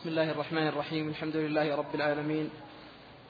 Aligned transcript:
بسم 0.00 0.08
الله 0.08 0.30
الرحمن 0.30 0.66
الرحيم 0.68 1.08
الحمد 1.08 1.36
لله 1.36 1.76
رب 1.76 1.94
العالمين 1.94 2.50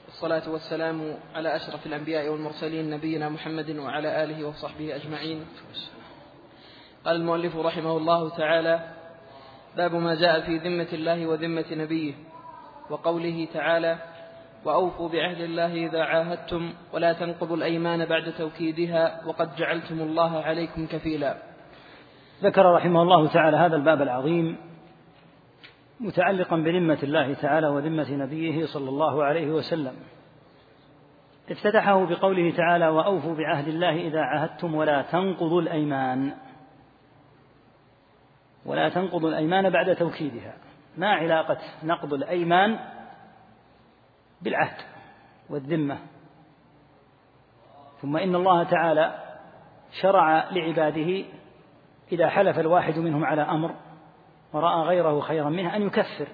والصلاة 0.05 0.51
والسلام 0.51 1.15
على 1.35 1.55
أشرف 1.55 1.85
الأنبياء 1.85 2.29
والمرسلين 2.29 2.89
نبينا 2.89 3.29
محمد 3.29 3.69
وعلى 3.77 4.23
آله 4.23 4.47
وصحبه 4.47 4.95
أجمعين. 4.95 5.45
قال 7.05 7.15
المؤلف 7.15 7.57
رحمه 7.57 7.97
الله 7.97 8.29
تعالى 8.29 8.79
باب 9.77 9.95
ما 9.95 10.15
جاء 10.15 10.41
في 10.41 10.57
ذمة 10.57 10.87
الله 10.93 11.27
وذمة 11.27 11.65
نبيه 11.71 12.13
وقوله 12.89 13.47
تعالى 13.53 13.97
وأوفوا 14.65 15.09
بعهد 15.09 15.41
الله 15.41 15.73
إذا 15.73 16.03
عاهدتم 16.03 16.73
ولا 16.93 17.13
تنقضوا 17.13 17.57
الأيمان 17.57 18.05
بعد 18.05 18.33
توكيدها 18.37 19.21
وقد 19.25 19.55
جعلتم 19.55 20.01
الله 20.01 20.41
عليكم 20.41 20.87
كفيلا. 20.87 21.37
ذكر 22.43 22.65
رحمه 22.75 23.01
الله 23.01 23.27
تعالى 23.27 23.57
هذا 23.57 23.75
الباب 23.75 24.01
العظيم 24.01 24.70
متعلقا 26.01 26.55
بذمة 26.55 26.99
الله 27.03 27.33
تعالى 27.33 27.67
وذمة 27.67 28.11
نبيه 28.11 28.65
صلى 28.65 28.89
الله 28.89 29.23
عليه 29.23 29.47
وسلم. 29.47 29.93
افتتحه 31.51 32.05
بقوله 32.05 32.55
تعالى 32.57 32.87
وأوفوا 32.87 33.35
بعهد 33.35 33.67
الله 33.67 34.07
إذا 34.07 34.21
عاهدتم 34.21 34.75
ولا 34.75 35.01
تنقضوا 35.01 35.61
الأيمان. 35.61 36.33
ولا 38.65 38.89
تنقضوا 38.89 39.29
الأيمان 39.29 39.69
بعد 39.69 39.95
توكيدها. 39.95 40.53
ما 40.97 41.09
علاقة 41.09 41.57
نقض 41.83 42.13
الأيمان 42.13 42.79
بالعهد 44.41 44.81
والذمة؟ 45.49 45.97
ثم 48.01 48.17
إن 48.17 48.35
الله 48.35 48.63
تعالى 48.63 49.15
شرع 50.01 50.49
لعباده 50.51 51.23
إذا 52.11 52.29
حلف 52.29 52.59
الواحد 52.59 52.97
منهم 52.97 53.25
على 53.25 53.41
أمر 53.41 53.75
ورأى 54.53 54.81
غيره 54.81 55.19
خيرا 55.19 55.49
منه 55.49 55.75
أن 55.75 55.81
يكفر. 55.81 56.27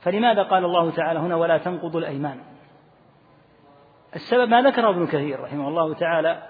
فلماذا 0.00 0.42
قال 0.42 0.64
الله 0.64 0.90
تعالى 0.90 1.18
هنا 1.18 1.36
ولا 1.36 1.58
تنقضوا 1.58 2.00
الأيمان؟ 2.00 2.40
السبب 4.16 4.48
ما 4.48 4.62
ذكره 4.62 4.90
ابن 4.90 5.06
كثير 5.06 5.40
رحمه 5.40 5.68
الله 5.68 5.94
تعالى 5.94 6.42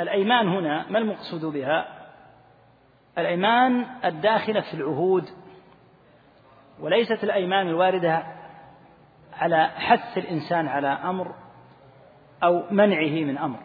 الأيمان 0.00 0.48
هنا 0.48 0.86
ما 0.90 0.98
المقصود 0.98 1.44
بها؟ 1.44 1.86
الأيمان 3.18 3.86
الداخلة 4.04 4.60
في 4.60 4.74
العهود 4.74 5.24
وليست 6.80 7.24
الأيمان 7.24 7.68
الواردة 7.68 8.22
على 9.32 9.66
حث 9.66 10.18
الإنسان 10.18 10.68
على 10.68 10.88
أمر 10.88 11.34
أو 12.42 12.62
منعه 12.70 13.24
من 13.24 13.38
أمر 13.38 13.58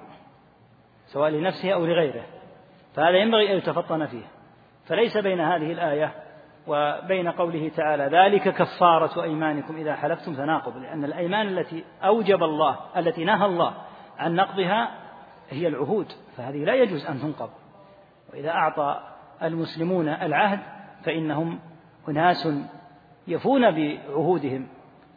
سواء 1.06 1.30
لنفسه 1.30 1.74
أو 1.74 1.86
لغيره 1.86 2.24
فهذا 2.96 3.18
ينبغي 3.18 3.52
أن 3.52 3.58
يتفطن 3.58 4.06
فيه. 4.06 4.26
فليس 4.86 5.18
بين 5.18 5.40
هذه 5.40 5.72
الآية 5.72 6.14
وبين 6.68 7.28
قوله 7.28 7.70
تعالى 7.70 8.04
ذلك 8.04 8.50
كفارة 8.54 9.24
أيمانكم 9.24 9.76
إذا 9.76 9.96
حلفتم 9.96 10.36
تناقض 10.36 10.78
لأن 10.78 11.04
الأيمان 11.04 11.48
التي 11.48 11.84
أوجب 12.04 12.44
الله 12.44 12.80
التي 12.98 13.24
نهى 13.24 13.46
الله 13.46 13.74
عن 14.18 14.36
نقضها 14.36 14.92
هي 15.50 15.68
العهود 15.68 16.08
فهذه 16.38 16.64
لا 16.64 16.74
يجوز 16.74 17.06
أن 17.06 17.20
تنقض. 17.20 17.50
وإذا 18.34 18.50
أعطى 18.50 19.00
المسلمون 19.44 20.10
العهد 20.10 20.60
فإنهم 21.04 21.60
أناس 22.10 22.48
يفون 23.28 23.72
بعهودهم 23.72 24.68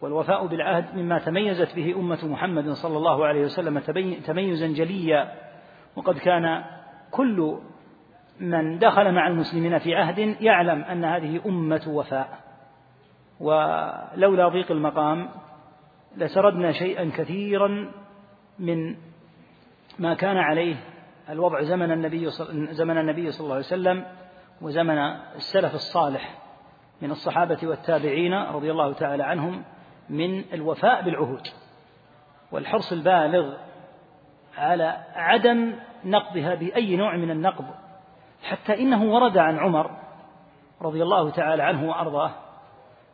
والوفاء 0.03 0.47
بالعهد 0.47 0.97
مما 0.97 1.19
تميزت 1.19 1.77
به 1.77 1.95
أمة 1.97 2.27
محمد 2.27 2.71
صلى 2.71 2.97
الله 2.97 3.27
عليه 3.27 3.45
وسلم 3.45 3.78
تميزا 4.27 4.67
جليا 4.67 5.33
وقد 5.97 6.19
كان 6.19 6.65
كل 7.11 7.59
من 8.41 8.79
دخل 8.79 9.13
مع 9.13 9.27
المسلمين 9.27 9.79
في 9.79 9.95
عهد 9.95 10.19
يعلم 10.19 10.83
أن 10.83 11.05
هذه 11.05 11.41
أمة 11.47 11.83
وفاء. 11.87 12.39
ولولا 13.41 14.49
ضيق 14.49 14.71
المقام 14.71 15.29
لسردنا 16.17 16.73
شيئا 16.73 17.11
كثيرا 17.17 17.93
من 18.59 18.97
ما 19.99 20.15
كان 20.15 20.37
عليه 20.37 20.77
الوضع 21.31 21.62
زمن 21.62 21.93
النبي 21.93 22.31
زمن 22.71 22.99
النبي 22.99 23.31
صلى 23.31 23.44
الله 23.44 23.55
عليه 23.55 23.65
وسلم 23.65 24.05
وزمن 24.61 24.99
السلف 25.37 25.75
الصالح 25.75 26.39
من 27.03 27.11
الصحابة 27.11 27.59
والتابعين 27.62 28.34
رضي 28.34 28.71
الله 28.71 28.93
تعالى 28.93 29.23
عنهم 29.23 29.65
من 30.11 30.44
الوفاء 30.53 31.03
بالعهود. 31.03 31.47
والحرص 32.53 32.93
البالغ 32.93 33.55
على 34.56 34.97
عدم 35.15 35.75
نقضها 36.05 36.55
بأي 36.55 36.97
نوع 36.97 37.17
من 37.17 37.31
النقض 37.31 37.65
حتى 38.54 38.82
إنه 38.82 39.03
ورد 39.03 39.38
عن 39.38 39.59
عمر 39.59 39.91
رضي 40.82 41.03
الله 41.03 41.31
تعالى 41.31 41.62
عنه 41.62 41.88
وأرضاه 41.88 42.31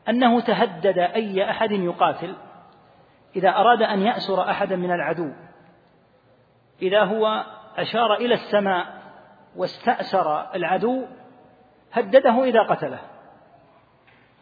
أنه 0.08 0.40
تهدد 0.40 0.98
أي 0.98 1.50
أحد 1.50 1.72
يقاتل 1.72 2.34
إذا 3.36 3.48
أراد 3.48 3.82
أن 3.82 4.02
يأسر 4.02 4.50
أحدا 4.50 4.76
من 4.76 4.90
العدو. 4.90 5.32
إذا 6.82 7.04
هو 7.04 7.44
أشار 7.76 8.14
إلى 8.14 8.34
السماء 8.34 8.86
واستأسر 9.56 10.54
العدو 10.54 11.04
هدده 11.92 12.44
إذا 12.44 12.62
قتله. 12.62 12.98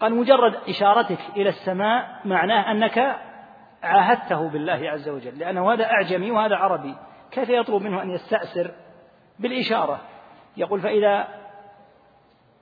قال 0.00 0.14
مجرد 0.14 0.54
إشارتك 0.68 1.20
إلى 1.36 1.48
السماء 1.48 2.20
معناه 2.24 2.70
أنك 2.70 3.16
عاهدته 3.82 4.48
بالله 4.48 4.90
عز 4.90 5.08
وجل 5.08 5.38
لأنه 5.38 5.72
هذا 5.72 5.84
أعجمي 5.84 6.30
وهذا 6.30 6.56
عربي. 6.56 6.94
كيف 7.30 7.48
يطلب 7.48 7.82
منه 7.82 8.02
أن 8.02 8.10
يستأسر 8.10 8.70
بالإشارة؟ 9.38 10.00
يقول 10.58 10.80
فإذا 10.80 11.28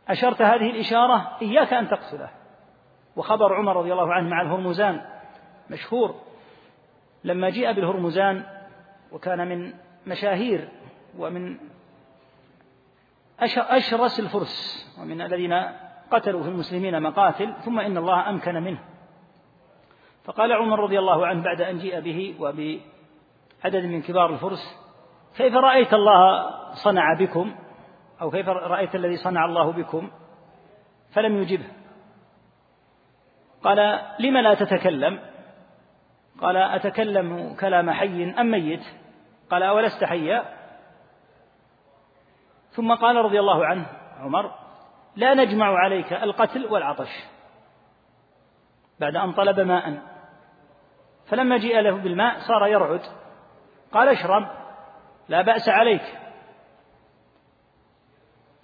أشرت 0.09 0.43
هذه 0.43 0.71
الإشارة 0.71 1.37
إياك 1.43 1.73
أن 1.73 1.89
تقتله. 1.89 2.31
وخبر 3.17 3.55
عمر 3.55 3.77
رضي 3.77 3.93
الله 3.93 4.13
عنه 4.13 4.29
مع 4.29 4.43
الهرمزان 4.43 5.01
مشهور. 5.71 6.15
لما 7.25 7.51
جيء 7.51 7.73
بالهرمزان 7.73 8.45
وكان 9.13 9.49
من 9.49 9.73
مشاهير 10.07 10.69
ومن 11.19 11.57
أشرس 13.59 14.21
الفرس 14.21 14.87
ومن 15.01 15.21
الذين 15.21 15.53
قتلوا 16.11 16.43
في 16.43 16.49
المسلمين 16.49 17.03
مقاتل 17.03 17.55
ثم 17.65 17.81
إن 17.81 17.97
الله 17.97 18.31
أمكن 18.31 18.55
منه. 18.55 18.79
فقال 20.25 20.53
عمر 20.53 20.81
رضي 20.81 20.99
الله 20.99 21.27
عنه 21.27 21.43
بعد 21.43 21.61
أن 21.61 21.79
جيء 21.79 22.01
به 22.01 22.35
وبعدد 22.41 23.85
من 23.87 24.03
كبار 24.03 24.31
الفرس 24.31 24.87
كيف 25.37 25.55
رأيت 25.55 25.95
الله 25.95 26.51
صنع 26.73 27.15
بكم 27.15 27.55
أو 28.21 28.31
كيف 28.31 28.49
رأيت 28.49 28.95
الذي 28.95 29.17
صنع 29.17 29.45
الله 29.45 29.73
بكم؟ 29.73 30.11
فلم 31.15 31.43
يجبه. 31.43 31.69
قال 33.63 34.01
لم 34.21 34.39
لا 34.39 34.55
تتكلم؟ 34.55 35.21
قال 36.41 36.57
أتكلم 36.57 37.57
كلام 37.61 37.91
حي 37.91 38.35
أم 38.41 38.51
ميت؟ 38.51 38.85
قال 39.51 39.63
أولست 39.63 40.05
حيا؟ 40.05 40.45
ثم 42.71 42.95
قال 42.95 43.17
رضي 43.17 43.41
الله 43.41 43.67
عنه 43.67 43.87
عمر 44.19 44.55
لا 45.17 45.35
نجمع 45.35 45.79
عليك 45.79 46.13
القتل 46.13 46.67
والعطش 46.67 47.25
بعد 49.01 49.17
أن 49.17 49.33
طلب 49.33 49.61
ماء. 49.61 50.03
فلما 51.27 51.59
جيء 51.59 51.81
له 51.81 51.97
بالماء 51.97 52.39
صار 52.49 52.67
يرعد. 52.67 53.03
قال 53.93 54.09
اشرب 54.09 54.49
لا 55.29 55.43
بأس 55.43 55.69
عليك. 55.69 56.03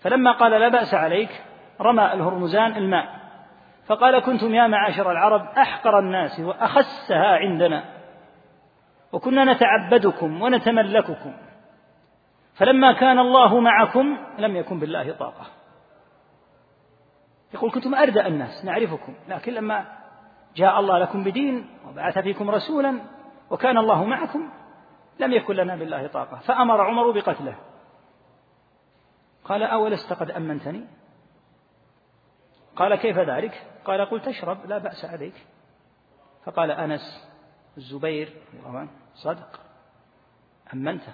فلما 0.03 0.33
قال 0.33 0.51
لا 0.51 0.69
بأس 0.69 0.95
عليك 0.95 1.43
رمى 1.81 2.13
الهرمزان 2.13 2.77
الماء. 2.77 3.23
فقال 3.87 4.19
كنتم 4.19 4.55
يا 4.55 4.67
معاشر 4.67 5.11
العرب 5.11 5.41
أحقر 5.59 5.99
الناس 5.99 6.41
وأخسها 6.41 7.37
عندنا. 7.37 7.85
وكنا 9.12 9.53
نتعبدكم 9.53 10.43
ونتملككم. 10.43 11.33
فلما 12.55 12.93
كان 12.93 13.19
الله 13.19 13.61
معكم 13.61 14.19
لم 14.39 14.57
يكن 14.57 14.79
بالله 14.79 15.12
طاقة. 15.12 15.47
يقول 17.55 17.71
كنتم 17.71 17.95
أردأ 17.95 18.27
الناس 18.27 18.65
نعرفكم. 18.65 19.15
لكن 19.29 19.53
لما 19.53 19.85
جاء 20.56 20.81
الله 20.81 20.99
لكم 20.99 21.25
بدين 21.25 21.67
وبعث 21.88 22.19
فيكم 22.19 22.50
رسولا 22.50 23.00
وكان 23.50 23.79
الله 23.79 24.05
معكم 24.05 24.50
لم 25.21 25.32
يكن 25.32 25.55
لنا 25.55 25.76
بالله 25.76 26.06
طاقة. 26.06 26.37
فأمر 26.37 26.81
عمر 26.81 27.11
بقتله. 27.11 27.55
قال 29.44 29.62
أولست 29.62 30.12
قد 30.12 30.31
أمنتني؟ 30.31 30.87
قال 32.77 32.94
كيف 32.94 33.19
ذلك؟ 33.19 33.67
قال 33.85 34.05
قل 34.11 34.21
تشرب 34.21 34.67
لا 34.67 34.79
بأس 34.79 35.05
عليك. 35.05 35.47
فقال 36.44 36.71
أنس 36.71 37.29
الزبير 37.77 38.33
صدق. 39.15 39.61
أمنته. 40.75 41.12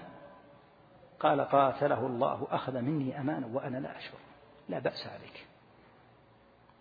قال 1.21 1.41
قاتله 1.41 2.07
الله 2.07 2.47
أخذ 2.51 2.81
مني 2.81 3.21
أمانة 3.21 3.57
وأنا 3.57 3.79
لا 3.79 3.99
أشعر. 3.99 4.21
لا 4.69 4.79
بأس 4.79 5.07
عليك. 5.07 5.47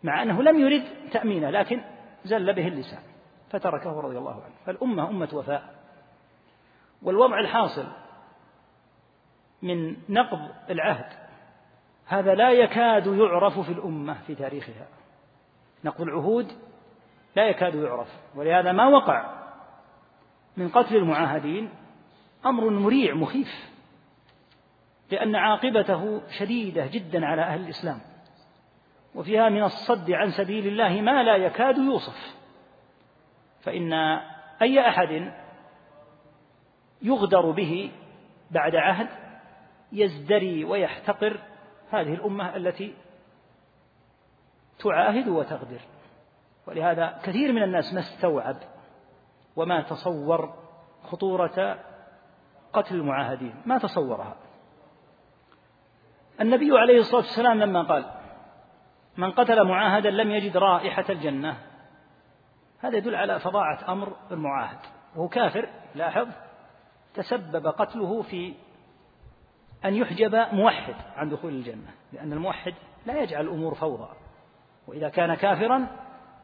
مع 0.04 0.24
أنه 0.24 0.44
لم 0.44 0.60
يرد 0.60 1.10
تأمينه 1.12 1.50
لكن 1.50 1.84
زل 2.26 2.54
به 2.54 2.68
اللسان 2.68 3.04
فتركه 3.50 4.02
رضي 4.02 4.18
الله 4.18 4.44
عنه. 4.44 4.54
فالأمة 4.66 5.10
أمة 5.10 5.30
وفاء. 5.34 5.76
والوضع 7.02 7.40
الحاصل 7.40 7.88
من 9.62 9.98
نقض 10.10 10.52
العهد 10.70 11.27
هذا 12.07 12.36
لا 12.36 12.51
يكاد 12.51 13.07
يعرف 13.07 13.59
في 13.59 13.71
الأمة 13.71 14.13
في 14.27 14.36
تاريخها. 14.36 14.88
نقض 15.83 16.01
العهود 16.01 16.51
لا 17.36 17.48
يكاد 17.48 17.75
يعرف 17.75 18.07
ولهذا 18.36 18.71
ما 18.71 18.88
وقع 18.88 19.38
من 20.57 20.69
قتل 20.69 20.95
المعاهدين 20.95 21.69
أمر 22.45 22.69
مريع 22.69 23.13
مخيف 23.13 23.69
لأن 25.12 25.36
عاقبته 25.36 26.21
شديدة 26.39 26.88
جدا 26.88 27.25
على 27.25 27.42
أهل 27.42 27.62
الإسلام 27.62 28.00
وفيها 29.15 29.50
من 29.50 29.63
الصد 29.63 30.12
عن 30.12 30.31
سبيل 30.31 30.68
الله 30.68 31.01
ما 31.01 31.24
لا 31.24 31.36
يكاد 31.36 31.77
يوصف. 31.77 32.38
فإن 33.62 33.94
أي 34.62 34.89
أحد 34.89 35.33
يغدر 37.01 37.51
به 37.51 37.92
بعد 38.51 38.75
عهد 38.75 39.07
يزدري 39.92 40.63
ويحتقر 40.63 41.39
هذه 41.92 42.13
الأمة 42.13 42.56
التي 42.56 42.95
تعاهد 44.80 45.28
وتغدر 45.28 45.81
ولهذا 46.68 47.19
كثير 47.24 47.51
من 47.51 47.63
الناس 47.63 47.94
ما 47.94 48.00
استوعب 48.00 48.57
وما 49.56 49.81
تصور 49.81 50.54
خطورة 51.04 51.80
قتل 52.74 52.95
المعاهدين. 52.95 53.56
ما 53.66 53.78
تصورها. 53.78 54.36
النبي 56.42 56.80
عليه 56.80 57.00
الصلاة 57.00 57.22
والسلام 57.22 57.60
لما 57.60 57.84
قال 57.84 58.06
من 59.18 59.31
قتل 59.31 59.63
معاهدا 59.63 60.10
لم 60.10 60.31
يجد 60.31 60.57
رائحة 60.57 61.06
الجنة. 61.10 61.57
هذا 62.80 62.98
يدل 62.98 63.16
على 63.16 63.40
فظاعة 63.40 63.92
أمر 63.92 64.16
المعاهد. 64.31 64.80
وهو 65.16 65.28
كافر 65.28 65.69
لاحظ 65.95 66.28
تسبب 67.13 67.68
قتله 67.68 68.22
في 68.22 68.54
أن 69.86 69.96
يحجب 69.96 70.36
موحد 70.52 70.96
عن 71.16 71.30
دخول 71.30 71.54
الجنة 71.54 71.94
لأن 72.14 72.34
الموحد 72.34 72.74
لا 73.06 73.22
يجعل 73.22 73.46
الأمور 73.46 73.76
فوضى 73.76 74.10
وإذا 74.88 75.10
كان 75.10 75.34
كافرا 75.34 75.88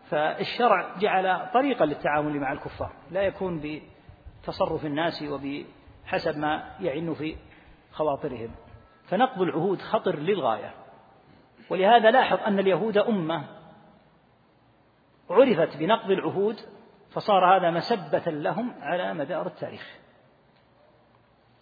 فالشرع 0.09 0.97
جعل 0.99 1.51
طريقا 1.53 1.85
للتعامل 1.85 2.39
مع 2.39 2.51
الكفار 2.51 2.91
لا 3.11 3.21
يكون 3.21 3.79
بتصرف 4.41 4.85
الناس 4.85 5.23
وبحسب 5.23 6.37
ما 6.37 6.63
يعن 6.79 7.13
في 7.13 7.35
خواطرهم. 7.91 8.51
فنقض 9.03 9.41
العهود 9.41 9.81
خطر 9.81 10.15
للغاية. 10.15 10.73
ولهذا 11.69 12.11
لاحظ 12.11 12.39
أن 12.47 12.59
اليهود 12.59 12.97
أمة 12.97 13.43
عرفت 15.29 15.77
بنقض 15.77 16.11
العهود 16.11 16.55
فصار 17.11 17.57
هذا 17.57 17.71
مسبة 17.71 18.31
لهم 18.31 18.73
على 18.81 19.13
مدار 19.13 19.47
التاريخ. 19.47 20.02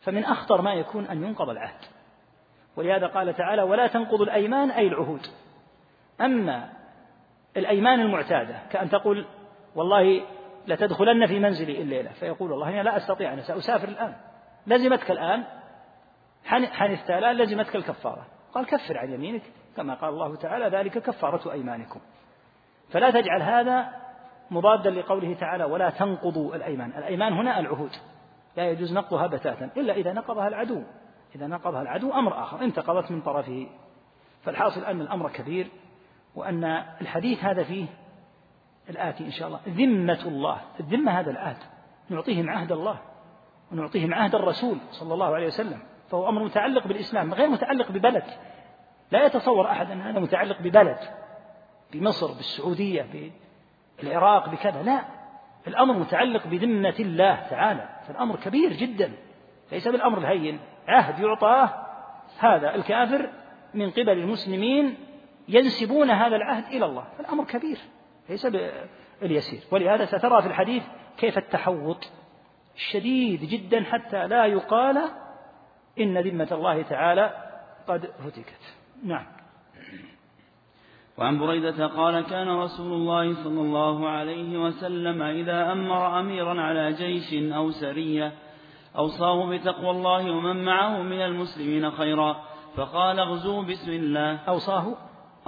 فمن 0.04 0.26
أخطر 0.26 0.62
ما 0.62 0.74
يكون 0.74 1.06
أن 1.06 1.24
ينقض 1.24 1.50
العهد. 1.50 1.80
ولهذا 2.76 3.08
قال 3.08 3.34
تعالى 3.34 3.62
ولا 3.62 3.88
تنقضوا 3.88 4.26
الأيمان 4.26 4.72
أي 4.72 4.88
العهود. 4.88 5.22
أما 6.22 6.70
الأيمان 7.58 8.00
المعتادة 8.00 8.60
كأن 8.72 8.90
تقول 8.90 9.26
والله 9.76 10.22
لتدخلن 10.68 11.28
في 11.28 11.40
منزلي 11.40 11.82
الليلة 11.82 12.12
فيقول 12.12 12.52
والله 12.52 12.70
أنا 12.70 12.84
لا 12.84 12.98
أستطيع 12.98 13.34
أنا 13.34 13.42
سأسافر 13.42 13.88
الآن. 13.88 14.16
لزمتك 14.68 15.12
الآن؟ 15.12 15.44
حنثت. 16.46 17.12
الآن 17.12 17.36
لزمتك 17.36 17.76
الكفارة. 17.76 18.28
قال 18.54 18.66
كفر 18.66 18.98
عن 18.98 19.12
يمينك. 19.12 19.44
كما 19.78 19.94
قال 19.94 20.10
الله 20.10 20.36
تعالى 20.36 20.78
ذلك 20.78 20.98
كفارة 20.98 21.52
أيمانكم. 21.52 22.00
فلا 22.92 23.12
تجعل 23.12 23.42
هذا 23.42 23.90
مضادا 24.52 24.90
لقوله 24.90 25.34
تعالى 25.34 25.64
ولا 25.64 25.90
تنقضوا 25.90 26.56
الأيمان. 26.56 26.90
الأيمان 26.98 27.34
هنا 27.34 27.60
العهود. 27.60 27.92
لا 28.58 28.70
يجوز 28.70 28.94
نقضها 28.94 29.28
بتاتا 29.28 29.70
إلا 29.78 29.94
إذا 29.94 30.14
نقضها 30.14 30.48
العدو. 30.48 30.84
إذا 31.36 31.48
نقضها 31.48 31.82
العدو 31.82 32.14
أمر 32.14 32.44
آخر 32.44 32.62
انتقضت 32.62 33.12
من 33.12 33.22
طرفه. 33.22 33.68
فالحاصل 34.44 34.86
أن 34.86 35.02
الأمر 35.02 35.30
كبير 35.30 35.68
وأن 36.36 36.64
الحديث 37.02 37.44
هذا 37.44 37.64
فيه 37.64 37.86
الآتي 38.90 39.26
إن 39.26 39.32
شاء 39.32 39.48
الله. 39.48 39.60
ذمة 39.68 40.22
الله 40.26 40.62
الذمة 40.80 41.20
هذا 41.20 41.32
العهد 41.32 41.58
نعطيهم 42.10 42.50
عهد 42.50 42.72
الله 42.72 42.98
ونعطيهم 43.72 44.14
عهد 44.14 44.36
الرسول 44.36 44.78
صلى 44.92 45.14
الله 45.14 45.36
عليه 45.36 45.48
وسلم. 45.48 45.80
فهو 46.10 46.30
أمر 46.30 46.44
متعلق 46.44 46.88
بالإسلام 46.88 47.34
غير 47.34 47.50
متعلق 47.50 47.92
ببلد. 47.92 48.24
لا 49.12 49.26
يتصور 49.26 49.72
أحد 49.72 49.92
أن 49.92 50.02
هذا 50.02 50.20
متعلق 50.20 50.62
ببلد 50.62 50.98
بمصر 51.92 52.28
بالسعودية 52.28 53.32
بالعراق 54.00 54.50
بكذا. 54.50 54.84
لا. 54.84 55.21
الأمر 55.68 55.94
متعلق 55.94 56.48
بذمة 56.48 56.96
الله 57.00 57.36
تعالى. 57.50 57.90
فالأمر 58.08 58.36
كبير 58.36 58.74
جدا. 58.74 59.12
ليس 59.72 59.88
بالأمر 59.88 60.18
الهين. 60.18 60.60
عهد 60.88 61.20
يعطاه 61.20 61.70
هذا 62.40 62.76
الكافر 62.76 63.30
من 63.74 63.90
قبل 63.92 64.10
المسلمين 64.10 64.98
ينسبون 65.48 66.10
هذا 66.10 66.36
العهد 66.36 66.74
إلى 66.74 66.86
الله. 66.86 67.04
فالأمر 67.18 67.44
كبير. 67.44 67.78
ليس 68.30 68.48
باليسير 69.22 69.60
ولهذا 69.72 70.06
سترى 70.06 70.42
في 70.42 70.48
الحديث 70.48 70.84
كيف 71.18 71.38
التحوط. 71.38 72.12
شديد 72.76 73.44
جدا 73.44 73.84
حتى 73.84 74.28
لا 74.28 74.46
يقال 74.46 75.02
إن 76.00 76.18
ذمة 76.18 76.48
الله 76.52 76.82
تعالى 76.82 77.34
قد 77.88 78.12
هتكت. 78.26 78.76
نعم. 79.04 79.41
وعن 81.22 81.40
بريدة 81.40 81.88
قال 81.88 82.22
كان 82.22 82.50
رسول 82.50 82.94
الله 82.94 83.44
صلى 83.44 83.62
الله 83.62 84.10
عليه 84.10 84.58
وسلم 84.58 85.22
إذا 85.22 85.72
أمر 85.72 86.20
أميرا 86.20 86.62
على 86.62 86.94
جيش 86.94 87.54
أو 87.54 87.72
سرية 87.72 88.34
أوصاه 88.98 89.50
بتقوى 89.50 89.90
الله 89.92 90.32
ومن 90.32 90.66
معه 90.66 91.02
من 91.02 91.22
المسلمين 91.22 91.92
خيرا 91.92 92.44
فقال 92.76 93.20
اغزوا 93.20 93.64
بسم 93.64 93.92
الله. 93.92 94.36
أوصاه 94.36 94.96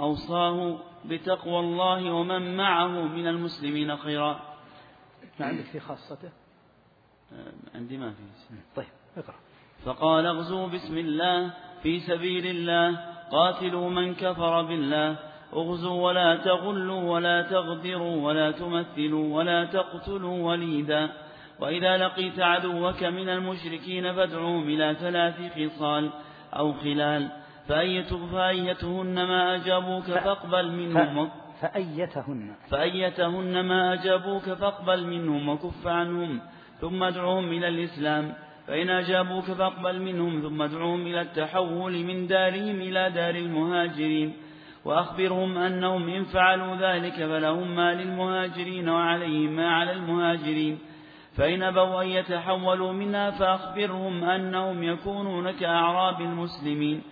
أوصاه 0.00 0.78
بتقوى 1.04 1.60
الله 1.60 2.12
ومن 2.12 2.56
معه 2.56 2.88
من 2.88 3.26
المسلمين 3.26 3.96
خيرا. 3.96 4.40
ما 5.40 5.46
عندك 5.46 5.64
في 5.64 5.80
خاصته؟ 5.80 6.30
عندي 7.74 7.98
ما 7.98 8.10
في. 8.10 8.22
طيب 8.76 8.86
اقرأ. 9.16 9.36
فقال 9.84 10.26
اغزوا 10.26 10.66
بسم 10.66 10.98
الله 10.98 11.52
في 11.82 12.00
سبيل 12.00 12.46
الله 12.46 13.00
قاتلوا 13.32 13.90
من 13.90 14.14
كفر 14.14 14.62
بالله. 14.62 15.33
اغزوا 15.54 16.02
ولا 16.06 16.36
تغلوا 16.36 17.10
ولا 17.12 17.42
تغدروا 17.42 18.16
ولا 18.26 18.50
تمثلوا 18.50 19.36
ولا 19.36 19.64
تقتلوا 19.64 20.38
وليدا. 20.48 21.08
وإذا 21.60 21.96
لقيت 21.96 22.40
عدوك 22.40 23.02
من 23.04 23.28
المشركين 23.28 24.12
فادعوهم 24.12 24.68
إلى 24.68 24.96
ثلاث 25.00 25.34
خصال 25.54 26.10
أو 26.56 26.72
خلال. 26.72 27.28
فأيتهن 27.68 29.14
ما 29.14 29.54
أجابوك 29.54 30.04
فاقبل 30.04 30.72
منهم 30.72 31.30
فأيتهن. 31.60 32.54
فأيتهن 32.70 33.60
ما 33.60 33.92
أجابوك 33.92 34.42
فاقبل 34.42 35.06
منهم 35.06 35.48
وكف 35.48 35.86
عنهم 35.86 36.40
ثم 36.80 37.02
ادعوهم 37.02 37.52
إلى 37.52 37.68
الإسلام. 37.68 38.32
فإن 38.66 38.90
أجابوك 38.90 39.44
فاقبل 39.44 40.02
منهم 40.02 40.40
ثم 40.40 40.62
ادعوهم 40.62 41.06
إلى 41.06 41.20
التحول 41.20 41.92
من 41.92 42.26
دارهم 42.26 42.80
إلى 42.80 43.10
دار 43.10 43.34
المهاجرين. 43.34 44.32
وأخبرهم 44.84 45.58
أنهم 45.58 46.08
إن 46.08 46.24
فعلوا 46.24 46.76
ذلك 46.76 47.14
فلهم 47.14 47.76
ما 47.76 47.94
للمهاجرين 47.94 48.88
وعليهم 48.88 49.56
ما 49.56 49.74
على 49.74 49.92
المهاجرين. 49.92 50.78
فإن 51.36 51.62
أبوا 51.62 52.02
أن 52.02 52.08
يتحولوا 52.08 52.92
منها 52.92 53.30
فأخبرهم 53.30 54.24
أنهم 54.24 54.82
يكونون 54.82 55.50
كأعراب 55.50 56.20
المسلمين. 56.20 57.02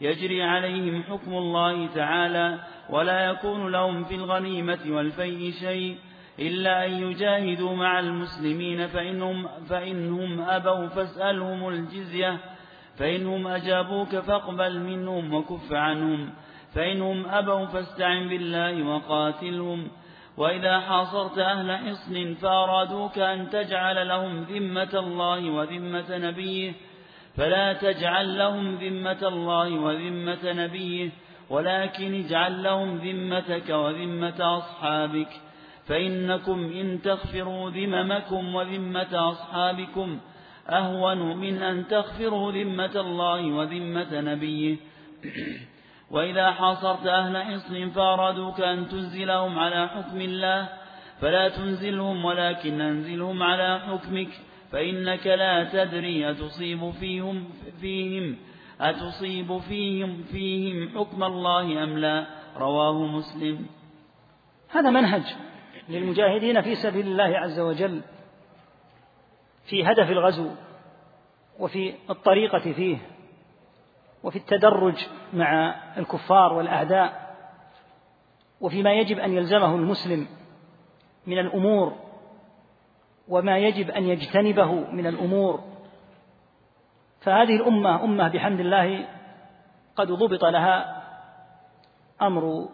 يجري 0.00 0.42
عليهم 0.42 1.02
حكم 1.02 1.32
الله 1.32 1.86
تعالى 1.86 2.58
ولا 2.90 3.20
يكون 3.20 3.72
لهم 3.72 4.04
في 4.04 4.14
الغنيمة 4.14 4.78
والفيء 4.88 5.52
شيء 5.52 5.96
إلا 6.38 6.86
أن 6.86 6.90
يجاهدوا 6.90 7.76
مع 7.76 8.00
المسلمين. 8.00 8.86
فإنهم, 8.86 9.48
فإنهم 9.68 10.40
أبوا 10.40 10.86
فاسألهم 10.86 11.68
الجزية. 11.68 12.36
فإنهم 12.96 13.46
أجابوك 13.46 14.16
فاقبل 14.16 14.80
منهم 14.80 15.34
وكف 15.34 15.72
عنهم. 15.72 16.30
فإنهم 16.74 17.26
أبوا 17.26 17.66
فاستعن 17.66 18.28
بالله 18.28 18.82
وقاتلهم. 18.82 19.88
وإذا 20.36 20.80
حاصرت 20.80 21.38
أهل 21.38 21.76
حصن 21.76 22.34
فأرادوك 22.34 23.18
أن 23.18 23.50
تجعل 23.50 24.08
لهم 24.08 24.42
ذمة 24.42 24.94
الله 24.94 25.50
وذمة 25.50 26.18
نبيه. 26.18 26.72
فلا 27.36 27.72
تجعل 27.72 28.38
لهم 28.38 28.74
ذمة 28.74 29.28
الله 29.28 29.70
وذمة 29.70 30.52
نبيه. 30.52 31.10
ولكن 31.50 32.24
اجعل 32.24 32.62
لهم 32.62 32.96
ذمتك 32.96 33.70
وذمة 33.70 34.58
أصحابك. 34.58 35.28
فإنكم 35.88 36.72
إن 36.72 37.02
تغفروا 37.02 37.70
ذممكم 37.70 38.54
وذمة 38.54 39.30
أصحابكم 39.30 40.18
أهون 40.68 41.36
من 41.36 41.62
أن 41.62 41.88
تغفروا 41.88 42.52
ذمة 42.52 43.00
الله 43.00 43.46
وذمة 43.46 44.20
نبيه. 44.20 44.76
وإذا 46.10 46.50
حاصرت 46.50 47.06
أهل 47.06 47.42
حصن 47.42 47.90
فأرادوك 47.90 48.60
أن 48.60 48.88
تنزلهم 48.88 49.58
على 49.58 49.88
حكم 49.88 50.20
الله 50.20 50.68
فلا 51.20 51.48
تنزلهم 51.48 52.24
ولكن 52.24 52.80
أنزلهم 52.80 53.42
على 53.42 53.80
حكمك 53.80 54.28
فإنك 54.72 55.26
لا 55.26 55.64
تدري 55.64 56.30
أتصيب 56.30 56.90
فيهم 56.90 57.48
فيهم 57.80 58.36
أتصيب 58.80 59.58
فيهم 59.58 60.22
فيهم 60.22 60.98
حكم 60.98 61.24
الله 61.24 61.84
أم 61.84 61.98
لا؟ 61.98 62.26
رواه 62.56 63.06
مسلم. 63.06 63.66
هذا 64.68 64.90
منهج 64.90 65.22
للمجاهدين 65.88 66.60
في 66.60 66.74
سبيل 66.74 67.06
الله 67.06 67.38
عز 67.38 67.60
وجل 67.60 68.00
في 69.64 69.84
هدف 69.84 70.10
الغزو 70.10 70.50
وفي 71.58 71.94
الطريقة 72.10 72.72
فيه. 72.72 72.98
وفي 74.22 74.36
التدرج 74.36 75.06
مع 75.32 75.74
الكفار 75.96 76.52
والأعداء 76.52 77.36
وفيما 78.60 78.92
يجب 78.92 79.18
أن 79.18 79.32
يلزمه 79.32 79.74
المسلم 79.74 80.26
من 81.26 81.38
الأمور 81.38 81.92
وما 83.28 83.58
يجب 83.58 83.90
أن 83.90 84.04
يجتنبه 84.04 84.72
من 84.72 85.06
الأمور. 85.06 85.60
فهذه 87.20 87.56
الأمة 87.56 88.04
أمة 88.04 88.28
بحمد 88.28 88.60
الله 88.60 89.04
قد 89.96 90.12
ضبط 90.12 90.44
لها 90.44 91.02
أمر 92.22 92.68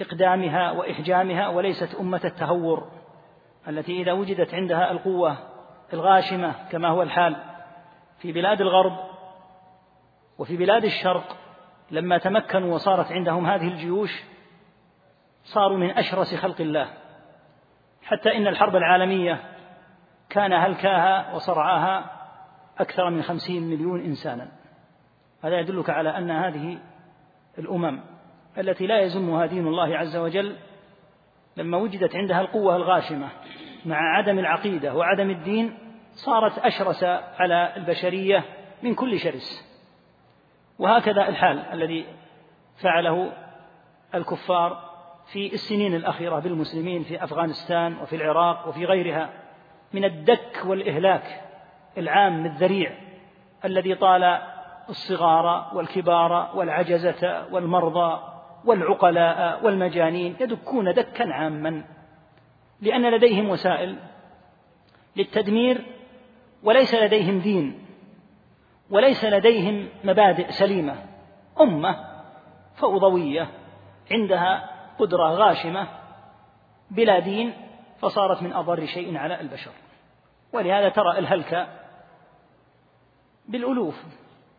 إقدامها 0.00 0.70
وإحجامها 0.70 1.48
وليست 1.48 1.94
أمة 1.94 2.20
التهور 2.24 2.88
التي 3.68 4.02
إذا 4.02 4.12
وجدت 4.12 4.54
عندها 4.54 4.90
القوة 4.90 5.36
الغاشمة 5.92 6.54
كما 6.70 6.88
هو 6.88 7.02
الحال 7.02 7.36
في 8.18 8.32
بلاد 8.32 8.60
الغرب 8.60 8.96
وفي 10.38 10.56
بلاد 10.56 10.84
الشرق 10.84 11.36
لما 11.90 12.18
تمكنوا 12.18 12.74
وصارت 12.74 13.12
عندهم 13.12 13.46
هذه 13.46 13.68
الجيوش 13.68 14.22
صاروا 15.44 15.78
من 15.78 15.90
أشرس 15.90 16.34
خلق 16.34 16.60
الله. 16.60 16.90
حتى 18.02 18.36
إن 18.36 18.46
الحرب 18.46 18.76
العالمية 18.76 19.40
كان 20.30 20.52
هلكاها 20.52 21.34
وصرعاها 21.34 22.10
أكثر 22.78 23.10
من 23.10 23.22
خمسين 23.22 23.62
مليون 23.62 24.00
إنسانا. 24.00 24.48
هذا 25.44 25.60
يدلك 25.60 25.90
على 25.90 26.18
أن 26.18 26.30
هذه 26.30 26.78
الأمم 27.58 28.00
التي 28.58 28.86
لا 28.86 29.00
يزمها 29.00 29.46
دين 29.46 29.66
الله 29.66 29.96
عز 29.96 30.16
وجل 30.16 30.56
لما 31.56 31.78
وجدت 31.78 32.16
عندها 32.16 32.40
القوة 32.40 32.76
الغاشمة 32.76 33.28
مع 33.86 34.16
عدم 34.16 34.38
العقيدة 34.38 34.94
وعدم 34.94 35.30
الدين 35.30 35.78
صارت 36.12 36.58
أشرس 36.58 37.04
على 37.38 37.72
البشرية 37.76 38.44
من 38.82 38.94
كل 38.94 39.18
شرس. 39.18 39.67
وهكذا 40.78 41.28
الحال 41.28 41.58
الذي 41.72 42.06
فعله 42.76 43.32
الكفار 44.14 44.88
في 45.32 45.54
السنين 45.54 45.94
الأخيرة 45.94 46.38
بالمسلمين 46.38 47.02
في 47.02 47.24
أفغانستان 47.24 47.96
وفي 48.02 48.16
العراق 48.16 48.68
وفي 48.68 48.84
غيرها 48.84 49.30
من 49.92 50.04
الدك 50.04 50.62
والإهلاك 50.66 51.42
العام 51.98 52.46
الذريع 52.46 52.94
الذي 53.64 53.94
طال 53.94 54.40
الصغار 54.88 55.70
والكبار 55.74 56.50
والعجزة 56.54 57.46
والمرضى 57.52 58.20
والعقلاء 58.64 59.64
والمجانين 59.64 60.36
يدكون 60.40 60.94
دكا 60.94 61.32
عاما 61.32 61.84
لأن 62.80 63.10
لديهم 63.10 63.48
وسائل 63.48 63.96
للتدمير 65.16 65.82
وليس 66.62 66.94
لديهم 66.94 67.38
دين. 67.38 67.87
وليس 68.90 69.24
لديهم 69.24 69.88
مبادئ 70.04 70.50
سليمة. 70.50 70.96
أمة 71.60 71.96
فوضوية 72.74 73.48
عندها 74.10 74.70
قدرة 74.98 75.30
غاشمة 75.30 75.88
بلا 76.90 77.18
دين 77.18 77.52
فصارت 77.98 78.42
من 78.42 78.52
أضر 78.52 78.86
شيء 78.86 79.16
على 79.16 79.40
البشر. 79.40 79.70
ولهذا 80.52 80.88
ترى 80.88 81.18
الهلك 81.18 81.68
بالألوف 83.48 84.04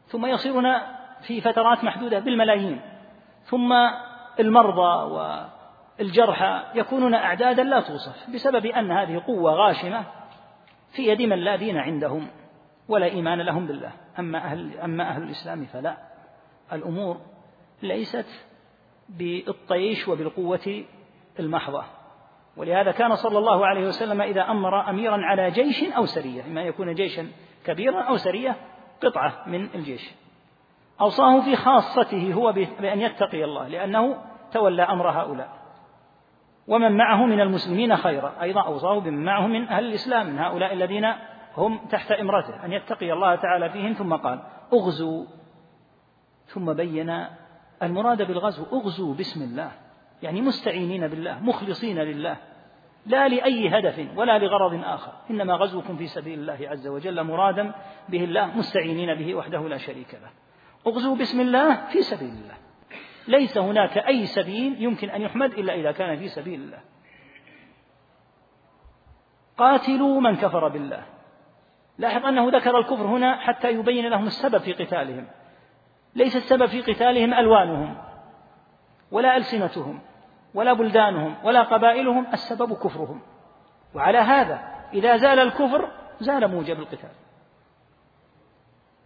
ثم 0.08 0.26
يصيرون 0.26 0.78
في 1.22 1.42
فترات 1.42 1.84
محدودة 1.84 2.20
بالملايين 2.20 2.82
ثم 3.44 3.74
المرضى 4.40 5.14
والجرحى 6.00 6.64
يكونون 6.76 7.14
أعدادا 7.14 7.64
لا 7.64 7.80
توصف 7.80 8.30
بسبب 8.30 8.66
أن 8.66 8.92
هذه 8.92 9.24
قوة 9.28 9.52
غاشمة 9.54 10.04
في 10.92 11.08
يد 11.08 11.22
من 11.22 11.40
لا 11.40 11.56
دين 11.56 11.78
عندهم. 11.78 12.28
ولا 12.89 13.05
إيمان 13.05 13.41
لهم 13.41 13.67
بالله. 13.67 13.91
أما 14.19 14.38
أهل, 14.38 14.79
أما 14.79 15.10
أهل 15.10 15.24
الإسلام 15.24 15.65
فلا. 15.65 15.98
الأمور 16.74 17.17
ليست 17.81 18.46
بالطيش 19.10 20.08
وبالقوة 20.08 20.84
المحضة. 21.39 21.84
ولهذا 22.58 22.91
كان 22.91 23.15
صلى 23.15 23.38
الله 23.38 23.65
عليه 23.65 23.88
وسلم 23.88 24.22
إذا 24.22 24.41
أمر 24.41 24.89
أميرا 24.89 25.17
على 25.25 25.51
جيش 25.51 25.84
أو 25.84 26.05
سرية 26.05 26.46
إما 26.46 26.62
يكون 26.62 26.93
جيشا 26.93 27.27
كبيرا 27.65 28.01
أو 28.01 28.17
سرية 28.17 28.55
قطعة 29.03 29.43
من 29.48 29.69
الجيش. 29.75 30.12
أوصاه 31.01 31.41
في 31.41 31.55
خاصته 31.55 32.34
هو 32.34 32.51
بأن 32.79 33.01
يتقي 33.01 33.43
الله 33.43 33.67
لأنه 33.67 34.17
تولى 34.51 34.84
أمر 34.84 35.10
هؤلاء. 35.10 35.60
ومن 36.67 36.98
معه 36.98 37.25
من 37.25 37.41
المسلمين 37.41 37.96
خيرا. 37.96 38.34
أيضا 38.41 38.62
أوصاه 38.62 39.00
بمن 39.00 39.25
معه 39.25 39.48
من 39.48 39.67
أهل 39.67 39.86
الإسلام 39.86 40.29
من 40.29 40.39
هؤلاء 40.39 40.74
الذين 40.74 41.13
هم 41.58 41.88
تحت 41.88 42.12
إمرته 42.12 42.65
أن 42.65 42.74
يتقي 42.74 43.13
الله 43.13 43.36
تعالى 43.36 43.70
فيهم 43.70 43.94
ثم 43.94 44.15
قال 44.15 44.44
اغزوا 44.74 45.25
ثم 46.46 46.74
بين 46.74 47.25
المراد 47.84 48.22
بالغزو 48.27 48.65
اغزوا 48.79 49.13
باسم 49.13 49.41
الله. 49.41 49.72
يعني 50.22 50.41
مستعينين 50.41 51.08
بالله 51.08 51.39
مخلصين 51.39 52.00
لله 52.00 52.38
لا 53.06 53.27
لأي 53.27 53.70
هدف 53.70 54.18
ولا 54.18 54.39
لغرض 54.39 54.84
آخر. 54.84 55.12
إنما 55.29 55.53
غزوكم 55.53 55.98
في 55.98 56.08
سبيل 56.08 56.39
الله 56.39 56.70
عز 56.70 56.88
وجل 56.88 57.24
مرادا 57.24 57.72
به 58.10 58.24
الله 58.24 58.58
مستعينين 58.58 59.15
به 59.15 59.36
وحده 59.36 59.68
لا 59.68 59.77
شريك 59.77 60.13
له. 60.13 60.29
اغزوا 60.88 61.15
باسم 61.15 61.39
الله 61.41 61.86
في 61.86 62.01
سبيل 62.01 62.29
الله. 62.29 62.58
ليس 63.27 63.58
هناك 63.58 63.98
أي 63.98 64.25
سبيل 64.25 64.84
يمكن 64.84 65.10
أن 65.10 65.22
يحمد 65.22 65.53
إلا 65.53 65.74
إذا 65.74 65.91
كان 65.91 66.18
في 66.18 66.27
سبيل 66.27 66.62
الله. 66.62 66.79
قاتلوا 69.58 70.22
من 70.22 70.36
كفر 70.36 70.68
بالله. 70.68 71.03
لاحظ 72.00 72.25
أنه 72.25 72.50
ذكر 72.50 72.77
الكفر 72.77 73.06
هنا 73.06 73.39
حتى 73.39 73.72
يبين 73.72 74.08
لهم 74.08 74.27
السبب 74.27 74.58
في 74.58 74.74
قتالهم. 74.74 75.27
ليس 76.15 76.36
السبب 76.36 76.65
في 76.65 76.82
قتالهم 76.82 77.34
ألوانهم 77.34 77.98
ولا 79.12 79.38
ألسنتهم 79.38 80.00
ولا 80.53 80.74
بلدانهم 80.74 81.36
ولا 81.44 81.63
قبائلهم 81.63 82.27
السبب 82.34 82.74
كفرهم. 82.74 83.22
وعلى 83.96 84.18
هذا 84.18 84.60
إذا 84.94 85.18
زال 85.18 85.39
الكفر 85.39 85.89
زال 86.20 86.48
موجب 86.48 86.79
القتال. 86.79 87.10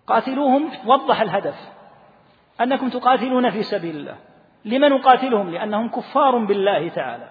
قاتلوهم 0.08 0.72
وضح 0.86 1.22
الهدف 1.22 1.70
أنكم 2.62 2.90
تقاتلون 2.90 3.50
في 3.50 3.64
سبيل 3.64 3.96
الله. 3.96 4.16
لمن 4.66 4.90
نقاتلهم 4.90 5.50
لأنهم 5.50 5.90
كفار 5.90 6.38
بالله 6.38 6.90
تعالى. 6.90 7.30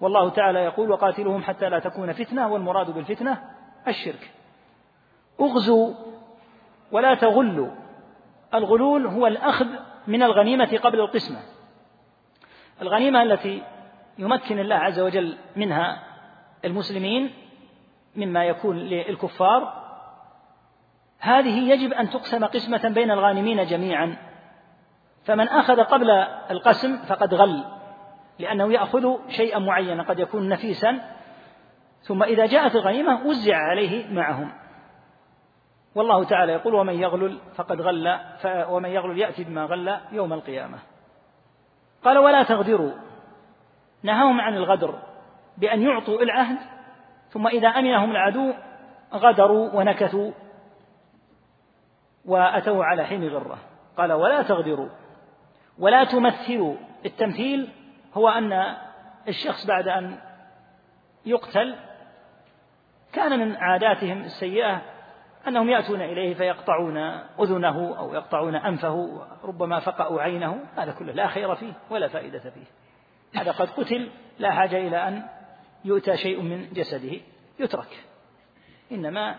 والله 0.00 0.28
تعالى 0.28 0.58
يقول 0.58 0.90
وقاتلوهم 0.90 1.42
حتى 1.42 1.68
لا 1.68 1.78
تكون 1.78 2.12
فتنة 2.12 2.48
والمراد 2.48 2.90
بالفتنة 2.90 3.42
الشرك. 3.88 4.41
اغزوا 5.40 5.94
ولا 6.92 7.14
تغلوا. 7.14 7.70
الغلول 8.54 9.06
هو 9.06 9.26
الأخذ 9.26 9.66
من 10.06 10.22
الغنيمة 10.22 10.78
قبل 10.82 11.00
القسمة. 11.00 11.38
الغنيمة 12.82 13.22
التي 13.22 13.62
يمكن 14.18 14.58
الله 14.58 14.76
عز 14.76 15.00
وجل 15.00 15.36
منها 15.56 16.02
المسلمين 16.64 17.30
مما 18.16 18.44
يكون 18.44 18.76
للكفار 18.76 19.82
هذه 21.18 21.72
يجب 21.72 21.92
أن 21.92 22.10
تقسم 22.10 22.44
قسمة 22.44 22.88
بين 22.88 23.10
الغانمين 23.10 23.66
جميعا. 23.66 24.16
فمن 25.24 25.48
أخذ 25.48 25.80
قبل 25.80 26.10
القسم 26.50 26.96
فقد 26.96 27.34
غل 27.34 27.64
لأنه 28.38 28.72
يأخذ 28.72 29.16
شيئا 29.28 29.58
معينا 29.58 30.02
قد 30.02 30.18
يكون 30.18 30.48
نفيسا 30.48 31.00
ثم 32.02 32.22
إذا 32.22 32.46
جاءت 32.46 32.74
الغنيمة 32.74 33.26
وزع 33.26 33.56
عليه 33.56 34.12
معهم. 34.14 34.61
والله 35.94 36.24
تعالى 36.24 36.52
يقول 36.52 36.74
ومن 36.74 36.94
يغلل 36.94 37.38
فقد 37.54 37.80
غل 37.80 38.18
ومن 38.44 38.90
يغلل 38.90 39.18
يأتي 39.18 39.44
بما 39.44 39.64
غل 39.64 39.98
يوم 40.12 40.32
القيامة. 40.32 40.78
قال 42.04 42.18
ولا 42.18 42.42
تغدروا 42.42 42.92
نهاهم 44.02 44.40
عن 44.40 44.54
الغدر 44.54 44.98
بأن 45.58 45.82
يعطوا 45.82 46.22
العهد 46.22 46.58
ثم 47.30 47.46
إذا 47.46 47.68
أمنهم 47.68 48.10
العدو 48.10 48.52
غدروا 49.14 49.70
ونكثوا 49.74 50.32
وأتوا 52.24 52.84
على 52.84 53.04
حين 53.04 53.28
غرة. 53.28 53.58
قال 53.96 54.12
ولا 54.12 54.42
تغدروا 54.42 54.88
ولا 55.78 56.04
تمثلوا. 56.04 56.76
التمثيل 57.04 57.68
هو 58.14 58.28
أن 58.28 58.76
الشخص 59.28 59.66
بعد 59.66 59.88
أن 59.88 60.18
يقتل 61.26 61.76
كان 63.12 63.38
من 63.38 63.56
عاداتهم 63.56 64.20
السيئة 64.20 64.82
أنهم 65.48 65.70
يأتون 65.70 66.00
إليه 66.00 66.34
فيقطعون 66.34 66.96
أذنه 67.40 67.98
أو 67.98 68.14
يقطعون 68.14 68.54
أنفه 68.54 69.26
ربما 69.44 69.80
فقأوا 69.80 70.22
عينه 70.22 70.64
هذا 70.76 70.92
كله 70.92 71.12
لا 71.12 71.26
خير 71.26 71.54
فيه 71.54 71.72
ولا 71.90 72.08
فائدة 72.08 72.38
فيه. 72.38 72.66
هذا 73.40 73.52
قد 73.52 73.70
قتل 73.70 74.10
لا 74.38 74.50
حاجة 74.50 74.76
إلى 74.76 75.08
أن 75.08 75.22
يؤتى 75.84 76.16
شيء 76.16 76.42
من 76.42 76.72
جسده 76.72 77.20
يترك. 77.58 78.04
إنما 78.92 79.36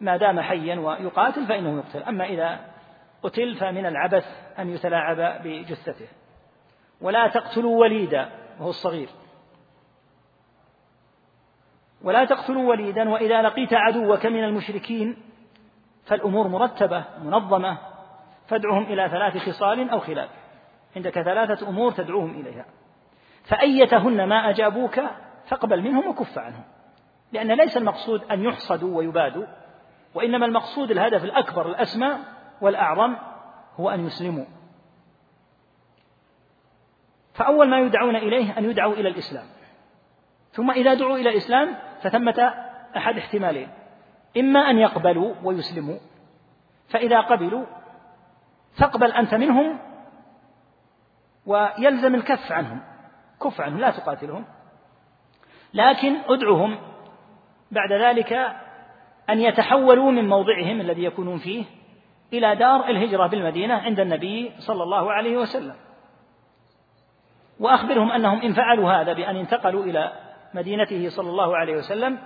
ما 0.00 0.16
دام 0.16 0.40
حيا 0.40 0.76
ويقاتل 0.76 1.46
فإنه 1.46 1.78
يقتل. 1.78 2.02
أما 2.02 2.24
إذا 2.24 2.60
قتل 3.22 3.54
فمن 3.54 3.86
العبث 3.86 4.26
أن 4.58 4.70
يتلاعب 4.70 5.42
بجثته. 5.44 6.08
ولا 7.00 7.28
تقتلوا 7.28 7.80
وليدا 7.80 8.28
وهو 8.60 8.70
الصغير. 8.70 9.08
ولا 12.04 12.24
تقتلوا 12.24 12.70
وليدا 12.70 13.08
وإذا 13.08 13.42
لقيت 13.42 13.74
عدوك 13.74 14.26
من 14.26 14.44
المشركين 14.44 15.16
فالأمور 16.04 16.48
مرتبة 16.48 17.04
منظمة 17.22 17.78
فادعهم 18.46 18.82
إلى 18.82 19.08
ثلاث 19.08 19.36
خصال 19.38 19.90
أو 19.90 20.00
خلاف. 20.00 20.30
عندك 20.96 21.22
ثلاثة 21.22 21.68
أمور 21.68 21.92
تدعوهم 21.92 22.40
إليها. 22.40 22.66
فأيتهن 23.44 24.24
ما 24.24 24.50
أجابوك 24.50 25.00
فاقبل 25.46 25.82
منهم 25.82 26.08
وكف 26.08 26.38
عنهم. 26.38 26.64
لأن 27.32 27.52
ليس 27.52 27.76
المقصود 27.76 28.24
أن 28.30 28.44
يحصدوا 28.44 28.96
ويبادوا 28.96 29.46
وإنما 30.14 30.46
المقصود 30.46 30.90
الهدف 30.90 31.24
الأكبر 31.24 31.68
الأسمى 31.68 32.10
والأعظم 32.60 33.16
هو 33.76 33.90
أن 33.90 34.06
يسلموا. 34.06 34.44
فأول 37.34 37.68
ما 37.68 37.80
يدعون 37.80 38.16
إليه 38.16 38.58
أن 38.58 38.64
يدعوا 38.64 38.94
إلى 38.94 39.08
الإسلام. 39.08 39.46
ثم 40.54 40.70
إذا 40.70 40.94
دعوا 40.94 41.16
إلى 41.16 41.30
الإسلام 41.30 41.76
فثمة 42.02 42.54
أحد 42.96 43.16
احتمالين. 43.18 43.68
إما 44.36 44.60
أن 44.70 44.78
يقبلوا 44.78 45.34
ويسلموا 45.42 45.98
فإذا 46.88 47.20
قبلوا 47.20 47.64
فاقبل 48.78 49.12
أنت 49.12 49.34
منهم 49.34 49.78
ويلزم 51.46 52.14
الكف 52.14 52.52
عنهم 52.52 52.80
كف 53.42 53.60
عنهم 53.60 53.80
لا 53.80 53.90
تقاتلهم. 53.90 54.44
لكن 55.74 56.16
ادعهم 56.28 56.78
بعد 57.70 57.92
ذلك 57.92 58.32
أن 59.30 59.40
يتحولوا 59.40 60.10
من 60.10 60.28
موضعهم 60.28 60.80
الذي 60.80 61.04
يكونون 61.04 61.38
فيه 61.38 61.64
إلى 62.32 62.56
دار 62.56 62.88
الهجرة 62.88 63.26
بالمدينة 63.26 63.74
عند 63.74 64.00
النبي 64.00 64.52
صلى 64.58 64.82
الله 64.82 65.12
عليه 65.12 65.36
وسلم. 65.36 65.74
وأخبرهم 67.60 68.12
أنهم 68.12 68.40
إن 68.40 68.52
فعلوا 68.52 68.92
هذا 68.92 69.12
بأن 69.12 69.36
انتقلوا 69.36 69.84
إلى 69.84 70.23
مدينته 70.54 71.08
صلى 71.08 71.30
الله 71.30 71.56
عليه 71.56 71.76
وسلم 71.76 72.18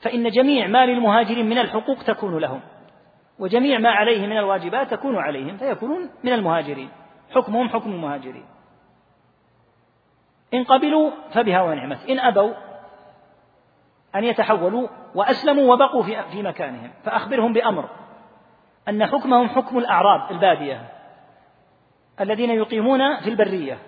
فإن 0.00 0.30
جميع 0.30 0.66
ما 0.66 0.86
للمهاجرين 0.86 1.48
من 1.48 1.58
الحقوق 1.58 2.02
تكون 2.02 2.38
لهم 2.38 2.60
وجميع 3.38 3.78
ما 3.78 3.90
عليه 3.90 4.26
من 4.26 4.38
الواجبات 4.38 4.90
تكون 4.90 5.16
عليهم 5.16 5.56
فيكونون 5.56 6.10
من 6.24 6.32
المهاجرين. 6.32 6.90
حكمهم 7.30 7.68
حكم 7.68 7.90
المهاجرين. 7.90 8.44
إن 10.54 10.64
قبلوا 10.64 11.10
فبها 11.32 11.62
ونعمت 11.62 12.10
إن 12.10 12.18
أبوا 12.18 12.52
أن 14.14 14.24
يتحولوا 14.24 14.88
وأسلموا 15.14 15.74
وبقوا 15.74 16.02
في, 16.02 16.42
مكانهم 16.42 16.90
فأخبرهم 17.04 17.52
بأمر 17.52 17.88
أن 18.88 19.06
حكمهم 19.06 19.48
حكم 19.48 19.78
الأعراب 19.78 20.30
البادية 20.30 20.88
الذين 22.20 22.50
يقيمون 22.50 23.20
في 23.20 23.30
البرية. 23.30 23.78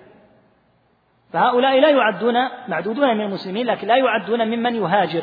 فهؤلاء 1.33 1.81
لا 1.81 1.91
يعدون 1.91 2.35
معدودون 2.69 3.17
من 3.17 3.21
المسلمين 3.21 3.67
لكن 3.67 3.89
لا 3.89 3.97
يعدون 3.97 4.49
ممن 4.49 4.75
يهاجر 4.75 5.23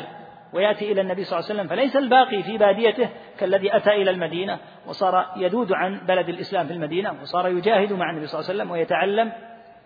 ويأتي 0.52 0.92
إلى 0.92 1.00
النبي 1.00 1.24
صلى 1.24 1.38
الله 1.38 1.50
عليه 1.50 1.60
وسلم. 1.60 1.76
فليس 1.76 1.96
الباقي 1.96 2.42
في 2.42 2.58
باديته 2.58 3.08
كالذي 3.38 3.76
أتى 3.76 3.90
إلى 3.90 4.10
المدينة 4.10 4.58
وصار 4.86 5.26
يذود 5.36 5.72
عن 5.72 6.00
بلد 6.06 6.28
الإسلام 6.28 6.66
في 6.66 6.72
المدينة 6.72 7.14
وصار 7.22 7.48
يجاهد 7.48 7.92
مع 7.92 8.10
النبي 8.10 8.26
صلى 8.26 8.40
الله 8.40 8.50
عليه 8.50 8.60
وسلم 8.60 8.70
ويتعلم. 8.70 9.32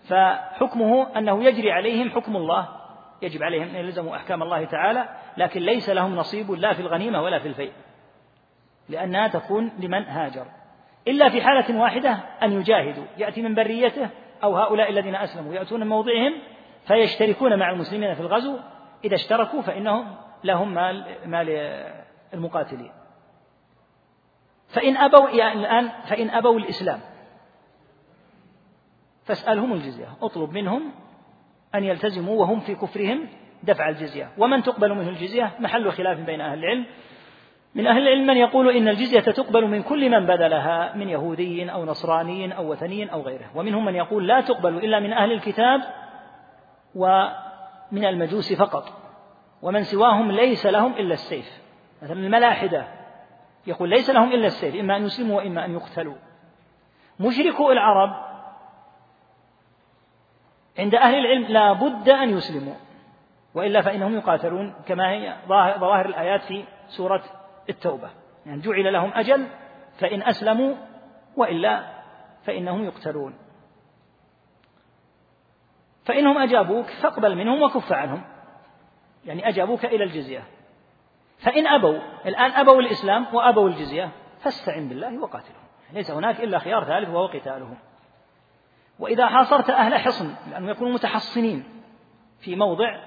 فحكمه 0.09 1.19
أنه 1.19 1.45
يجري 1.45 1.73
عليهم 1.73 2.11
حكم 2.11 2.37
الله 2.37 2.69
يجب 3.23 3.43
عليهم 3.43 3.69
أن 3.69 3.75
يلزموا 3.75 4.17
أحكام 4.17 4.43
الله 4.43 4.65
تعالى 4.65 5.09
لكن 5.37 5.61
ليس 5.61 5.91
لهم 5.91 6.17
نصيب 6.17 6.51
لا 6.51 6.73
في 6.73 6.81
الغنيمة 6.81 7.23
ولا 7.23 7.39
في 7.39 7.49
الفيء 7.49 7.73
لأنها 8.89 9.29
تكون 9.29 9.73
لمن 9.79 10.05
هاجر. 10.05 10.47
إلا 11.09 11.29
في 11.29 11.43
حالة 11.43 11.81
واحدة 11.81 12.19
أن 12.43 12.53
يجاهدوا 12.53 13.05
يأتي 13.19 13.43
من 13.43 13.55
بريته 13.55 14.09
أو 14.45 14.57
هؤلاء 14.57 14.91
الذين 14.91 15.15
أسلموا 15.15 15.55
يأتون 15.55 15.81
من 15.81 15.87
موضعهم 15.87 16.33
فيشتركون 16.85 17.59
مع 17.59 17.71
المسلمين 17.71 18.15
في 18.15 18.21
الغزو. 18.21 18.59
إذا 19.05 19.15
اشتركوا 19.15 19.63
فإنهم 19.63 20.17
لهم 20.45 20.75
مال 20.75 21.17
مال 21.27 21.49
المقاتلين. 22.35 22.93
فإن 24.69 24.97
أبوا 24.97 25.31
يعني 25.31 25.61
الآن 25.61 25.89
فإن 25.89 26.31
أبوا 26.31 26.59
الإسلام 26.59 27.01
فاسألهم 29.25 29.73
الجزية. 29.73 30.09
اطلب 30.23 30.53
منهم 30.53 30.93
أن 31.75 31.85
يلتزموا 31.85 32.41
وهم 32.41 32.61
في 32.61 32.75
كفرهم 32.75 33.29
دفع 33.63 33.89
الجزية. 33.89 34.31
ومن 34.39 34.63
تقبل 34.63 34.95
منه 34.95 35.09
الجزية؟ 35.09 35.51
محل 35.61 35.93
خلاف 35.93 36.19
بين 36.19 36.41
أهل 36.41 36.59
العلم. 36.59 36.87
من 37.75 37.87
أهل 37.87 38.03
العلم 38.03 38.27
من 38.27 38.37
يقول 38.37 38.77
إن 38.77 38.89
الجزية 38.89 39.21
تقبل 39.21 39.67
من 39.67 39.83
كل 39.83 40.11
من 40.11 40.27
بذلها 40.27 40.97
من 40.97 41.09
يهودي 41.09 41.73
أو 41.73 41.85
نصراني 41.85 42.57
أو 42.57 42.73
وثني 42.73 43.13
أو 43.13 43.23
غيره. 43.23 43.51
ومنهم 43.55 43.85
من 43.85 43.95
يقول 43.95 44.29
لا 44.29 44.41
تقبل 44.41 44.77
إلا 44.77 45.01
من 45.01 45.13
أهل 45.13 45.33
الكتاب 45.33 45.81
ومن 46.95 48.05
المجوس 48.05 48.53
فقط. 48.53 48.85
ومن 49.63 49.83
سواهم 49.83 50.31
ليس 50.31 50.67
لهم 50.67 50.93
إلا 50.93 51.15
السيف. 51.15 51.63
مثلا 52.03 52.21
الملاحدة 52.21 52.87
يقول 53.67 53.89
ليس 53.89 54.11
لهم 54.11 54.33
إلا 54.33 54.47
السيف 54.47 54.75
إما 54.75 54.97
أن 54.97 55.05
يسلموا 55.05 55.37
وإما 55.37 55.65
أن 55.65 55.73
يقتلوا. 55.73 56.17
مشركو 57.21 57.73
العرب 57.73 58.33
عند 60.79 60.95
أهل 60.95 61.15
العلم 61.15 61.45
لا 61.45 61.73
بد 61.73 62.09
أن 62.09 62.31
يسلموا 62.31 62.75
وإلا 63.55 63.83
فإنهم 63.83 64.15
يقاتلون 64.15 64.75
كما 64.87 65.11
هي 65.11 65.37
ظواهر 65.79 66.07
الآيات 66.07 66.43
في 66.43 66.65
سورة 66.89 67.23
التوبة. 67.69 68.11
يعني 68.47 68.61
جعل 68.61 68.93
لهم 68.93 69.11
أجل 69.15 69.47
فإن 69.99 70.23
أسلموا 70.23 70.75
وإلا 71.37 72.03
فإنهم 72.43 72.85
يقتلون. 72.85 73.35
فإنهم 76.05 76.39
أجابوك 76.39 76.87
فاقبل 76.87 77.37
منهم 77.37 77.63
وكف 77.63 77.93
عنهم. 77.93 78.25
يعني 79.25 79.49
أجابوك 79.49 79.85
إلى 79.85 80.05
الجزية. 80.05 80.45
فإن 81.39 81.67
أبوا 81.67 81.99
الآن 82.27 82.51
أبوا 82.51 82.81
الإسلام 82.81 83.35
وأبوا 83.35 83.69
الجزية 83.69 84.11
فاستعن 84.41 84.89
بالله 84.89 85.19
وقاتلهم. 85.19 85.63
ليس 85.93 86.11
هناك 86.11 86.41
إلا 86.41 86.59
خيار 86.59 86.85
ثالث 86.85 87.09
وهو 87.09 87.27
قتالهم 87.27 87.77
وإذا 88.99 89.27
حاصرت 89.27 89.71
أهل 89.71 89.95
حصن 89.99 90.35
لأنهم 90.51 90.71
يكونوا 90.71 90.93
متحصنين 90.93 91.65
في 92.41 92.57
موضع 92.57 93.01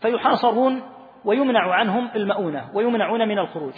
فيحاصرون 0.00 0.82
ويمنع 1.24 1.74
عنهم 1.74 2.10
المؤونة 2.16 2.70
ويمنعون 2.74 3.28
من 3.28 3.38
الخروج. 3.38 3.74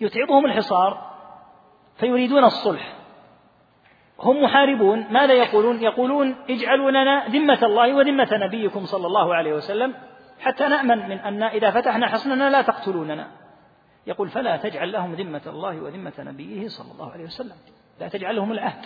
يتعبهم 0.00 0.46
الحصار 0.46 1.10
فيريدون 1.96 2.44
الصلح. 2.44 2.94
هم 4.20 4.42
محاربون. 4.42 5.06
ماذا 5.10 5.34
يقولون؟ 5.34 5.82
يقولون 5.82 6.36
اجعلوا 6.50 6.90
لنا 6.90 7.26
ذمة 7.28 7.58
الله 7.62 7.94
وذمة 7.94 8.28
نبيكم 8.32 8.86
صلى 8.86 9.06
الله 9.06 9.34
عليه 9.34 9.52
وسلم 9.52 9.94
حتى 10.40 10.68
نأمن 10.68 11.08
من 11.08 11.18
أن 11.18 11.42
إذا 11.42 11.70
فتحنا 11.70 12.06
حصننا 12.06 12.50
لا 12.50 12.62
تقتلوننا. 12.62 13.28
يقول 14.06 14.28
فلا 14.28 14.56
تجعل 14.56 14.92
لهم 14.92 15.14
ذمة 15.14 15.42
الله 15.46 15.80
وذمة 15.80 16.12
نبيه 16.18 16.68
صلى 16.68 16.92
الله 16.92 17.12
عليه 17.12 17.24
وسلم. 17.24 17.56
لا 18.00 18.08
تجعل 18.08 18.36
لهم 18.36 18.52
العهد 18.52 18.84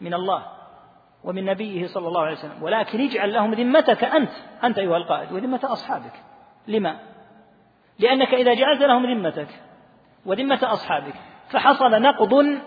من 0.00 0.14
الله. 0.14 0.46
ومن 1.26 1.44
نبيه 1.44 1.86
صلى 1.86 2.08
الله 2.08 2.20
عليه 2.20 2.32
وسلم. 2.32 2.62
ولكن 2.62 3.00
اجعل 3.00 3.32
لهم 3.32 3.54
ذمتك 3.54 4.04
أنت 4.04 4.30
أنت 4.64 4.78
أيها 4.78 4.96
القائد 4.96 5.32
وذمة 5.32 5.60
أصحابك. 5.64 6.12
لما؟ 6.68 6.96
لأنك 7.98 8.34
إذا 8.34 8.54
جعلت 8.54 8.82
لهم 8.82 9.06
ذمتك 9.06 9.48
وذمة 10.26 10.58
أصحابك 10.62 11.14
فحصل 11.48 11.90
نقض 11.90 12.58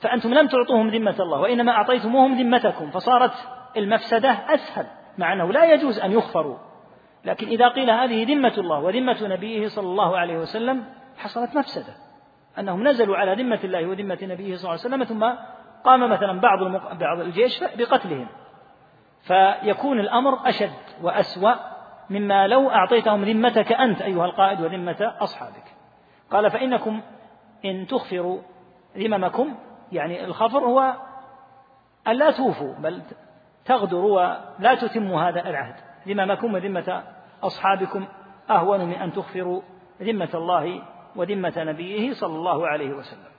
فأنتم 0.00 0.34
لم 0.34 0.46
تعطوهم 0.46 0.88
ذمة 0.88 1.16
الله 1.20 1.40
وإنما 1.40 1.72
أعطيتموهم 1.72 2.38
ذمتكم 2.38 2.90
فصارت 2.90 3.32
المفسدة 3.76 4.30
أسهل 4.30 4.86
مع 5.18 5.32
أنه 5.32 5.52
لا 5.52 5.72
يجوز 5.72 5.98
أن 5.98 6.12
يخفروا. 6.12 6.56
لكن 7.24 7.46
إذا 7.46 7.68
قيل 7.68 7.90
هذه 7.90 8.34
ذمة 8.34 8.54
الله 8.58 8.78
وذمة 8.78 9.16
نبيه 9.22 9.68
صلى 9.68 9.86
الله 9.86 10.18
عليه 10.18 10.38
وسلم 10.38 10.84
حصلت 11.16 11.56
مفسدة. 11.56 11.94
أنهم 12.58 12.88
نزلوا 12.88 13.16
على 13.16 13.42
ذمة 13.42 13.60
الله 13.64 13.86
وذمة 13.86 14.18
نبيه 14.22 14.56
صلى 14.56 14.64
الله 14.64 14.70
عليه 14.70 14.80
وسلم 14.80 15.04
ثم 15.04 15.24
قام 15.84 16.10
مثلا 16.10 16.40
بعض 16.40 16.58
بعض 16.98 17.20
الجيش 17.20 17.64
بقتلهم. 17.64 18.26
فيكون 19.22 20.00
الأمر 20.00 20.48
أشد 20.48 20.72
وأسوأ 21.02 21.54
مما 22.10 22.46
لو 22.46 22.70
أعطيتهم 22.70 23.24
ذمتك 23.24 23.72
أنت 23.72 24.02
أيها 24.02 24.24
القائد 24.24 24.60
وذمة 24.60 25.14
أصحابك. 25.20 25.64
قال 26.30 26.50
فإنكم 26.50 27.00
إن 27.64 27.86
تخفروا 27.86 28.38
ذممكم 28.96 29.54
يعني 29.92 30.24
الخفر 30.24 30.58
هو 30.58 30.94
أن 32.08 32.12
لا 32.16 32.30
توفوا 32.30 32.74
بل 32.74 33.02
تغدروا 33.64 34.20
ولا 34.20 34.74
تتموا 34.74 35.20
هذا 35.20 35.40
العهد. 35.48 35.74
ذممكم 36.08 36.54
وذمة 36.54 37.02
أصحابكم 37.42 38.06
أهون 38.50 38.84
من 38.84 38.94
أن 38.94 39.12
تخفروا 39.12 39.62
ذمة 40.02 40.30
الله 40.34 40.82
وذمة 41.16 41.52
نبيه 41.56 42.12
صلى 42.12 42.36
الله 42.36 42.66
عليه 42.68 42.94
وسلم. 42.94 43.33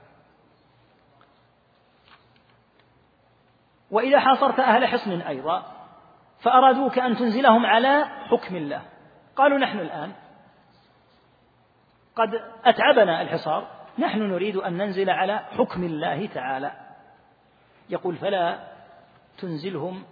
وإذا 3.90 4.20
حاصرت 4.20 4.60
أهل 4.60 4.86
حصن 4.86 5.20
أيضا 5.20 5.62
فأرادوك 6.42 6.98
أن 6.98 7.16
تنزلهم 7.16 7.66
على 7.66 8.04
حكم 8.04 8.56
الله. 8.56 8.82
قالوا 9.36 9.58
نحن 9.58 9.78
الآن 9.78 10.12
قد 12.16 12.28
أتعبنا 12.64 13.22
الحصار 13.22 13.68
نحن 13.98 14.18
نريد 14.18 14.56
أن 14.56 14.76
ننزل 14.76 15.10
على 15.10 15.38
حكم 15.38 15.84
الله 15.84 16.26
تعالى. 16.26 16.72
يقول 17.90 18.16
فلا 18.16 18.58
تنزلهم 19.38 20.02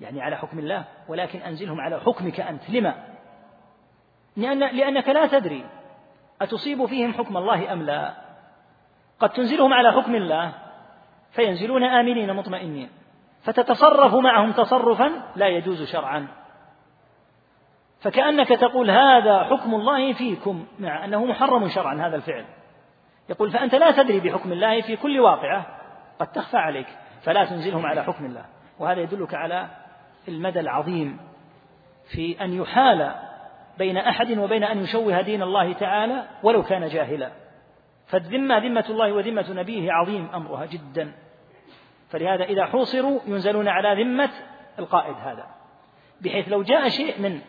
يعني 0.00 0.22
على 0.22 0.36
حكم 0.36 0.58
الله 0.58 0.84
ولكن 1.08 1.38
أنزلهم 1.38 1.80
على 1.80 2.00
حكمك 2.00 2.40
أنت. 2.40 2.70
لما؟ 2.70 3.04
لأن 4.36 4.58
لأنك 4.58 5.08
لا 5.08 5.26
تدري 5.26 5.66
أتصيب 6.40 6.86
فيهم 6.86 7.14
حكم 7.14 7.36
الله 7.36 7.72
أم 7.72 7.82
لا. 7.82 8.14
قد 9.20 9.30
تنزلهم 9.30 9.72
على 9.72 9.92
حكم 9.92 10.14
الله 10.14 10.67
فينزلون 11.30 11.84
آمنين 11.84 12.34
مطمئنين. 12.34 12.88
فتتصرف 13.42 14.14
معهم 14.14 14.52
تصرفا 14.52 15.10
لا 15.36 15.46
يجوز 15.46 15.82
شرعا. 15.82 16.28
فكأنك 18.00 18.48
تقول 18.48 18.90
هذا 18.90 19.44
حكم 19.44 19.74
الله 19.74 20.12
فيكم 20.12 20.66
مع 20.78 21.04
أنه 21.04 21.24
محرم 21.24 21.68
شرعا 21.68 21.94
هذا 21.94 22.16
الفعل. 22.16 22.44
يقول 23.28 23.50
فأنت 23.50 23.74
لا 23.74 23.90
تدري 23.90 24.20
بحكم 24.20 24.52
الله 24.52 24.80
في 24.80 24.96
كل 24.96 25.20
واقعة 25.20 25.66
قد 26.18 26.26
تخفى 26.26 26.56
عليك 26.56 26.86
فلا 27.22 27.44
تنزلهم 27.44 27.86
على 27.86 28.04
حكم 28.04 28.24
الله. 28.24 28.44
وهذا 28.78 29.00
يدلك 29.00 29.34
على 29.34 29.66
المدى 30.28 30.60
العظيم 30.60 31.18
في 32.10 32.44
أن 32.44 32.52
يحال 32.52 33.14
بين 33.78 33.96
أحد 33.96 34.38
وبين 34.38 34.64
أن 34.64 34.78
يشوه 34.78 35.20
دين 35.20 35.42
الله 35.42 35.72
تعالى 35.72 36.24
ولو 36.42 36.62
كان 36.62 36.88
جاهلا. 36.88 37.30
فالذمة 38.08 38.58
ذمة 38.58 38.84
الله 38.90 39.12
وذمة 39.12 39.52
نبيه 39.52 39.92
عظيم 39.92 40.28
أمرها 40.34 40.66
جدا. 40.66 41.12
فلهذا 42.08 42.44
إذا 42.44 42.66
حوصروا 42.66 43.20
ينزلون 43.26 43.68
على 43.68 44.02
ذمة 44.02 44.30
القائد 44.78 45.16
هذا. 45.16 45.46
بحيث 46.20 46.48
لو 46.48 46.62
جاء 46.62 46.88
شيء 46.88 47.20
من 47.20 47.40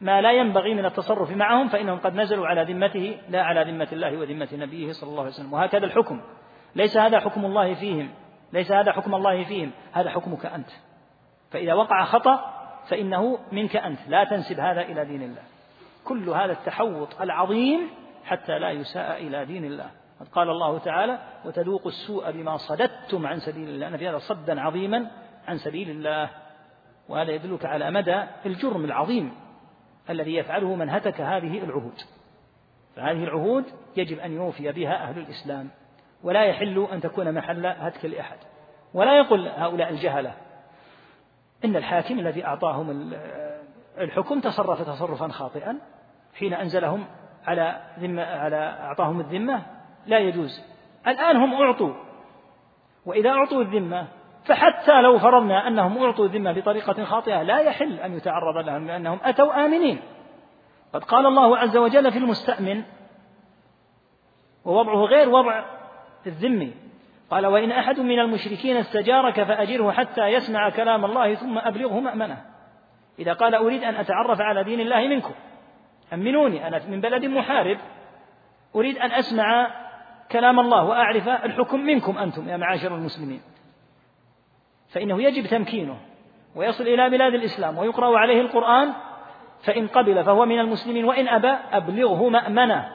ما 0.00 0.20
لا 0.20 0.32
ينبغي 0.32 0.74
من 0.74 0.84
التصرف 0.84 1.30
معهم 1.30 1.68
فإنهم 1.68 1.98
قد 1.98 2.14
نزلوا 2.14 2.46
على 2.46 2.72
ذمته 2.72 3.18
لا 3.28 3.42
على 3.42 3.72
ذمة 3.72 3.88
الله 3.92 4.16
وذمة 4.16 4.48
نبيه 4.52 4.92
صلى 4.92 5.10
الله 5.10 5.20
عليه 5.20 5.32
وسلم. 5.32 5.52
وهكذا 5.52 5.84
الحكم. 5.84 6.20
ليس 6.76 6.96
هذا 6.96 7.20
حكم 7.20 7.44
الله 7.44 7.74
فيهم. 7.74 8.10
ليس 8.52 8.72
هذا 8.72 8.92
حكم 8.92 9.14
الله 9.14 9.44
فيهم. 9.44 9.70
هذا 9.92 10.10
حكمك 10.10 10.46
أنت. 10.46 10.70
فإذا 11.50 11.74
وقع 11.74 12.04
خطأ 12.04 12.54
فإنه 12.86 13.38
منك 13.52 13.76
أنت. 13.76 13.98
لا 14.08 14.24
تنسب 14.24 14.60
هذا 14.60 14.80
إلى 14.80 15.04
دين 15.04 15.22
الله. 15.22 15.42
كل 16.04 16.28
هذا 16.28 16.52
التحوط 16.52 17.20
العظيم 17.20 17.90
حتى 18.28 18.58
لا 18.58 18.70
يساء 18.70 19.26
إلى 19.26 19.44
دين 19.44 19.64
الله. 19.64 19.90
قال 20.32 20.50
الله 20.50 20.78
تعالى 20.78 21.18
وتذوقوا 21.44 21.90
السوء 21.90 22.30
بما 22.30 22.56
صددتم 22.56 23.26
عن 23.26 23.38
سبيل 23.38 23.68
الله. 23.68 23.88
أن 23.88 23.96
في 23.96 24.08
هذا 24.08 24.18
صدا 24.18 24.60
عظيما 24.60 25.10
عن 25.48 25.58
سبيل 25.58 25.90
الله. 25.90 26.30
وهذا 27.08 27.30
يدلك 27.30 27.64
على 27.64 27.90
مدى 27.90 28.22
الجرم 28.46 28.84
العظيم 28.84 29.32
الذي 30.10 30.34
يفعله 30.34 30.74
من 30.74 30.90
هتك 30.90 31.20
هذه 31.20 31.58
العهود. 31.64 32.00
فهذه 32.96 33.24
العهود 33.24 33.64
يجب 33.96 34.18
أن 34.18 34.32
يوفي 34.32 34.72
بها 34.72 35.08
أهل 35.08 35.18
الإسلام. 35.18 35.70
ولا 36.22 36.44
يحل 36.44 36.88
أن 36.92 37.00
تكون 37.00 37.34
محل 37.34 37.66
هتك 37.66 38.04
لأحد. 38.04 38.38
ولا 38.94 39.18
يقول 39.18 39.48
هؤلاء 39.48 39.90
الجهلة 39.90 40.34
إن 41.64 41.76
الحاكم 41.76 42.18
الذي 42.18 42.44
أعطاهم 42.44 43.12
الحكم 43.98 44.40
تصرف 44.40 44.82
تصرفا 44.82 45.28
خاطئا 45.28 45.78
حين 46.34 46.54
أنزلهم 46.54 47.04
على 47.48 47.80
ذمة 47.98 48.22
على 48.22 48.76
أعطاهم 48.80 49.20
الذمة 49.20 49.62
لا 50.06 50.18
يجوز. 50.18 50.64
الآن 51.06 51.36
هم 51.36 51.54
أعطوا 51.54 51.94
وإذا 53.06 53.30
أعطوا 53.30 53.62
الذمة 53.62 54.06
فحتى 54.44 55.02
لو 55.02 55.18
فرضنا 55.18 55.68
أنهم 55.68 56.04
أعطوا 56.04 56.24
الذمة 56.24 56.52
بطريقة 56.52 57.04
خاطئة 57.04 57.42
لا 57.42 57.58
يحل 57.58 57.92
أن 57.92 58.16
يتعرض 58.16 58.56
لهم 58.66 58.86
لأنهم 58.86 59.18
أتوا 59.22 59.66
آمنين. 59.66 60.00
قد 60.92 61.04
قال 61.04 61.26
الله 61.26 61.58
عز 61.58 61.76
وجل 61.76 62.12
في 62.12 62.18
المستأمن 62.18 62.82
ووضعه 64.64 65.04
غير 65.04 65.28
وضع 65.28 65.64
الذمي 66.26 66.74
قال 67.30 67.46
وإن 67.46 67.72
أحد 67.72 68.00
من 68.00 68.18
المشركين 68.18 68.76
استجارك 68.76 69.42
فأجره 69.42 69.90
حتى 69.90 70.26
يسمع 70.26 70.70
كلام 70.70 71.04
الله 71.04 71.34
ثم 71.34 71.58
أبلغه 71.58 72.00
مأمنة. 72.00 72.44
إذا 73.18 73.32
قال 73.32 73.54
أريد 73.54 73.84
أن 73.84 73.94
أتعرف 73.94 74.40
على 74.40 74.64
دين 74.64 74.80
الله 74.80 75.08
منكم. 75.08 75.32
أمنوني. 76.12 76.68
أنا 76.68 76.80
من 76.88 77.00
بلد 77.00 77.24
محارب. 77.24 77.78
أريد 78.76 78.98
أن 78.98 79.12
أسمع 79.12 79.70
كلام 80.32 80.60
الله 80.60 80.84
وأعرف 80.84 81.28
الحكم 81.28 81.80
منكم 81.80 82.18
أنتم 82.18 82.48
يا 82.48 82.56
معاشر 82.56 82.94
المسلمين. 82.94 83.40
فإنه 84.88 85.22
يجب 85.22 85.46
تمكينه 85.46 85.96
ويصل 86.56 86.84
إلى 86.84 87.10
بلاد 87.10 87.34
الإسلام 87.34 87.78
ويقرأ 87.78 88.18
عليه 88.18 88.40
القرآن. 88.40 88.92
فإن 89.62 89.86
قبل 89.86 90.24
فهو 90.24 90.46
من 90.46 90.58
المسلمين 90.58 91.04
وإن 91.04 91.28
أبى 91.28 91.56
أبلغه 91.72 92.28
مأمنة. 92.28 92.88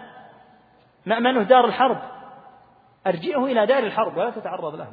مأمنه 1.05 1.43
دار 1.43 1.65
الحرب. 1.65 2.01
أرجئه 3.07 3.45
إلى 3.45 3.65
دار 3.65 3.83
الحرب 3.83 4.17
ولا 4.17 4.29
تتعرض 4.29 4.75
له 4.75 4.87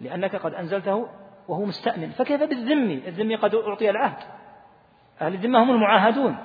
لأنك 0.00 0.36
قد 0.36 0.54
أنزلته 0.54 1.08
وهو 1.48 1.64
مستأمن. 1.64 2.10
فكيف 2.10 2.42
بالذمي؟ 2.42 2.94
الذمي 2.94 3.34
قد 3.34 3.54
أعطي 3.54 3.90
العهد. 3.90 4.22
أهل 5.20 5.34
الذمة 5.34 5.62
هم 5.62 5.70
المعاهدون. 5.70 6.36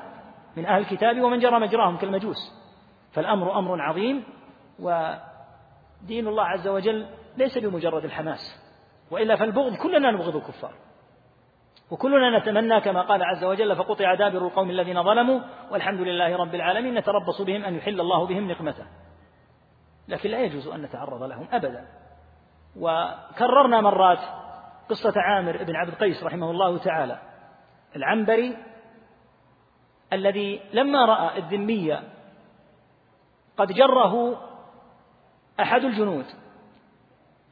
من 0.58 0.66
أهل 0.66 0.82
الكتاب 0.82 1.22
ومن 1.22 1.40
جرى 1.40 1.60
مجراهم 1.60 1.98
كالمجوس. 1.98 2.66
فالأمر 3.12 3.60
أمر 3.60 3.82
عظيم 3.82 4.24
ودين 4.80 6.28
الله 6.28 6.44
عز 6.44 6.68
وجل 6.68 7.08
ليس 7.38 7.58
بمجرد 7.58 8.06
الحماس 8.06 8.62
وإلا 9.12 9.36
فالبغض 9.36 9.76
كلنا 9.76 10.12
نبغض 10.12 10.36
الكفار. 10.36 10.74
وكلنا 11.92 12.40
نتمنى 12.40 12.82
كما 12.82 13.02
قال 13.02 13.24
عز 13.24 13.44
وجل 13.44 13.76
فقطع 13.76 14.14
دابر 14.14 14.38
القوم 14.38 14.70
الذين 14.70 15.04
ظلموا 15.04 15.40
والحمد 15.72 16.02
لله 16.02 16.36
رب 16.36 16.56
العالمين 16.56 16.94
نتربص 16.94 17.42
بهم 17.42 17.64
أن 17.64 17.76
يحل 17.76 18.00
الله 18.02 18.26
بهم 18.28 18.52
نقمته. 18.52 18.86
لكن 20.08 20.30
لا 20.30 20.40
يجوز 20.40 20.68
أن 20.68 20.82
نتعرض 20.82 21.24
لهم 21.24 21.48
أبدا. 21.52 21.88
وكررنا 22.80 23.82
مرات 23.82 24.20
قصة 24.90 25.14
عامر 25.16 25.64
بن 25.64 25.76
عبد 25.76 25.90
القيس 25.90 26.24
رحمه 26.24 26.52
الله 26.52 26.78
تعالى. 26.78 27.20
العنبري 27.96 28.58
الذي 30.14 30.62
لما 30.74 31.06
رأى 31.06 31.38
الذمية 31.38 32.04
قد 33.58 33.72
جره 33.72 34.42
أحد 35.60 35.84
الجنود 35.84 36.26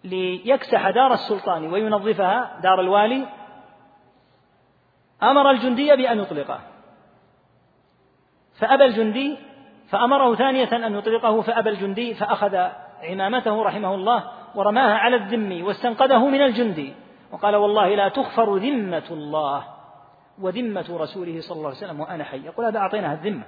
ليكسح 0.03 0.89
دار 0.89 1.13
السلطان 1.13 1.73
وينظفها 1.73 2.59
دار 2.63 2.81
الوالي 2.81 3.25
أمر 5.23 5.51
الجندي 5.51 5.95
بأن 5.95 6.19
يطلقه. 6.19 6.59
فأبى 8.53 8.85
الجندي 8.85 9.37
فأمره 9.89 10.35
ثانية 10.35 10.87
أن 10.87 10.95
يطلقه 10.95 11.41
فأبى 11.41 11.69
الجندي 11.69 12.13
فأخذ 12.13 12.55
عمامته 13.03 13.63
رحمه 13.63 13.95
الله 13.95 14.31
ورماها 14.55 14.97
على 14.97 15.15
الذم 15.15 15.65
واستنقذه 15.65 16.27
من 16.27 16.41
الجندي. 16.41 16.93
وقال 17.31 17.55
والله 17.55 17.95
لا 17.95 18.09
تغفر 18.09 18.57
ذمة 18.57 19.07
الله. 19.11 19.72
وذمة 20.41 20.85
رسوله 20.89 21.39
صلى 21.39 21.57
الله 21.57 21.67
عليه 21.67 21.77
وسلم 21.77 21.99
وأنا 21.99 22.23
حي. 22.23 22.45
يقول 22.45 22.65
هذا 22.65 22.79
أعطيناها 22.79 23.13
الذمة. 23.13 23.43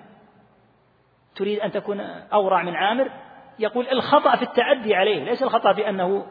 تريد 1.35 1.59
أن 1.59 1.71
تكون 1.71 1.99
أورع 2.33 2.63
من 2.63 2.75
عامر؟ 2.75 3.11
يقول 3.59 3.87
الخطأ 3.87 4.35
في 4.35 4.41
التعدي 4.41 4.95
عليه. 4.95 5.23
ليس 5.23 5.43
الخطأ 5.43 5.71
بأنه 5.71 6.25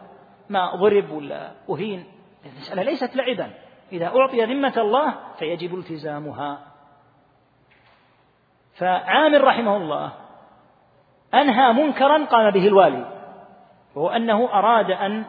ما 0.49 0.77
ضرب 0.77 1.11
ولا 1.11 1.51
أهين. 1.71 2.05
المسألة 2.47 2.83
ليست 2.83 3.17
لعبا. 3.17 3.51
إذا 3.93 4.07
أعطي 4.07 4.45
ذمة 4.45 4.75
الله 4.77 5.15
فيجب 5.39 5.75
التزامها. 5.75 6.59
فعامر 8.75 9.45
رحمه 9.45 9.77
الله 9.77 10.13
أنهى 11.35 11.73
منكرا 11.73 12.25
قام 12.25 12.51
به 12.51 12.67
الوالي 12.67 13.07
وهو 13.95 14.09
أنه 14.09 14.59
أراد 14.59 14.91
أن 14.91 15.25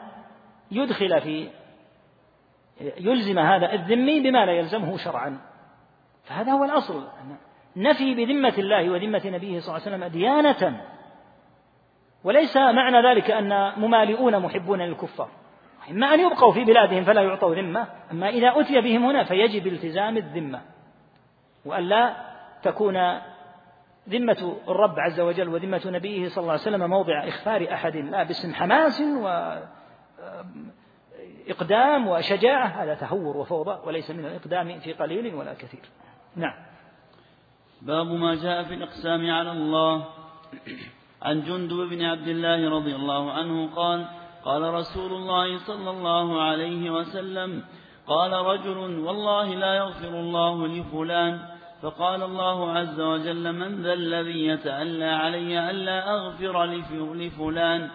يدخل 0.72 1.22
في 1.22 1.50
يلزم 2.82 3.40
هذا 3.40 3.74
الذمي 3.74 4.20
بما 4.20 4.46
لا 4.46 4.52
يلزمه 4.52 4.98
شرعا. 4.98 5.40
فهذا 6.24 6.52
هو 6.52 6.64
الأصل. 6.64 7.08
نفي 7.76 8.16
بذمة 8.16 8.54
الله 8.58 8.90
وذمة 8.90 9.22
نبيه 9.26 9.60
صلى 9.60 9.76
الله 9.76 9.88
عليه 9.88 9.96
وسلم 9.96 10.04
ديانة. 10.04 10.82
وليس 12.24 12.58
معنى 12.58 13.10
ذلك 13.10 13.32
أن 13.32 13.72
ممالئون 13.78 14.40
محبون 14.40 14.82
للكفار. 14.82 15.30
إما 15.92 16.14
أن 16.14 16.20
يبقوا 16.20 16.54
في 16.54 16.64
بلادهم 16.64 17.04
فلا 17.04 17.22
يعطوا 17.22 17.56
ذمة 17.56 17.88
أما 18.12 18.30
إذا 18.30 18.54
أتي 18.56 18.82
بهم 18.82 19.06
هنا 19.06 19.24
فيجب 19.24 19.68
التزام 19.68 20.18
الذمة. 20.18 20.62
وألا 21.66 22.16
تكون 22.64 23.20
ذمة 24.10 24.58
الرب 24.68 25.00
عز 25.00 25.20
وجل 25.20 25.50
وذمة 25.50 25.82
نبيه 25.86 26.28
صلى 26.28 26.42
الله 26.42 26.52
عليه 26.52 26.62
وسلم 26.62 26.90
موضع 26.90 27.28
إخفار 27.28 27.74
أحد 27.74 27.96
لا 27.96 28.24
باسم 28.24 28.54
حماس 28.54 29.02
وإقدام 31.46 32.08
وشجاعة 32.08 32.68
هذا 32.68 32.94
تهور 32.94 33.38
وفوضى 33.38 33.80
وليس 33.88 34.12
من 34.12 34.26
الإقدام 34.26 34.80
في 34.80 34.94
قليل 34.94 35.36
ولا 35.36 35.54
كثير. 35.54 35.82
نعم. 36.36 36.54
باب 37.82 38.08
ما 38.08 38.36
جاء 38.36 38.64
في 38.64 38.74
الإقسام 38.74 39.32
على 39.32 39.52
الله. 39.52 40.06
عن 41.22 41.42
جندب 41.42 41.90
بن 41.90 42.02
عبد 42.02 42.28
الله 42.28 42.70
رضي 42.70 42.96
الله 42.96 43.32
عنه 43.32 43.76
قال 43.76 44.08
قال 44.46 44.74
رسول 44.74 45.14
الله 45.14 45.58
صلى 45.58 45.90
الله 45.90 46.42
عليه 46.42 46.90
وسلم 46.90 47.64
قال 48.08 48.34
رجل 48.34 48.78
والله 48.78 49.56
لا 49.56 49.74
يغفر 49.76 50.20
الله 50.20 50.68
لفلان 50.68 51.40
فقال 51.82 52.24
الله 52.24 52.72
عز 52.72 53.02
وجل 53.02 53.54
من 53.54 53.82
ذا 53.82 53.94
الذي 53.94 54.48
يتألى 54.48 55.06
علي 55.06 55.70
ألا 55.70 56.14
أغفر 56.14 56.66
لفلان؟ 57.14 57.90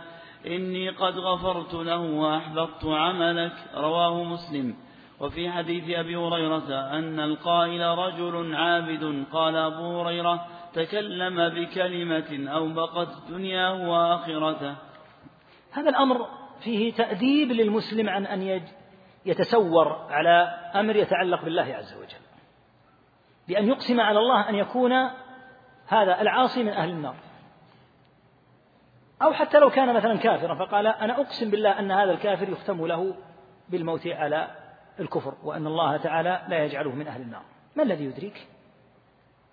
إني 0.46 0.88
قد 0.88 1.18
غفرت 1.18 1.74
له 1.74 1.98
وأحبطت 1.98 2.84
عملك. 2.84 3.52
رواه 3.74 4.24
مسلم. 4.24 4.74
وفي 5.20 5.50
حديث 5.50 5.98
أبي 5.98 6.16
هريرة 6.16 6.74
أن 6.98 7.20
القائل 7.20 7.80
رجل 7.80 8.54
عابد. 8.54 9.24
قال 9.32 9.56
أبو 9.56 10.00
هريرة 10.00 10.46
تكلم 10.72 11.48
بكلمة 11.48 12.50
أو 12.50 12.68
بقت 12.68 13.08
دنياه 13.28 13.88
وآخرته. 13.88 14.74
هذا 15.72 15.90
الأمر 15.90 16.26
فيه 16.60 16.92
تأديب 16.92 17.52
للمسلم 17.52 18.08
عن 18.08 18.26
أن 18.26 18.62
يتسور 19.26 20.06
على 20.10 20.54
أمر 20.74 20.96
يتعلق 20.96 21.44
بالله 21.44 21.62
عز 21.62 21.94
وجل. 21.94 22.24
بأن 23.48 23.68
يقسم 23.68 24.00
على 24.00 24.18
الله 24.18 24.48
أن 24.48 24.54
يكون 24.54 24.92
هذا 25.86 26.20
العاصي 26.20 26.62
من 26.62 26.72
أهل 26.72 26.90
النار. 26.90 27.14
أو 29.22 29.32
حتى 29.32 29.58
لو 29.58 29.70
كان 29.70 29.94
مثلا 29.94 30.18
كافرا 30.18 30.54
فقال 30.54 30.86
أنا 30.86 31.20
أقسم 31.20 31.50
بالله 31.50 31.78
أن 31.78 31.90
هذا 31.90 32.10
الكافر 32.10 32.48
يختم 32.48 32.86
له 32.86 33.14
بالموت 33.68 34.06
على 34.06 34.50
الكفر 35.00 35.34
وأن 35.44 35.66
الله 35.66 35.96
تعالى 35.96 36.42
لا 36.48 36.64
يجعله 36.64 36.90
من 36.90 37.08
أهل 37.08 37.20
النار. 37.20 37.42
ما 37.76 37.82
الذي 37.82 38.04
يدريك؟ 38.04 38.48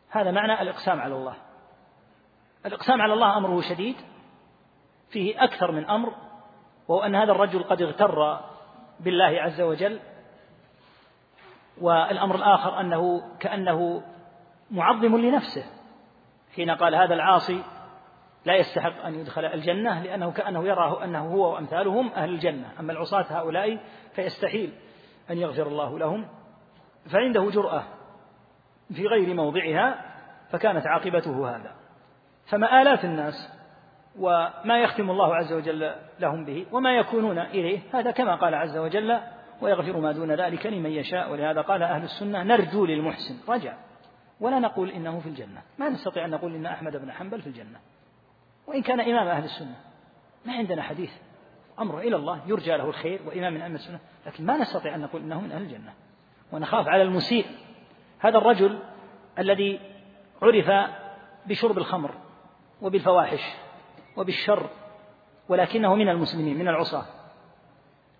هذا 0.10 0.32
معنى 0.32 0.62
الإقسام 0.62 1.02
على 1.02 1.16
الله. 1.16 1.36
الإقسام 2.66 3.02
على 3.02 3.14
الله 3.14 3.38
أمره 3.38 3.62
شديد 3.62 3.96
فيه 5.10 5.44
أكثر 5.44 5.72
من 5.72 5.86
أمر 5.86 6.14
وهو 6.88 7.02
أن 7.02 7.16
هذا 7.16 7.32
الرجل 7.32 7.64
قد 7.64 7.82
اغتر 7.82 8.40
بالله 9.00 9.42
عز 9.42 9.62
وجل 9.62 10.00
والأمر 11.82 12.36
الآخر 12.36 12.80
أنه 12.80 13.22
كأنه 13.40 14.04
معظم 14.72 15.18
لنفسه 15.18 15.66
حين 16.56 16.72
قال 16.72 16.96
هذا 16.96 17.14
العاصي 17.14 17.64
لا 18.46 18.56
يستحق 18.56 19.06
أن 19.06 19.16
يدخل 19.16 19.46
الجنة 19.46 20.04
لأنه 20.04 20.32
كأنه 20.32 20.68
يراه 20.68 21.04
أنه 21.04 21.34
هو 21.34 21.54
وأمثالهم 21.54 22.12
أهل 22.12 22.30
الجنة. 22.30 22.72
أما 22.80 22.92
العصاة 22.92 23.26
هؤلاء 23.30 23.80
فيستحيل 24.14 24.74
أن 25.32 25.38
يغفر 25.38 25.68
الله 25.68 26.00
لهم. 26.00 26.28
فعنده 27.12 27.50
جرأة 27.50 27.84
في 28.94 29.06
غير 29.08 29.34
موضعها 29.34 30.02
فكانت 30.50 30.88
عاقبته 30.88 31.56
هذا. 31.56 31.76
فما 32.46 32.82
آلاف 32.82 33.06
الناس 33.06 33.58
وما 34.20 34.82
يختم 34.82 35.10
الله 35.10 35.36
عز 35.36 35.54
وجل 35.54 35.96
لهم 36.20 36.46
به 36.46 36.66
وما 36.72 36.98
يكونون 36.98 37.40
إليه 37.40 37.80
هذا 37.94 38.12
كما 38.12 38.36
قال 38.36 38.56
عز 38.56 38.78
وجل 38.78 39.20
ويغفر 39.62 40.00
ما 40.00 40.12
دون 40.12 40.32
ذلك 40.32 40.66
لمن 40.66 40.92
يشاء 40.92 41.32
ولهذا 41.32 41.62
قال 41.62 41.84
أهل 41.84 42.04
السنة 42.04 42.44
نرجو 42.44 42.86
للمحسن 42.86 43.36
رجع. 43.50 43.74
ولا 44.40 44.60
نقول 44.60 44.90
إنه 44.90 45.20
في 45.20 45.30
الجنة. 45.30 45.62
ما 45.78 45.90
نستطيع 45.90 46.26
أن 46.26 46.30
نقول 46.30 46.56
إن 46.56 46.66
أحمد 46.66 46.98
بن 46.98 47.12
حنبل 47.12 47.42
في 47.42 47.48
الجنة. 47.48 47.80
وإن 48.68 48.82
كان 48.82 49.00
إمام 49.00 49.28
أهل 49.28 49.44
السنة. 49.44 49.76
ما 50.46 50.54
عندنا 50.54 50.82
حديث. 50.82 51.12
أمر 51.80 52.00
إلى 52.00 52.16
الله 52.16 52.42
يرجى 52.48 52.78
له 52.78 52.86
الخير 52.86 53.22
وإمام 53.28 53.54
من 53.54 53.62
أئمة 53.62 53.76
السنة. 53.76 54.00
لكن 54.26 54.46
ما 54.46 54.58
نستطيع 54.58 54.96
أن 54.96 55.02
نقول 55.02 55.22
إنه 55.22 55.42
من 55.42 55.52
أهل 55.52 55.62
الجنة. 55.62 55.94
ونخاف 56.52 56.88
على 56.88 57.02
المسيء. 57.02 57.46
هذا 58.20 58.38
الرجل 58.38 58.80
الذي 59.40 59.80
عرف 60.42 60.90
بشرب 61.46 61.78
الخمر 61.78 62.12
وبالفواحش 62.82 63.42
وبالشر 64.18 64.70
ولكنه 65.50 65.96
من 65.96 66.10
المسلمين 66.10 66.58
من 66.60 66.68
العصاة. 66.68 67.06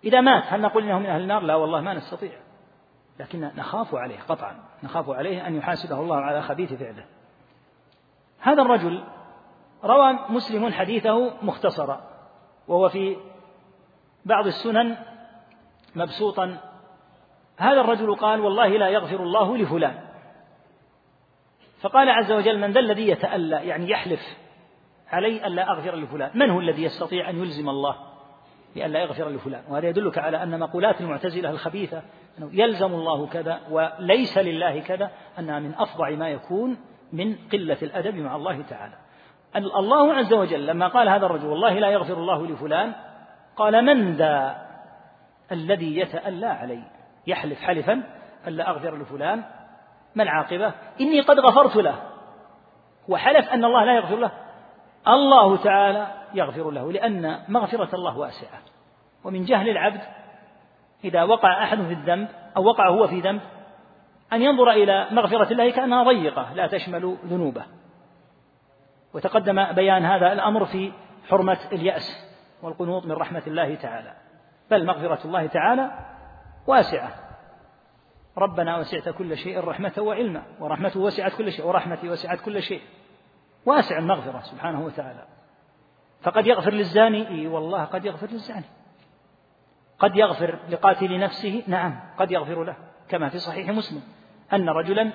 إذا 0.04 0.20
مات 0.20 0.44
هل 0.46 0.60
نقول 0.60 0.84
إنه 0.84 0.98
من 0.98 1.06
أهل 1.06 1.20
النار؟ 1.20 1.42
لا 1.42 1.54
والله 1.54 1.80
ما 1.80 1.94
نستطيع. 1.94 2.32
لكن 3.20 3.40
نخاف 3.40 3.94
عليه 3.94 4.20
قطعا. 4.28 4.64
نخاف 4.82 5.10
عليه 5.10 5.46
أن 5.46 5.56
يحاسبه 5.56 6.00
الله 6.00 6.16
على 6.16 6.42
خبيث 6.42 6.72
فعله. 6.72 7.04
هذا 8.40 8.62
الرجل 8.62 9.04
روى 9.84 10.18
مسلم 10.28 10.72
حديثه 10.72 11.44
مختصرا 11.44 12.00
وهو 12.68 12.88
في 12.88 13.16
بعض 14.24 14.46
السنن 14.46 14.96
مبسوطا. 15.94 16.58
هذا 17.56 17.80
الرجل 17.80 18.14
قال 18.14 18.40
والله 18.40 18.68
لا 18.68 18.88
يغفر 18.88 19.22
الله 19.22 19.56
لفلان. 19.56 20.08
فقال 21.80 22.08
عز 22.08 22.32
وجل 22.32 22.58
من 22.58 22.72
ذا 22.72 22.80
الذي 22.80 23.08
يتألى 23.08 23.56
يعني 23.56 23.90
يحلف 23.90 24.38
علي 25.08 25.46
ألا 25.46 25.70
أغفر 25.70 25.94
لفلان؟ 25.94 26.30
من 26.34 26.50
هو 26.50 26.60
الذي 26.60 26.82
يستطيع 26.82 27.30
أن 27.30 27.38
يلزم 27.38 27.68
الله 27.68 27.96
بألا 28.74 29.00
يغفر 29.00 29.28
لفلان؟ 29.28 29.62
وهذا 29.68 29.88
يدلك 29.88 30.18
على 30.18 30.42
أن 30.42 30.60
مقولات 30.60 31.00
المعتزلة 31.00 31.50
الخبيثة 31.50 32.02
أنه 32.38 32.50
يلزم 32.52 32.94
الله 32.94 33.26
كذا 33.26 33.60
وليس 33.70 34.38
لله 34.38 34.80
كذا 34.80 35.10
أنها 35.38 35.58
من 35.58 35.74
أفظع 35.74 36.10
ما 36.10 36.28
يكون 36.28 36.76
من 37.12 37.36
قلة 37.52 37.78
الأدب 37.82 38.14
مع 38.14 38.36
الله 38.36 38.62
تعالى. 38.62 38.94
الله 39.56 40.14
عز 40.14 40.32
وجل 40.32 40.66
لما 40.66 40.88
قال 40.88 41.08
هذا 41.08 41.26
الرجل 41.26 41.46
والله 41.46 41.78
لا 41.78 41.88
يغفر 41.88 42.14
الله 42.14 42.46
لفلان 42.46 42.92
قال 43.56 43.84
من 43.84 44.12
ذا 44.12 44.68
الذي 45.52 45.98
يتألى 45.98 46.46
علي؟ 46.46 46.82
يحلف 47.26 47.60
حلفا 47.62 48.02
ألا 48.46 48.70
أغفر 48.70 48.96
لفلان 48.96 49.44
ما 50.14 50.22
العاقبة؟ 50.22 50.72
إني 51.00 51.20
قد 51.20 51.40
غفرت 51.40 51.76
له. 51.76 51.94
وحلف 53.08 53.48
أن 53.48 53.64
الله 53.64 53.84
لا 53.84 53.94
يغفر 53.94 54.16
له. 54.16 54.30
الله 55.08 55.56
تعالى 55.56 56.06
يغفر 56.34 56.70
له 56.70 56.92
لأن 56.92 57.38
مغفرة 57.48 57.94
الله 57.94 58.18
واسعة. 58.18 58.58
ومن 59.24 59.44
جهل 59.44 59.68
العبد 59.68 60.00
إذا 61.04 61.22
وقع 61.22 61.62
أحد 61.62 61.76
في 61.76 61.92
الذنب 61.92 62.28
أو 62.56 62.64
وقع 62.64 62.88
هو 62.88 63.06
في 63.06 63.20
ذنب 63.20 63.40
أن 64.32 64.42
ينظر 64.42 64.70
إلى 64.70 65.06
مغفرة 65.10 65.52
الله 65.52 65.70
كأنها 65.70 66.02
ضيقة 66.02 66.52
لا 66.54 66.66
تشمل 66.66 67.16
ذنوبه. 67.24 67.77
وتقدم 69.14 69.72
بيان 69.72 70.04
هذا 70.04 70.32
الأمر 70.32 70.64
في 70.64 70.92
حرمة 71.28 71.58
اليأس 71.72 72.28
والقنوط 72.62 73.06
من 73.06 73.12
رحمة 73.12 73.42
الله 73.46 73.74
تعالى. 73.74 74.12
بل 74.70 74.86
مغفرة 74.86 75.20
الله 75.24 75.46
تعالى 75.46 75.90
واسعة. 76.66 77.14
ربنا 78.38 78.78
وسعت 78.78 79.08
كل 79.08 79.36
شيء 79.36 79.60
رحمة 79.60 79.92
وعلما 79.98 80.42
ورحمته 80.60 81.00
وسعت 81.00 81.34
كل 81.34 81.52
شيء 81.52 81.66
ورحمتي 81.66 82.08
وسعت 82.08 82.40
كل 82.40 82.62
شيء. 82.62 82.82
واسع 83.66 83.98
المغفرة 83.98 84.40
سبحانه 84.40 84.84
وتعالى. 84.84 85.24
فقد 86.22 86.46
يغفر 86.46 86.72
للزاني 86.72 87.28
إي 87.28 87.46
والله 87.46 87.84
قد 87.84 88.04
يغفر 88.04 88.26
للزاني. 88.26 88.64
قد 89.98 90.16
يغفر 90.16 90.58
لقاتل 90.70 91.18
نفسه 91.18 91.62
نعم 91.66 92.00
قد 92.18 92.30
يغفر 92.30 92.64
له 92.64 92.76
كما 93.08 93.28
في 93.28 93.38
صحيح 93.38 93.68
مسلم. 93.68 94.02
أن 94.52 94.68
رجلا 94.68 95.10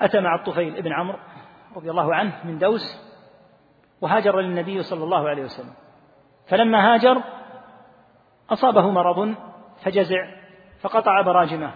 أتى 0.00 0.20
مع 0.20 0.34
الطفيل 0.34 0.76
ابن 0.76 0.92
عمرو 0.92 1.18
رضي 1.76 1.90
الله 1.90 2.14
عنه 2.14 2.40
من 2.44 2.58
دوس 2.58 3.10
وهاجر 4.00 4.40
للنبي 4.40 4.82
صلى 4.82 5.04
الله 5.04 5.28
عليه 5.28 5.42
وسلم. 5.42 5.74
فلما 6.46 6.94
هاجر 6.94 7.22
أصابه 8.50 8.90
مرض 8.90 9.34
فجزع 9.82 10.40
فقطع 10.80 11.20
براجمه. 11.20 11.72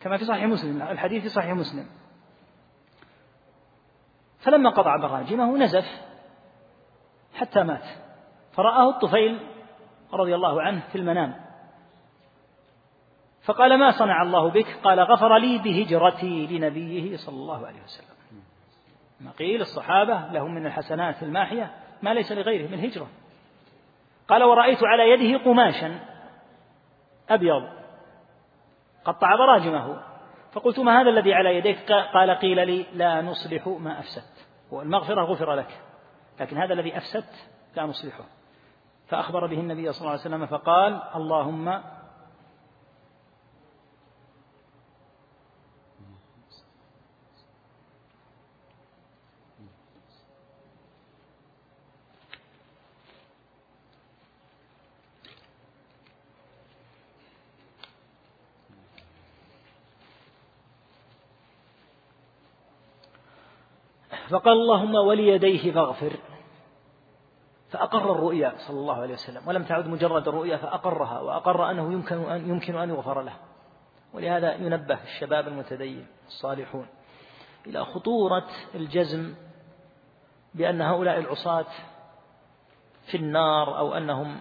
كما 0.00 0.16
في 0.16 0.24
صحيح 0.24 0.44
مسلم 0.44 0.82
الحديث 0.82 1.22
في 1.22 1.28
صحيح 1.28 1.52
مسلم. 1.52 1.86
فلما 4.38 4.70
قطع 4.70 4.96
براجمه 4.96 5.56
نزف 5.56 5.86
حتى 7.34 7.62
مات. 7.62 7.84
فرآه 8.52 8.90
الطفيل 8.90 9.40
رضي 10.12 10.34
الله 10.34 10.62
عنه 10.62 10.82
في 10.92 10.98
المنام. 10.98 11.44
فقال 13.42 13.78
ما 13.78 13.90
صنع 13.90 14.22
الله 14.22 14.50
بك؟ 14.50 14.66
قال 14.84 15.00
غفر 15.00 15.38
لي 15.38 15.58
بهجرتي 15.58 16.46
لنبيه 16.46 17.16
صلى 17.16 17.36
الله 17.36 17.66
عليه 17.66 17.82
وسلم. 17.82 18.13
ما 19.20 19.30
قيل 19.30 19.60
الصحابة 19.60 20.32
لهم 20.32 20.54
من 20.54 20.66
الحسنات 20.66 21.22
الماحية 21.22 21.70
ما 22.02 22.14
ليس 22.14 22.32
لغيره 22.32 22.70
من 22.70 22.80
هجرة 22.80 23.08
قال 24.28 24.42
ورأيت 24.42 24.78
على 24.82 25.10
يده 25.10 25.44
قماشا 25.44 26.00
أبيض 27.28 27.68
قطع 29.04 29.36
براجمه. 29.36 30.02
فقلت 30.52 30.78
ما 30.78 31.00
هذا 31.00 31.10
الذي 31.10 31.34
على 31.34 31.56
يديك؟ 31.56 31.92
قال 31.92 32.30
قيل 32.30 32.66
لي 32.66 32.86
لا 32.94 33.22
نصلح 33.22 33.66
ما 33.68 33.98
أفسدت. 33.98 34.46
والمغفرة 34.70 35.22
غفر 35.22 35.54
لك 35.54 35.80
لكن 36.40 36.58
هذا 36.58 36.72
الذي 36.72 36.96
أفسدت 36.96 37.48
لا 37.76 37.82
نصلحه. 37.82 38.24
فأخبر 39.08 39.46
به 39.46 39.60
النبي 39.60 39.92
صلى 39.92 40.00
الله 40.00 40.10
عليه 40.10 40.20
وسلم 40.20 40.46
فقال 40.46 41.02
اللهم 41.14 41.82
فقال 64.34 64.52
اللهم 64.52 64.94
وليديه 64.94 65.72
فاغفر. 65.72 66.12
فأقر 67.70 68.12
الرؤيا 68.12 68.52
صلى 68.68 68.76
الله 68.76 69.02
عليه 69.02 69.14
وسلم 69.14 69.48
ولم 69.48 69.64
تعد 69.64 69.86
مجرد 69.86 70.28
رؤيا 70.28 70.56
فأقرها 70.56 71.20
وأقر 71.20 71.70
أنه 71.70 71.92
يمكن 71.92 72.16
أن 72.16 72.50
يمكن 72.50 72.76
أن 72.76 72.88
يغفر 72.88 73.22
له. 73.22 73.32
ولهذا 74.14 74.54
ينبه 74.54 75.02
الشباب 75.02 75.48
المتدين 75.48 76.06
الصالحون 76.26 76.86
إلى 77.66 77.84
خطورة 77.84 78.46
الجزم 78.74 79.34
بأن 80.54 80.82
هؤلاء 80.82 81.18
العصاة 81.18 81.66
في 83.10 83.16
النار 83.16 83.78
أو 83.78 83.94
أنهم 83.94 84.40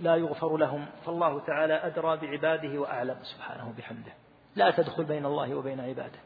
لا 0.00 0.16
يغفر 0.16 0.56
لهم. 0.56 0.86
فالله 1.06 1.40
تعالى 1.40 1.74
أدرى 1.74 2.16
بعباده 2.16 2.80
وأعلم 2.80 3.16
سبحانه 3.22 3.74
بحمده 3.78 4.12
لا 4.56 4.70
تدخل 4.70 5.04
بين 5.04 5.26
الله 5.26 5.54
وبين 5.54 5.80
عباده. 5.80 6.18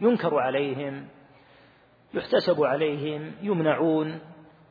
ينكر 0.00 0.38
عليهم 0.38 1.08
يحتسب 2.14 2.64
عليهم 2.64 3.32
يمنعون 3.42 4.20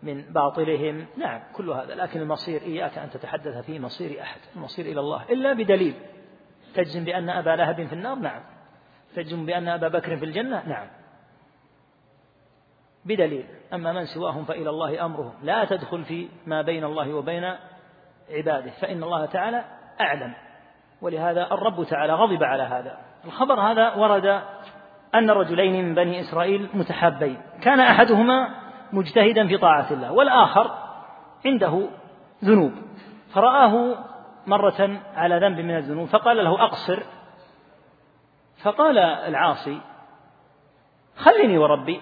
من 0.03 0.21
باطلهم. 0.21 1.05
نعم 1.17 1.41
كل 1.53 1.69
هذا. 1.69 1.95
لكن 1.95 2.21
المصير 2.21 2.61
إياك 2.61 2.97
أن 2.97 3.09
تتحدث 3.09 3.65
في 3.65 3.79
مصير 3.79 4.21
أحد 4.21 4.39
المصير 4.55 4.85
إلى 4.85 4.99
الله 4.99 5.23
إلا 5.29 5.53
بدليل. 5.53 5.93
تجزم 6.73 7.03
بأن 7.03 7.29
أبا 7.29 7.49
لهب 7.49 7.85
في 7.85 7.93
النار؟ 7.93 8.15
نعم. 8.15 8.41
تجزم 9.15 9.45
بأن 9.45 9.67
أبا 9.67 9.87
بكر 9.87 10.17
في 10.17 10.25
الجنة؟ 10.25 10.67
نعم. 10.67 10.87
بدليل. 13.05 13.45
أما 13.73 13.93
من 13.93 14.05
سواهم 14.05 14.45
فإلى 14.45 14.69
الله 14.69 15.05
أمرهم. 15.05 15.33
لا 15.43 15.65
تدخل 15.65 16.03
في 16.03 16.29
ما 16.45 16.61
بين 16.61 16.83
الله 16.83 17.13
وبين 17.13 17.43
عباده 18.29 18.71
فإن 18.71 19.03
الله 19.03 19.25
تعالى 19.25 19.65
أعلم. 20.01 20.33
ولهذا 21.01 21.51
الرب 21.51 21.83
تعالى 21.83 22.13
غضب 22.13 22.43
على 22.43 22.63
هذا. 22.63 22.97
الخبر 23.25 23.59
هذا 23.59 23.93
ورد 23.95 24.41
أن 25.15 25.29
رجلين 25.29 25.85
من 25.85 25.95
بني 25.95 26.19
إسرائيل 26.19 26.69
متحابين. 26.73 27.41
كان 27.61 27.79
أحدهما 27.79 28.49
مجتهدا 28.93 29.47
في 29.47 29.57
طاعة 29.57 29.93
الله 29.93 30.11
والآخر 30.11 30.71
عنده 31.45 31.89
ذنوب. 32.43 32.71
فرآه 33.33 33.95
مرة 34.47 34.99
على 35.15 35.39
ذنب 35.39 35.59
من 35.59 35.77
الذنوب 35.77 36.07
فقال 36.07 36.37
له 36.37 36.63
أقصر. 36.63 37.03
فقال 38.63 38.97
العاصي 38.97 39.81
خلني 41.15 41.57
وربي. 41.57 42.01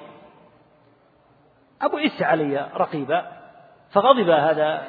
أبعثت 1.82 2.24
علي 2.24 2.70
رقيبا 2.76 3.32
فغضب 3.90 4.30
هذا 4.30 4.84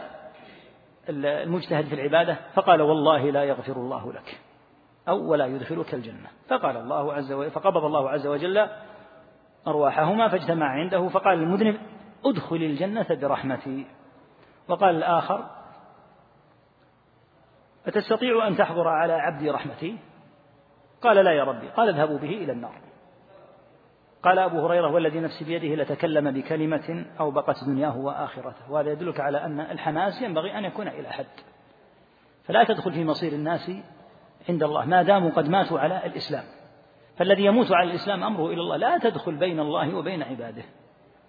المجتهد 1.08 1.84
في 1.84 1.94
العبادة 1.94 2.36
فقال 2.54 2.82
والله 2.82 3.30
لا 3.30 3.44
يغفر 3.44 3.72
الله 3.72 4.12
لك. 4.12 4.47
أو 5.08 5.30
ولا 5.30 5.46
يدخلك 5.46 5.94
الجنة. 5.94 6.28
فقال 6.48 6.76
الله 6.76 7.12
عز 7.12 7.32
وجل 7.32 7.50
فقبض 7.50 7.84
الله 7.84 8.10
عز 8.10 8.26
وجل 8.26 8.68
أرواحهما 9.66 10.28
فاجتمع 10.28 10.66
عنده 10.66 11.08
فقال 11.08 11.38
المذنب 11.38 11.78
ادخل 12.24 12.56
الجنة 12.56 13.06
برحمتي. 13.10 13.86
وقال 14.68 14.96
الآخر 14.96 15.50
أتستطيع 17.86 18.46
أن 18.46 18.56
تحضر 18.56 18.88
على 18.88 19.12
عبدي 19.12 19.50
رحمتي؟ 19.50 19.98
قال 21.02 21.16
لا 21.16 21.32
يا 21.32 21.44
ربي. 21.44 21.68
قال 21.68 21.88
اذهبوا 21.88 22.18
به 22.18 22.30
إلى 22.30 22.52
النار. 22.52 22.80
قال 24.22 24.38
أبو 24.38 24.66
هريرة 24.66 24.92
والذي 24.92 25.20
نفسي 25.20 25.44
بيده 25.44 25.82
لتكلم 25.82 26.30
بكلمة 26.30 27.06
أوبقت 27.20 27.64
دنياه 27.64 27.98
وآخرته. 27.98 28.70
وهذا 28.70 28.92
يدلك 28.92 29.20
على 29.20 29.44
أن 29.44 29.60
الحماس 29.60 30.22
ينبغي 30.22 30.58
أن 30.58 30.64
يكون 30.64 30.88
إلى 30.88 31.08
حد. 31.08 31.26
فلا 32.44 32.64
تدخل 32.64 32.92
في 32.92 33.04
مصير 33.04 33.32
الناس 33.32 33.70
عند 34.48 34.62
الله 34.62 34.84
ما 34.84 35.02
داموا 35.02 35.30
قد 35.30 35.48
ماتوا 35.48 35.80
على 35.80 36.06
الإسلام. 36.06 36.44
فالذي 37.16 37.44
يموت 37.44 37.72
على 37.72 37.90
الإسلام 37.90 38.24
أمره 38.24 38.46
إلى 38.46 38.60
الله 38.60 38.76
لا 38.76 38.98
تدخل 38.98 39.36
بين 39.36 39.60
الله 39.60 39.94
وبين 39.96 40.22
عباده. 40.22 40.62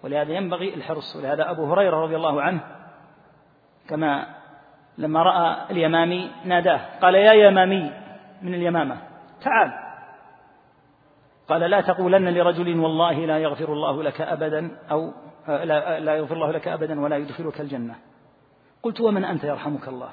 ولهذا 0.04 0.34
ينبغي 0.34 0.74
الحرص 0.74 1.16
ولهذا 1.16 1.52
أبو 1.52 1.74
هريرة 1.74 1.98
رضي 1.98 2.16
الله 2.16 2.42
عنه 2.42 2.62
كما 3.90 4.26
لما 4.98 5.24
رأى 5.24 5.72
اليمامي 5.72 6.32
ناداه 6.46 7.00
قال 7.02 7.16
يا 7.16 7.34
يمامي 7.34 7.92
من 8.42 8.54
اليمامة 8.54 8.98
تعال. 9.42 9.72
قال 11.48 11.62
لا 11.62 11.82
تقولن 11.82 12.30
لرجل 12.30 12.80
والله 12.80 13.26
لا 13.26 13.38
يغفر 13.38 13.74
الله 13.74 14.04
لك 14.04 14.22
أبدا 14.22 14.78
أو 14.92 15.12
لا, 15.48 16.16
يغفر 16.16 16.36
الله 16.36 16.52
لك 16.52 16.68
أبدا 16.68 17.02
ولا 17.02 17.18
يدخلك 17.18 17.62
الجنة. 17.62 17.96
قلت 18.84 19.02
ومن 19.02 19.26
أنت 19.26 19.44
يرحمك 19.44 19.88
الله؟ 19.88 20.10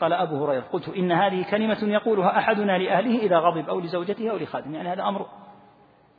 قال 0.00 0.12
أبو 0.12 0.44
هريرة 0.44 0.64
قلت 0.72 0.88
إن 0.88 1.12
هذه 1.12 1.50
كلمة 1.50 1.78
يقولها 1.82 2.38
أحدنا 2.38 2.78
لأهله 2.78 3.18
إذا 3.18 3.38
غضب 3.38 3.68
أو 3.68 3.80
لزوجته 3.80 4.30
أو 4.30 4.36
لخادم 4.36 4.74
يعني 4.74 4.88
هذا 4.88 5.02
أمر 5.02 5.26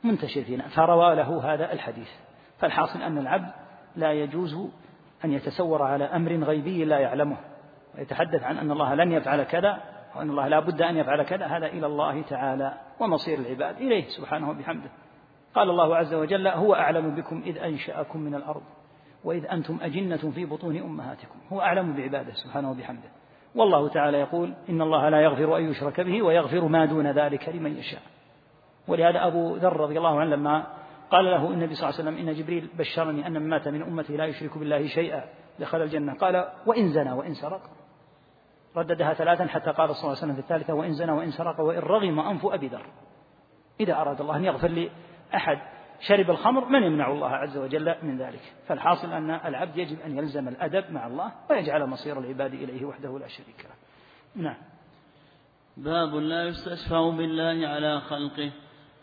منتشر 0.04 0.42
فينا 0.42 0.68
فروى 0.68 1.14
له 1.14 1.54
هذا 1.54 1.72
الحديث. 1.72 2.08
فالحاصل 2.58 3.02
أن 3.02 3.18
العبد 3.18 3.50
لا 3.96 4.12
يجوز 4.12 4.54
أن 5.24 5.32
يتسور 5.32 5.82
على 5.82 6.04
أمر 6.04 6.32
غيبي 6.32 6.84
لا 6.84 6.98
يعلمه 6.98 7.36
ويتحدث 7.98 8.42
عن 8.42 8.58
أن 8.58 8.70
الله 8.70 8.94
لن 8.94 9.12
يفعل 9.12 9.42
كذا 9.42 9.80
وأن 10.16 10.30
الله 10.30 10.48
لا 10.48 10.60
بد 10.60 10.82
أن 10.82 10.96
يفعل 10.96 11.22
كذا 11.22 11.46
هذا 11.46 11.66
إلى 11.66 11.86
الله 11.86 12.22
تعالى 12.22 12.72
ومصير 13.00 13.38
العباد 13.38 13.76
إليه 13.76 14.08
سبحانه 14.08 14.50
وبحمده. 14.50 14.90
قال 15.54 15.70
الله 15.70 15.96
عز 15.96 16.14
وجل 16.14 16.48
هو 16.48 16.74
أعلم 16.74 17.14
بكم 17.14 17.42
إذ 17.46 17.58
أنشأكم 17.58 18.20
من 18.20 18.34
الأرض 18.34 18.62
وإذ 19.24 19.46
أنتم 19.46 19.78
أجنة 19.82 20.30
في 20.34 20.44
بطون 20.44 20.76
أمهاتكم. 20.76 21.38
هو 21.52 21.60
أعلم 21.60 21.96
بعباده 21.96 22.32
سبحانه 22.32 22.70
وبحمده. 22.70 23.08
والله 23.56 23.88
تعالى 23.88 24.18
يقول 24.18 24.54
إن 24.68 24.82
الله 24.82 25.08
لا 25.08 25.20
يغفر 25.20 25.56
أن 25.56 25.70
يشرك 25.70 26.00
به 26.00 26.22
ويغفر 26.22 26.64
ما 26.68 26.84
دون 26.84 27.06
ذلك 27.06 27.48
لمن 27.48 27.76
يشاء. 27.76 28.02
ولهذا 28.88 29.26
أبو 29.26 29.56
ذر 29.56 29.76
رضي 29.76 29.98
الله 29.98 30.20
عنه 30.20 30.36
لما 30.36 30.66
قال 31.10 31.24
له 31.24 31.50
النبي 31.50 31.74
صلى 31.74 31.88
الله 31.88 32.00
عليه 32.00 32.10
وسلم 32.10 32.28
إن 32.28 32.34
جبريل 32.34 32.70
بشرني 32.78 33.26
أن 33.26 33.32
من 33.32 33.48
مات 33.48 33.68
من 33.68 33.82
أمتي 33.82 34.16
لا 34.16 34.24
يشرك 34.24 34.58
بالله 34.58 34.86
شيئا 34.86 35.24
دخل 35.58 35.82
الجنة. 35.82 36.14
قال 36.14 36.48
وإن 36.66 36.88
زنى 36.88 37.12
وإن 37.12 37.34
سرق. 37.34 37.60
رددها 38.76 39.14
ثلاثا 39.14 39.46
حتى 39.46 39.70
قال 39.70 39.94
صلى 39.94 40.04
الله 40.04 40.16
عليه 40.16 40.18
وسلم 40.18 40.34
في 40.34 40.40
الثالثة 40.40 40.74
وإن 40.74 40.92
زنى 40.92 41.12
وإن 41.12 41.30
سرق 41.30 41.60
وإن 41.60 41.78
رغم 41.78 42.20
أنف 42.20 42.46
أبي 42.46 42.68
ذر. 42.68 42.86
إذا 43.80 43.94
أراد 43.94 44.20
الله 44.20 44.36
أن 44.36 44.44
يغفر 44.44 44.68
لأحد 44.68 45.58
شرب 46.00 46.30
الخمر 46.30 46.64
من 46.64 46.82
يمنع 46.82 47.12
الله 47.12 47.28
عز 47.28 47.56
وجل 47.56 47.94
من 48.02 48.18
ذلك؟ 48.18 48.54
فالحاصل 48.68 49.12
أن 49.12 49.30
العبد 49.30 49.76
يجب 49.76 50.00
أن 50.00 50.18
يلزم 50.18 50.48
الأدب 50.48 50.84
مع 50.90 51.06
الله 51.06 51.32
ويجعل 51.50 51.86
مصير 51.86 52.18
العباد 52.18 52.54
إليه 52.54 52.84
وحده 52.84 53.18
لا 53.18 53.28
شريك 53.28 53.64
له. 53.64 54.42
نعم. 54.42 54.56
باب 55.76 56.14
لا 56.14 56.44
يستشفع 56.44 57.10
بالله 57.10 57.68
على 57.68 58.00
خلقه. 58.00 58.50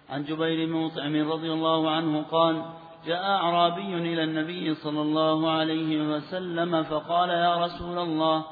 عن 0.09 0.23
جبير 0.23 0.65
بن 0.65 0.73
مطعم 0.73 1.31
رضي 1.31 1.53
الله 1.53 1.91
عنه 1.91 2.21
قال 2.21 2.65
جاء 3.05 3.23
أعرابي 3.23 3.97
إلى 3.97 4.23
النبي 4.23 4.75
صلى 4.75 5.01
الله 5.01 5.51
عليه 5.51 6.01
وسلم 6.01 6.83
فقال 6.83 7.29
يا 7.29 7.65
رسول 7.65 7.99
الله 7.99 8.45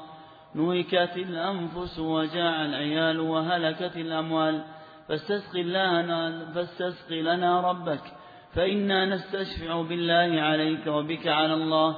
نهكت 0.54 1.16
الأنفس 1.16 1.98
وجاع 1.98 2.64
العيال 2.64 3.20
وهلكت 3.20 3.96
الأموال 3.96 4.64
فاستسق 5.08 5.56
لنا, 5.56 6.52
فاستسق 6.54 7.12
لنا 7.12 7.60
ربك. 7.60 8.21
فإنا 8.54 9.04
نستشفع 9.04 9.82
بالله 9.82 10.42
عليك 10.42 10.86
وبك 10.86 11.26
على 11.26 11.54
الله. 11.54 11.96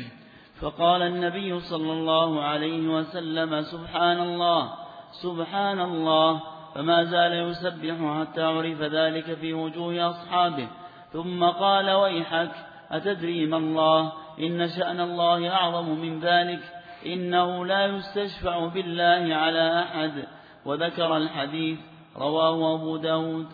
فقال 0.60 1.02
النبي 1.02 1.60
صلى 1.60 1.92
الله 1.92 2.42
عليه 2.42 2.88
وسلم 2.88 3.62
سبحان 3.62 4.20
الله 4.20 4.72
سبحان 5.10 5.80
الله. 5.80 6.42
فما 6.74 7.04
زال 7.04 7.32
يسبح 7.32 8.20
حتى 8.20 8.42
عرف 8.42 8.80
ذلك 8.80 9.34
في 9.34 9.54
وجوه 9.54 10.10
أصحابه. 10.10 10.68
ثم 11.12 11.44
قال 11.44 11.90
ويحك 11.90 12.52
أتدري 12.90 13.46
ما 13.46 13.56
الله؟ 13.56 14.12
إن 14.40 14.68
شأن 14.68 15.00
الله 15.00 15.48
أعظم 15.48 15.88
من 15.88 16.20
ذلك. 16.20 16.60
إنه 17.06 17.66
لا 17.66 17.86
يستشفع 17.86 18.66
بالله 18.66 19.34
على 19.34 19.82
أحد. 19.82 20.24
وذكر 20.64 21.16
الحديث 21.16 21.78
رواه 22.16 22.74
أبو 22.74 22.96
داود. 22.96 23.48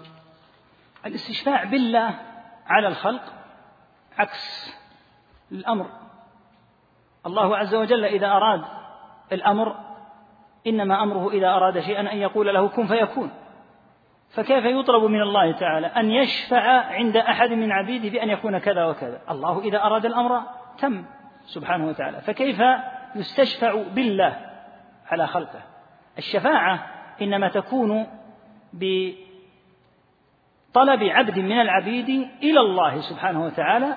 الاستشفاع 1.06 1.64
بالله 1.64 2.31
على 2.66 2.88
الخلق 2.88 3.22
عكس 4.18 4.74
الأمر. 5.52 5.86
الله 7.26 7.56
عز 7.56 7.74
وجل 7.74 8.04
إذا 8.04 8.26
أراد 8.26 8.64
الأمر 9.32 9.76
إنما 10.66 11.02
أمره 11.02 11.30
إذا 11.30 11.48
أراد 11.48 11.80
شيئا 11.80 12.12
أن 12.12 12.18
يقول 12.18 12.54
له 12.54 12.68
كن 12.68 12.86
فيكون. 12.86 13.30
فكيف 14.34 14.64
يطلب 14.64 15.04
من 15.04 15.22
الله 15.22 15.52
تعالى 15.52 15.86
أن 15.86 16.10
يشفع 16.10 16.84
عند 16.86 17.16
أحد 17.16 17.50
من 17.50 17.72
عبيده 17.72 18.08
بأن 18.08 18.30
يكون 18.30 18.58
كذا 18.58 18.84
وكذا؟ 18.84 19.20
الله 19.30 19.60
إذا 19.60 19.82
أراد 19.82 20.06
الأمر 20.06 20.42
تم 20.78 21.04
سبحانه 21.44 21.86
وتعالى. 21.86 22.20
فكيف 22.20 22.60
يستشفع 23.14 23.82
بالله 23.94 24.36
على 25.10 25.26
خلقه؟ 25.26 25.62
الشفاعة 26.18 26.86
إنما 27.22 27.48
تكون 27.48 28.06
بطلب 30.72 31.02
عبد 31.02 31.38
من 31.38 31.60
العبيد 31.60 32.08
إلى 32.42 32.60
الله 32.60 33.00
سبحانه 33.00 33.44
وتعالى 33.44 33.96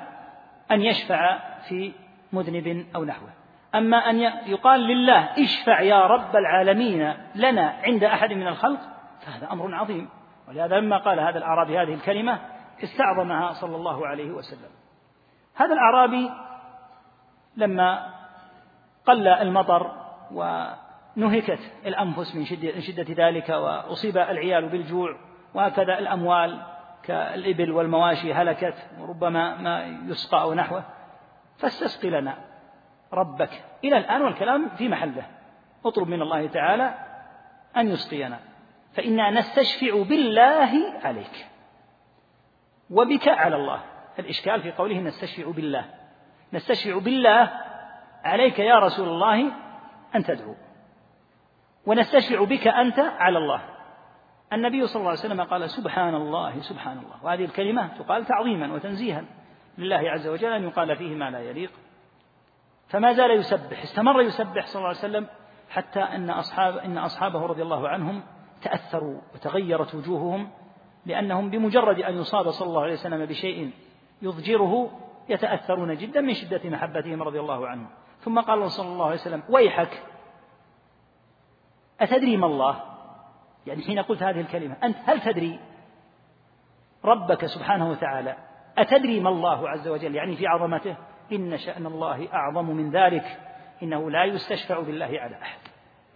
أن 0.72 0.82
يشفع 0.82 1.40
في 1.70 1.94
مذنب 2.34 2.86
أو 2.96 3.06
نحوه. 3.06 3.30
أما 3.76 3.98
أن 3.98 4.20
يقال 4.46 4.80
لله 4.80 5.44
اشفع 5.44 5.82
يا 5.82 6.08
رب 6.08 6.36
العالمين 6.36 7.14
لنا 7.36 7.74
عند 7.84 8.04
أحد 8.04 8.34
من 8.34 8.48
الخلق 8.48 8.80
فهذا 9.26 9.52
أمر 9.52 9.76
عظيم. 9.76 10.10
ولهذا 10.48 10.80
لما 10.80 10.98
قال 10.98 11.20
هذا 11.20 11.38
الأعرابي 11.38 11.80
هذه 11.80 11.94
الكلمة 11.94 12.40
استعظمها 12.84 13.54
صلى 13.54 13.76
الله 13.76 14.08
عليه 14.08 14.32
وسلم. 14.32 14.70
هذا 15.56 15.74
الأعرابي 15.74 16.32
لما 17.58 18.14
قل 19.06 19.28
المطر 19.28 19.92
ونهكت 20.32 21.60
الأنفس 21.86 22.36
من 22.36 22.46
شدة 22.82 23.28
ذلك 23.28 23.50
وأصيب 23.50 24.18
العيال 24.18 24.70
بالجوع 24.70 25.25
وهكذا 25.56 26.00
الأموال 26.00 26.62
كالإبل 27.04 27.72
والمواشي 27.72 28.34
هلكت 28.34 28.76
وربما 29.00 29.56
ما 29.56 29.86
يسقى 29.86 30.42
أو 30.42 30.54
نحوه. 30.54 30.84
فاستسق 31.58 32.06
لنا 32.06 32.38
ربك. 33.14 33.64
إلى 33.84 33.98
الآن 33.98 34.22
والكلام 34.22 34.70
في 34.70 34.90
محله. 34.90 35.26
اطلب 35.86 36.08
من 36.08 36.22
الله 36.22 36.48
تعالى 36.48 36.94
أن 37.78 37.88
يسقينا. 37.88 38.40
فإنا 38.94 39.30
نستشفع 39.32 40.04
بالله 40.04 41.00
عليك. 41.04 41.48
وبك 42.90 43.28
على 43.28 43.56
الله. 43.56 43.80
الإشكال 44.20 44.62
في 44.62 44.72
قوله 44.72 45.00
نستشفع 45.00 45.52
بالله. 45.52 45.86
نستشفع 46.54 47.00
بالله 47.00 47.52
عليك 48.24 48.60
يا 48.60 48.80
رسول 48.80 49.08
الله 49.10 49.52
أن 50.16 50.24
تدعو. 50.24 50.56
ونستشفع 51.86 52.44
بك 52.44 52.68
أنت 52.68 53.00
على 53.00 53.38
الله. 53.38 53.75
النبي 54.54 54.88
صلى 54.88 55.00
الله 55.00 55.10
عليه 55.10 55.20
وسلم 55.20 55.42
قال 55.42 55.70
سبحان 55.70 56.16
الله 56.16 56.62
سبحان 56.62 56.98
الله 56.98 57.26
وهذه 57.26 57.46
الكلمة 57.46 57.98
تقال 57.98 58.26
تعظيما 58.26 58.74
وتنزيها 58.74 59.26
لله 59.78 60.10
عز 60.10 60.28
وجل 60.28 60.54
أن 60.54 60.64
يقال 60.64 60.96
فيه 60.96 61.16
ما 61.16 61.30
لا 61.30 61.40
يليق. 61.40 61.72
فما 62.88 63.14
زال 63.14 63.32
يسبح 63.32 63.84
استمر 63.84 64.22
يسبح 64.22 64.66
صلى 64.66 64.76
الله 64.76 64.88
عليه 64.88 65.00
وسلم 65.00 65.28
حتى 65.70 66.00
أن 66.00 66.30
أصحاب 66.30 66.78
إن 66.78 66.98
أصحابه 66.98 67.46
رضي 67.46 67.62
الله 67.62 67.90
عنهم 67.90 68.24
تأثروا 68.62 69.22
وتغيرت 69.36 69.96
وجوههم 69.96 70.50
لأنهم 71.06 71.50
بمجرد 71.50 72.00
أن 72.00 72.18
يصاب 72.18 72.50
صلى 72.50 72.68
الله 72.68 72.82
عليه 72.82 72.94
وسلم 72.94 73.26
بشيء 73.26 73.72
يضجره 74.22 74.92
يتأثرون 75.30 75.98
جدا 75.98 76.22
من 76.22 76.34
شدة 76.34 76.70
محبتهم 76.70 77.24
رضي 77.24 77.40
الله 77.40 77.68
عنهم. 77.68 77.90
ثم 78.20 78.40
قال 78.40 78.72
صلى 78.72 78.88
الله 78.88 79.06
عليه 79.06 79.16
وسلم 79.16 79.44
ويحك 79.50 80.04
أتدري 82.02 82.38
ما 82.38 82.46
الله؟ 82.46 82.95
يعني 83.68 83.84
حين 83.84 84.00
قلت 84.00 84.24
هذه 84.24 84.42
الكلمة 84.42 84.76
أنت 84.84 84.98
هل 85.06 85.22
تدري 85.22 85.60
ربك 87.06 87.46
سبحانه 87.46 87.90
وتعالى 87.90 88.36
أتدري 88.78 89.20
ما 89.20 89.30
الله 89.30 89.70
عز 89.70 89.88
وجل 89.88 90.16
يعني 90.16 90.36
في 90.36 90.48
عظمته؟ 90.48 90.96
إن 91.32 91.58
شأن 91.58 91.86
الله 91.86 92.34
أعظم 92.34 92.66
من 92.66 92.92
ذلك 92.92 93.40
إنه 93.84 94.12
لا 94.12 94.24
يستشفع 94.24 94.80
بالله 94.80 95.20
على 95.20 95.42
أحد. 95.42 95.60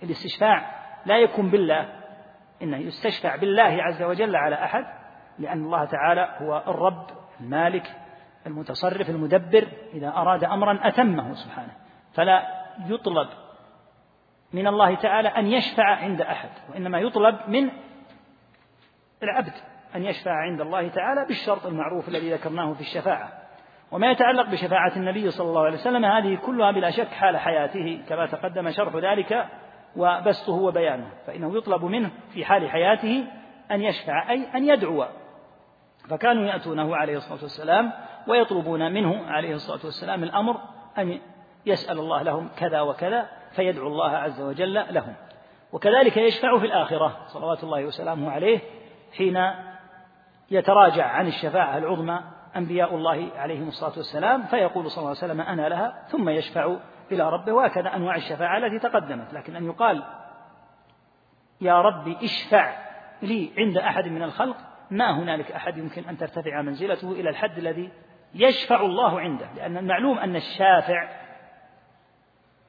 الاستشفاع 0.04 0.80
لا 1.06 1.18
يكون 1.18 1.50
بالله 1.50 1.90
إنه 2.62 2.78
يستشفع 2.78 3.36
بالله 3.36 3.84
عز 3.84 4.04
وجل 4.04 4.36
على 4.36 4.56
أحد 4.56 4.86
لأن 5.40 5.64
الله 5.64 5.86
تعالى 5.86 6.36
هو 6.42 6.64
الرب 6.68 7.08
المالك 7.42 7.96
المتصرف 8.48 9.10
المدبر 9.10 9.68
إذا 9.94 10.08
أراد 10.08 10.44
أمرا 10.44 10.80
أتمه 10.88 11.34
سبحانه. 11.34 11.74
فلا 12.14 12.66
يطلب 12.88 13.28
من 14.54 14.68
الله 14.68 14.96
تعالى 14.96 15.28
أن 15.28 15.48
يشفع 15.48 15.84
عند 15.84 16.22
أحد 16.22 16.50
وإنما 16.70 17.00
يطلب 17.00 17.36
من 17.48 17.70
العبد 19.24 19.54
أن 19.96 20.04
يشفع 20.04 20.32
عند 20.32 20.62
الله 20.62 20.88
تعالى 20.88 21.26
بالشرط 21.26 21.66
المعروف 21.66 22.08
الذي 22.08 22.34
ذكرناه 22.34 22.74
في 22.74 22.82
الشفاعة. 22.82 23.32
وما 23.92 24.12
يتعلق 24.12 24.50
بشفاعة 24.50 24.96
النبي 24.96 25.32
صلى 25.32 25.50
الله 25.50 25.62
عليه 25.62 25.78
وسلم 25.78 26.06
هذه 26.06 26.36
كلها 26.36 26.72
بلا 26.72 26.92
شك 26.92 27.08
حال 27.08 27.38
حياته 27.38 28.02
كما 28.10 28.26
تقدم 28.26 28.72
شرح 28.72 28.96
ذلك 28.96 29.48
وبسطه 29.96 30.54
وبيانه. 30.54 31.08
فإنه 31.28 31.58
يطلب 31.58 31.86
منه 31.86 32.12
في 32.34 32.46
حال 32.46 32.70
حياته 32.70 33.26
أن 33.72 33.82
يشفع 33.82 34.30
أي 34.32 34.48
أن 34.56 34.70
يدعو. 34.70 35.06
فكانوا 36.10 36.44
يأتونه 36.44 36.96
عليه 36.96 37.18
الصلاة 37.18 37.42
والسلام 37.42 37.92
ويطلبون 38.28 38.92
منه 38.92 39.32
عليه 39.32 39.54
الصلاة 39.54 39.86
والسلام 39.86 40.24
الأمر 40.24 40.58
أن 40.98 41.20
يسأل 41.66 42.00
الله 42.00 42.22
لهم 42.22 42.50
كذا 42.58 42.82
وكذا 42.82 43.30
فيدعو 43.52 43.88
الله 43.88 44.10
عز 44.10 44.42
وجل 44.42 44.74
لهم. 44.94 45.14
وكذلك 45.72 46.18
يشفع 46.18 46.60
في 46.60 46.66
الآخرة 46.66 47.18
صلوات 47.28 47.64
الله 47.64 47.86
وسلامه 47.86 48.32
عليه 48.32 48.60
حين 49.18 49.52
يتراجع 50.52 51.06
عن 51.06 51.28
الشفاعة 51.28 51.78
العظمى 51.78 52.20
أنبياء 52.56 52.96
الله 52.96 53.30
عليهم 53.36 53.68
الصلاة 53.68 53.94
والسلام 53.98 54.44
فيقول 54.44 54.92
صلى 54.92 54.98
الله 54.98 55.10
عليه 55.10 55.20
وسلم 55.20 55.42
أنا 55.42 55.70
لها 55.70 56.04
ثم 56.08 56.30
يشفع 56.30 56.76
إلى 57.12 57.30
ربه 57.30 57.54
وهكذا 57.54 57.96
أنواع 57.96 58.16
الشفاعة 58.16 58.58
التي 58.58 58.80
تقدمت. 58.80 59.34
لكن 59.34 59.56
أن 59.56 59.66
يقال 59.66 60.04
يا 61.62 61.82
ربي 61.82 62.18
اشفع 62.24 62.76
لي 63.22 63.52
عند 63.58 63.78
أحد 63.78 64.08
من 64.08 64.24
الخلق 64.24 64.58
ما 64.92 65.20
هنالك 65.20 65.52
أحد 65.52 65.78
يمكن 65.78 66.04
أن 66.10 66.18
ترتفع 66.18 66.62
منزلته 66.62 67.12
إلى 67.12 67.30
الحد 67.30 67.58
الذي 67.58 67.92
يشفع 68.36 68.82
الله 68.82 69.20
عنده 69.20 69.48
لأن 69.56 69.78
المعلوم 69.78 70.18
أن 70.18 70.36
الشافع 70.36 71.10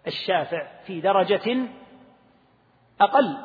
الشافع 0.06 0.66
في 0.84 1.00
درجة 1.00 1.68
أقل 3.00 3.36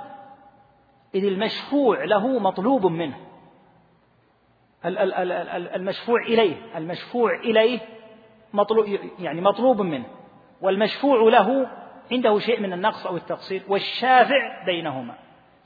إذ 1.16 1.26
المشفوع 1.26 2.04
له 2.04 2.40
مطلوب 2.40 2.86
منه. 2.86 3.18
المشفوع 5.76 6.22
إليه 6.22 6.78
المشفوع 6.78 7.40
إليه 7.40 7.80
مطلوب 8.54 8.86
يعني 9.20 9.42
مطلوب 9.42 9.82
منه. 9.82 10.06
والمشفوع 10.62 11.30
له 11.30 11.68
عنده 12.12 12.40
شيء 12.40 12.60
من 12.60 12.74
النقص 12.74 13.06
أو 13.06 13.18
التقصير 13.18 13.64
والشافع 13.68 14.66
بينهما. 14.66 15.16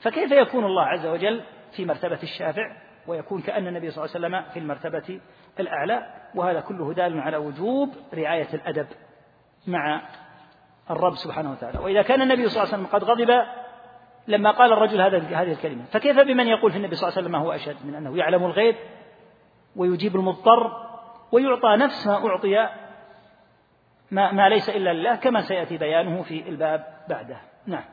فكيف 0.00 0.32
يكون 0.32 0.64
الله 0.64 0.82
عز 0.82 1.06
وجل 1.06 1.42
في 1.72 1.84
مرتبة 1.84 2.18
الشافع؟ 2.22 2.76
ويكون 3.06 3.42
كأن 3.42 3.66
النبي 3.66 3.90
صلى 3.90 4.04
الله 4.04 4.16
عليه 4.16 4.26
وسلم 4.26 4.52
في 4.52 4.58
المرتبة 4.58 5.20
الأعلى. 5.60 6.06
وهذا 6.34 6.60
كله 6.60 6.94
دال 6.94 7.20
على 7.20 7.36
وجوب 7.36 7.94
رعاية 8.14 8.48
الأدب 8.54 8.86
مع 9.66 10.02
الرب 10.90 11.14
سبحانه 11.14 11.50
وتعالى. 11.52 11.78
وإذا 11.78 12.02
كان 12.02 12.22
النبي 12.22 12.48
صلى 12.48 12.62
الله 12.62 12.74
عليه 12.74 12.84
وسلم 12.84 12.94
قد 12.94 13.04
غضب 13.04 13.46
لما 14.28 14.50
قال 14.50 14.72
الرجل 14.72 15.00
هذا 15.00 15.18
هذه 15.18 15.52
الكلمة. 15.52 15.84
فكيف 15.84 16.18
بمن 16.20 16.46
يقول 16.46 16.70
في 16.70 16.76
النبي 16.76 16.94
صلى 16.94 17.08
الله 17.08 17.18
عليه 17.18 17.28
وسلم 17.28 17.40
ما 17.40 17.46
هو 17.46 17.52
أشد 17.52 17.86
من 17.86 17.94
أنه 17.94 18.16
يعلم 18.16 18.44
الغيب 18.44 18.76
ويجيب 19.76 20.16
المضطر 20.16 20.90
ويعطى 21.32 21.76
نفس 21.76 22.06
ما 22.06 22.26
أعطي 22.26 22.68
ما, 24.10 24.32
ما 24.32 24.48
ليس 24.48 24.70
إلا 24.70 24.92
لله 24.92 25.14
كما 25.14 25.40
سيأتي 25.40 25.78
بيانه 25.78 26.22
في 26.22 26.48
الباب 26.48 26.84
بعده. 27.08 27.40
نعم. 27.66 27.84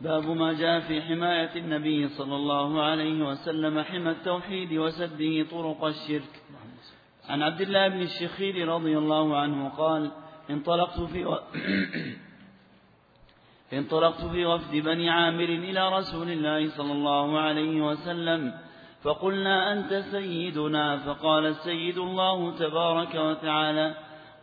باب 0.00 0.26
ما 0.30 0.52
جاء 0.52 0.80
في 0.80 1.02
حماية 1.02 1.56
النبي 1.56 2.08
صلى 2.08 2.36
الله 2.36 2.82
عليه 2.82 3.22
وسلم 3.22 3.82
حمى 3.82 4.10
التوحيد 4.10 4.72
وسده 4.72 5.50
طرق 5.50 5.84
الشرك. 5.84 6.42
عن 7.28 7.42
عبد 7.42 7.60
الله 7.60 7.88
بن 7.88 8.00
الشخير 8.00 8.68
رضي 8.68 8.98
الله 8.98 9.40
عنه 9.40 9.68
قال 9.68 10.10
انطلقت 10.50 11.00
في 11.00 11.24
و... 11.24 11.38
انطلقت 13.72 14.24
في 14.24 14.46
وفد 14.46 14.76
بني 14.76 15.10
عامر 15.10 15.44
إلى 15.44 15.88
رسول 15.98 16.30
الله 16.30 16.68
صلى 16.76 16.92
الله 16.92 17.40
عليه 17.40 17.82
وسلم 17.82 18.52
فقلنا 19.02 19.72
أنت 19.72 19.94
سيدنا 20.10 20.96
فقال 20.98 21.46
السيد 21.46 21.98
الله 21.98 22.58
تبارك 22.58 23.14
وتعالى 23.14 23.94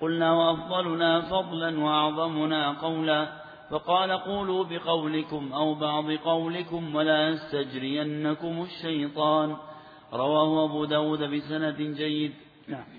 قلنا 0.01 0.33
وأفضلنا 0.33 1.21
فضلا 1.21 1.79
وأعظمنا 1.79 2.81
قولا 2.81 3.27
فقال 3.69 4.11
قولوا 4.11 4.63
بقولكم 4.63 5.53
أو 5.53 5.73
بعض 5.73 6.11
قولكم 6.11 6.95
ولا 6.95 7.29
يستجرينكم 7.29 8.61
الشيطان 8.61 9.55
رواه 10.13 10.65
أبو 10.65 10.85
داود 10.85 11.23
بسند 11.23 11.81
جيد. 11.81 12.33
نعم. 12.67 12.96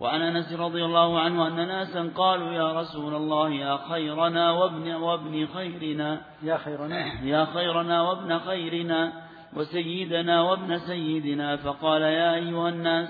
وعن 0.00 0.22
أنس 0.22 0.52
رضي 0.52 0.84
الله 0.84 1.20
عنه 1.20 1.48
أن 1.48 1.68
ناسا 1.68 2.10
قالوا 2.16 2.52
يا 2.52 2.80
رسول 2.80 3.14
الله 3.14 3.50
يا 3.50 3.76
خيرنا 3.76 4.50
وابن, 4.50 4.92
وابن 4.92 5.46
خيرنا. 5.46 6.20
يا 6.42 6.56
خيرنا. 6.56 7.22
يا 7.32 7.44
خيرنا 7.44 8.02
وابن 8.02 8.38
خيرنا 8.38 9.12
وسيدنا 9.56 10.42
وابن 10.42 10.78
سيدنا. 10.78 11.56
فقال 11.56 12.02
يا 12.02 12.34
أيها 12.34 12.68
الناس 12.68 13.08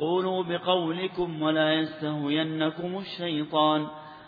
قولوا 0.00 0.42
بقولكم 0.42 1.42
ولا 1.42 1.74
يستهوينكم 1.74 2.98
الشيطان. 2.98 3.86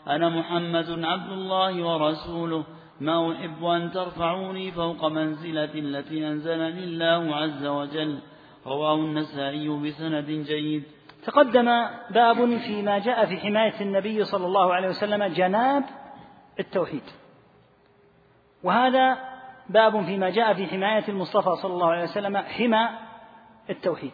أنا 0.09 0.29
محمد 0.29 1.05
عبد 1.05 1.33
الله 1.33 1.87
ورسوله. 1.87 2.65
ما 3.01 3.33
أحب 3.33 3.65
أن 3.65 3.91
ترفعوني 3.91 4.73
فوق 4.73 5.05
منزلة 5.05 5.75
التي 5.75 6.29
أنزلني 6.29 6.85
الله 6.85 7.37
عز 7.37 7.67
وجل. 7.67 8.19
رواه 8.67 8.95
النسائي 8.95 9.69
بسند 9.69 10.31
جيد. 10.31 10.85
تقدم 11.25 11.89
باب 12.11 12.57
فيما 12.57 12.99
جاء 12.99 13.27
في 13.27 13.37
حماية 13.37 13.81
النبي 13.81 14.25
صلى 14.25 14.47
الله 14.47 14.75
عليه 14.75 14.89
وسلم 14.89 15.25
جناب 15.25 15.85
التوحيد. 16.61 17.03
وهذا 18.63 19.19
باب 19.69 20.05
فيما 20.05 20.31
جاء 20.31 20.55
في 20.55 20.67
حماية 20.67 21.05
المصطفى 21.09 21.57
صلى 21.57 21.73
الله 21.73 21.91
عليه 21.91 22.03
وسلم 22.03 22.37
حمى 22.37 22.89
التوحيد. 23.71 24.13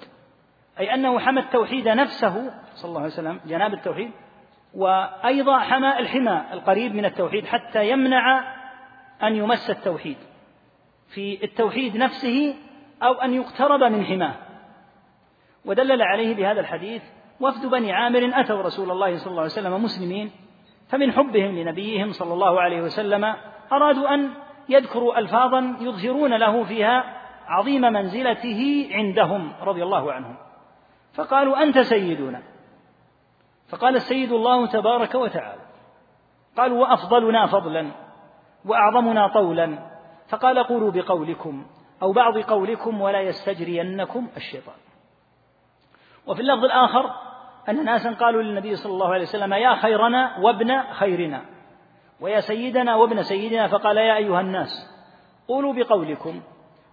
أي 0.79 0.95
أنه 0.95 1.19
حمى 1.19 1.41
التوحيد 1.41 1.89
نفسه 1.89 2.53
صلى 2.75 2.89
الله 2.89 3.01
عليه 3.01 3.13
وسلم 3.13 3.41
جناب 3.47 3.75
التوحيد 3.75 4.11
وأيضا 4.75 5.59
حمى 5.59 5.99
الحمى 5.99 6.45
القريب 6.53 6.95
من 6.95 7.05
التوحيد 7.05 7.47
حتى 7.47 7.91
يمنع 7.91 8.55
أن 9.23 9.37
يمس 9.37 9.71
التوحيد 9.71 10.17
في 11.09 11.45
التوحيد 11.45 11.97
نفسه 11.97 12.55
أو 13.03 13.13
أن 13.13 13.35
يقترب 13.35 13.85
من 13.85 14.05
حماه. 14.05 14.35
ودلل 15.67 16.03
عليه 16.03 16.35
بهذا 16.35 16.61
الحديث 16.61 17.03
وفد 17.41 17.67
بني 17.67 17.93
عامر 17.93 18.31
أتوا 18.35 18.63
رسول 18.63 18.91
الله 18.91 19.17
صلى 19.17 19.31
الله 19.31 19.43
عليه 19.43 19.53
وسلم 19.53 19.85
مسلمين 19.85 20.31
فمن 20.89 21.13
حبهم 21.13 21.59
لنبيهم 21.59 22.13
صلى 22.13 22.35
الله 22.35 22.61
عليه 22.61 22.83
وسلم 22.83 23.35
أرادوا 23.73 24.15
أن 24.15 24.31
يذكروا 24.69 25.19
ألفاظا 25.19 25.77
يظهرون 25.81 26.37
له 26.37 26.65
فيها 26.65 27.05
عظيم 27.47 27.81
منزلته 27.81 28.89
عندهم 28.93 29.53
رضي 29.63 29.83
الله 29.83 30.13
عنهم. 30.13 30.37
فقالوا 31.15 31.63
أنت 31.63 31.79
سيدنا. 31.79 32.43
فقال 33.69 33.97
السيد 33.97 34.33
الله 34.33 34.67
تبارك 34.67 35.15
وتعالى 35.15 35.63
قالوا 36.57 36.81
وأفضلنا 36.81 37.47
فضلا 37.47 37.91
وأعظمنا 38.65 39.29
طولا. 39.29 39.79
فقال 40.29 40.59
قولوا 40.59 40.91
بقولكم 40.91 41.67
أو 42.03 42.13
بعض 42.13 42.39
قولكم 42.39 43.01
ولا 43.01 43.21
يستجرينكم 43.21 44.29
الشيطان. 44.37 44.86
وفي 46.27 46.41
اللفظ 46.41 46.65
الآخر 46.65 47.15
أن 47.69 47.85
ناسا 47.85 48.11
قالوا 48.11 48.43
للنبي 48.43 48.77
صلى 48.77 48.93
الله 48.93 49.13
عليه 49.13 49.23
وسلم 49.23 49.53
يا 49.55 49.75
خيرنا 49.75 50.39
وابن 50.39 50.83
خيرنا. 50.83 51.45
ويا 52.21 52.41
سيدنا 52.41 52.95
وابن 52.95 53.23
سيدنا. 53.23 53.67
فقال 53.67 53.97
يا 53.97 54.17
أيها 54.17 54.41
الناس 54.41 54.91
قولوا 55.49 55.73
بقولكم 55.73 56.41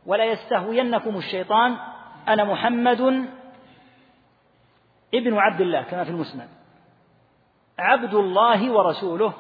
ولا 0.05 0.25
يستهوينكم 0.25 1.17
الشيطان 1.17 1.77
أنا 2.27 2.43
محمد 2.43 3.27
ابن 5.13 5.38
عبد 5.38 5.61
الله. 5.61 5.81
كما 5.81 6.03
في 6.03 6.09
المسند. 6.09 6.49
عبد 7.79 8.13
الله 8.13 8.71
ورسوله. 8.71 9.34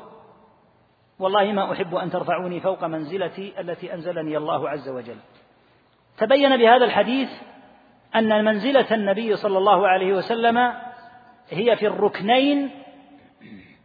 والله 1.19 1.51
ما 1.51 1.71
أحب 1.73 1.95
أن 1.95 2.09
ترفعوني 2.09 2.59
فوق 2.59 2.83
منزلتي 2.83 3.53
التي 3.59 3.93
أنزلني 3.93 4.37
الله 4.37 4.69
عز 4.69 4.89
وجل. 4.89 5.17
تبين 6.17 6.57
بهذا 6.57 6.85
الحديث 6.85 7.29
أن 8.15 8.45
منزلة 8.45 8.95
النبي 8.95 9.35
صلى 9.35 9.57
الله 9.57 9.87
عليه 9.87 10.13
وسلم 10.13 10.73
هي 11.49 11.75
في 11.75 11.87
الركنين 11.87 12.71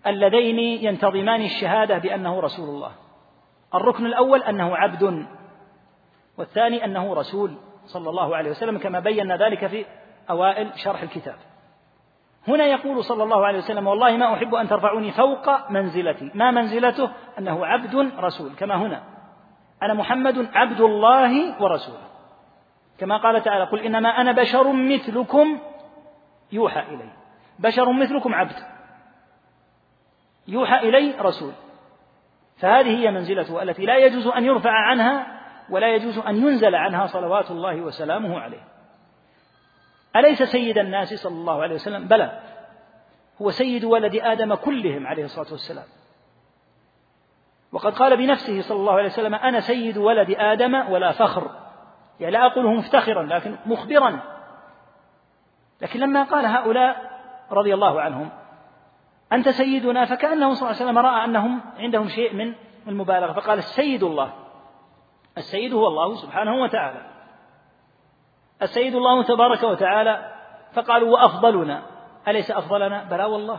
اللذين 0.07 0.59
ينتظمان 0.59 1.43
الشهادة 1.43 1.99
بأنه 1.99 2.41
رسول 2.41 2.69
الله. 2.69 2.93
الركن 3.75 4.07
الأول 4.07 4.43
أنه 4.43 4.77
عبد 4.77 5.27
والثاني 6.39 6.85
أنه 6.85 7.15
رسول 7.15 7.55
صلى 7.87 8.11
الله 8.11 8.37
عليه 8.37 8.51
وسلم 8.51 8.79
كما 8.79 9.01
بينا 9.01 9.37
ذلك 9.37 9.67
في 9.67 9.85
أوائل 10.31 10.71
شرح 10.77 11.03
الكتاب. 11.03 11.37
هنا 12.49 12.65
يقول 12.65 13.05
صلى 13.05 13.23
الله 13.23 13.47
عليه 13.47 13.59
وسلم 13.59 13.87
والله 13.87 14.17
ما 14.17 14.35
أحب 14.35 14.55
أن 14.55 14.69
ترفعوني 14.69 15.13
فوق 15.13 15.71
منزلتي. 15.71 16.31
ما 16.35 16.51
منزلته؟ 16.51 17.11
أنه 17.39 17.67
عبد 17.67 18.13
رسول 18.19 18.53
كما 18.59 18.77
هنا. 18.77 19.03
أنا 19.83 19.95
محمد 19.95 20.49
عبد 20.55 20.81
الله 20.81 21.63
ورسوله. 21.63 22.08
كما 22.99 23.17
قال 23.17 23.43
تعالى 23.43 23.65
قل 23.65 23.81
إنما 23.81 24.09
أنا 24.09 24.33
بشر 24.33 24.73
مثلكم 24.73 25.61
يوحى 26.53 26.81
إلي. 26.81 27.11
بشر 27.59 27.93
مثلكم 27.93 28.35
عبد. 28.35 28.57
يوحى 30.49 30.89
إلي 30.89 31.15
رسول. 31.21 31.53
فهذه 32.57 32.99
هي 32.99 33.11
منزلته 33.11 33.63
التي 33.63 33.87
لا 33.87 33.97
يجوز 33.97 34.27
أن 34.27 34.45
يرفع 34.45 34.71
عنها 34.71 35.41
ولا 35.71 35.95
يجوز 35.95 36.19
أن 36.19 36.37
ينزل 36.37 36.75
عنها 36.75 37.07
صلوات 37.07 37.51
الله 37.51 37.81
وسلامه 37.81 38.41
عليه. 38.41 38.65
أليس 40.17 40.43
سيد 40.43 40.79
الناس 40.79 41.15
صلى 41.15 41.35
الله 41.35 41.63
عليه 41.63 41.75
وسلم؟ 41.75 42.09
بلى 42.09 42.41
هو 43.43 43.51
سيد 43.51 43.85
ولد 43.85 44.17
آدم 44.17 44.55
كلهم 44.55 45.07
عليه 45.07 45.25
الصلاة 45.25 45.53
والسلام. 45.53 45.85
وقد 47.73 47.93
قال 47.95 48.17
بنفسه 48.17 48.61
صلى 48.61 48.79
الله 48.79 48.93
عليه 48.93 49.07
وسلم 49.07 49.35
أنا 49.35 49.61
سيد 49.61 49.99
ولد 49.99 50.31
آدم 50.39 50.75
ولا 50.75 51.13
فخر. 51.13 51.68
يعني 52.21 52.33
لا 52.33 52.47
أقوله 52.47 52.73
مفتخرا 52.73 53.23
لكن 53.23 53.57
مخبرا. 53.67 54.21
لكن 55.81 56.01
لما 56.01 56.23
قال 56.23 56.47
هؤلاء 56.47 57.21
رضي 57.51 57.75
الله 57.75 58.01
عنهم 58.01 58.31
أنت 59.33 59.49
سيدنا؟ 59.49 60.05
فكأنه 60.05 60.55
صلى 60.55 60.71
الله 60.71 60.81
عليه 60.81 60.91
وسلم 60.91 60.99
رأى 60.99 61.25
أنهم 61.25 61.61
عندهم 61.79 62.09
شيء 62.09 62.35
من 62.35 62.55
المبالغة 62.89 63.33
فقال 63.33 63.59
السيد 63.59 64.03
الله. 64.03 64.33
السيد 65.39 65.75
هو 65.75 65.87
الله 65.87 66.15
سبحانه 66.15 66.63
وتعالى. 66.63 67.01
السيد 68.63 68.95
الله 68.95 69.23
تبارك 69.23 69.63
وتعالى 69.63 70.33
فقالوا 70.73 71.11
وأفضلنا. 71.11 71.83
أليس 72.29 72.51
أفضلنا؟ 72.51 73.05
بلى 73.05 73.25
والله 73.25 73.59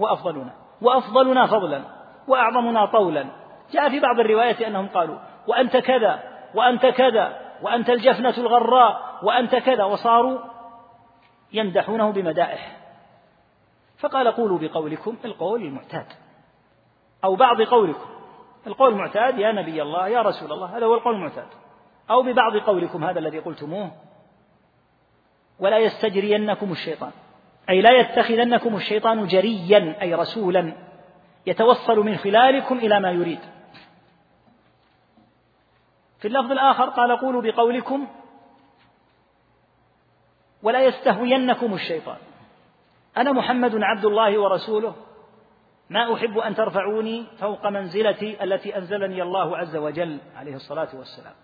هو 0.00 0.06
أفضلنا. 0.06 0.52
وأفضلنا 0.82 1.46
فضلا 1.46 1.82
وأعظمنا 2.28 2.86
طولا. 2.86 3.26
جاء 3.70 3.88
في 3.88 4.00
بعض 4.00 4.20
الروايات 4.20 4.62
أنهم 4.62 4.88
قالوا 4.88 5.18
وأنت 5.46 5.76
كذا 5.76 6.22
وأنت 6.54 6.86
كذا. 6.86 7.45
وأنت 7.62 7.90
الجفنة 7.90 8.34
الغراء 8.38 9.18
وأنت 9.22 9.56
كذا 9.56 9.84
وصاروا 9.84 10.38
يمدحونه 11.52 12.10
بمدائح. 12.10 12.76
فقال 13.98 14.28
قولوا 14.28 14.58
بقولكم 14.58 15.16
القول 15.24 15.62
المعتاد. 15.62 16.06
أو 17.24 17.36
بعض 17.36 17.62
قولكم 17.62 18.08
القول 18.66 18.92
المعتاد 18.92 19.38
يا 19.38 19.52
نبي 19.52 19.82
الله 19.82 20.08
يا 20.08 20.22
رسول 20.22 20.52
الله 20.52 20.78
هذا 20.78 20.86
هو 20.86 20.94
القول 20.94 21.14
المعتاد. 21.14 21.48
أو 22.10 22.22
ببعض 22.22 22.56
قولكم 22.56 23.04
هذا 23.04 23.18
الذي 23.18 23.38
قلتموه. 23.38 23.90
ولا 25.60 25.78
يستجرينكم 25.78 26.72
الشيطان. 26.72 27.10
أي 27.70 27.80
لا 27.80 27.90
يتخذنكم 28.00 28.76
الشيطان 28.76 29.26
جريا 29.26 29.96
أي 30.02 30.14
رسولا 30.14 30.72
يتوصل 31.46 31.98
من 31.98 32.16
خلالكم 32.16 32.78
إلى 32.78 33.00
ما 33.00 33.10
يريد. 33.10 33.55
في 36.18 36.28
اللفظ 36.28 36.52
الآخر 36.52 36.88
قال 36.88 37.16
قولوا 37.16 37.42
بقولكم 37.42 38.06
ولا 40.62 40.80
يستهوينكم 40.80 41.74
الشيطان. 41.74 42.16
أنا 43.16 43.32
محمد 43.32 43.82
عبد 43.82 44.04
الله 44.04 44.38
ورسوله 44.38 44.94
ما 45.90 46.14
أحب 46.14 46.38
أن 46.38 46.54
ترفعوني 46.54 47.26
فوق 47.40 47.66
منزلتي 47.66 48.44
التي 48.44 48.76
أنزلني 48.76 49.22
الله 49.22 49.56
عز 49.56 49.76
وجل 49.76 50.18
عليه 50.36 50.54
الصلاة 50.54 50.88
والسلام. 50.94 51.34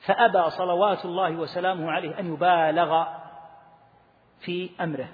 فأبى 0.00 0.50
صلوات 0.50 1.04
الله 1.04 1.30
وسلامه 1.30 1.90
عليه 1.90 2.18
أن 2.18 2.32
يبالغ 2.34 3.04
في 4.40 4.70
أمره. 4.80 5.08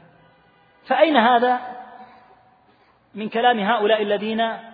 فأين 0.87 1.17
هذا 1.17 1.61
من 3.15 3.29
كلام 3.29 3.59
هؤلاء 3.59 4.03
الذين 4.03 4.68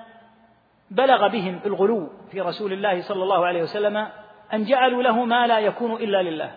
بلغ 0.90 1.28
بهم 1.28 1.60
الغلو 1.66 2.10
في 2.30 2.40
رسول 2.40 2.72
الله 2.72 3.02
صلى 3.02 3.22
الله 3.22 3.46
عليه 3.46 3.62
وسلم 3.62 4.08
أن 4.54 4.64
جعلوا 4.64 5.02
له 5.02 5.24
ما 5.24 5.46
لا 5.46 5.58
يكون 5.58 5.92
إلا 5.92 6.22
لله. 6.22 6.54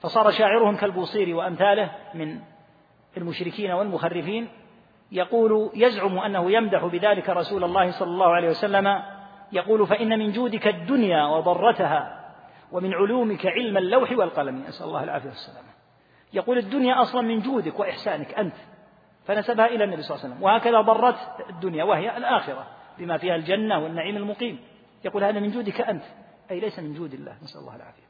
فصار 0.00 0.30
شاعرهم 0.30 0.76
كالبوصير 0.76 1.36
وأمثاله 1.36 1.90
من 2.14 2.40
المشركين 3.16 3.70
والمخرفين 3.70 4.48
يقول 5.12 5.70
يزعم 5.74 6.18
أنه 6.18 6.50
يمدح 6.50 6.84
بذلك 6.84 7.28
رسول 7.28 7.64
الله 7.64 7.90
صلى 7.90 8.08
الله 8.08 8.34
عليه 8.34 8.48
وسلم. 8.48 9.02
يقول 9.52 9.86
فإن 9.86 10.18
من 10.18 10.32
جودك 10.32 10.66
الدنيا 10.66 11.26
وضرتها 11.26 12.32
ومن 12.72 12.94
علومك 12.94 13.46
علم 13.46 13.76
اللوح 13.76 14.12
والقلم. 14.12 14.64
نسأل 14.68 14.86
الله 14.86 15.04
العافية 15.04 15.28
والسلامة. 15.28 15.68
يقول 16.32 16.58
الدنيا 16.58 17.02
أصلا 17.02 17.20
من 17.20 17.40
جودك 17.40 17.80
وإحسانك 17.80 18.34
أنت. 18.34 18.54
فنسبها 19.24 19.66
إلى 19.66 19.84
النبي 19.84 20.02
صلى 20.02 20.14
الله 20.14 20.24
عليه 20.24 20.34
وسلم. 20.34 20.44
وهكذا 20.44 20.80
ضرت 20.80 21.16
الدنيا 21.50 21.84
وهي 21.84 22.16
الآخرة. 22.16 22.66
بما 23.02 23.18
فيها 23.18 23.36
الجنة 23.36 23.78
والنعيم 23.78 24.16
المقيم. 24.16 24.58
يقول 25.04 25.24
هذا 25.24 25.40
من 25.40 25.50
جودك 25.50 25.80
أنت. 25.80 26.02
أي 26.50 26.60
ليس 26.60 26.78
من 26.78 26.94
جود 26.94 27.14
الله. 27.14 27.36
نسأل 27.42 27.60
الله 27.60 27.76
العافية. 27.76 28.02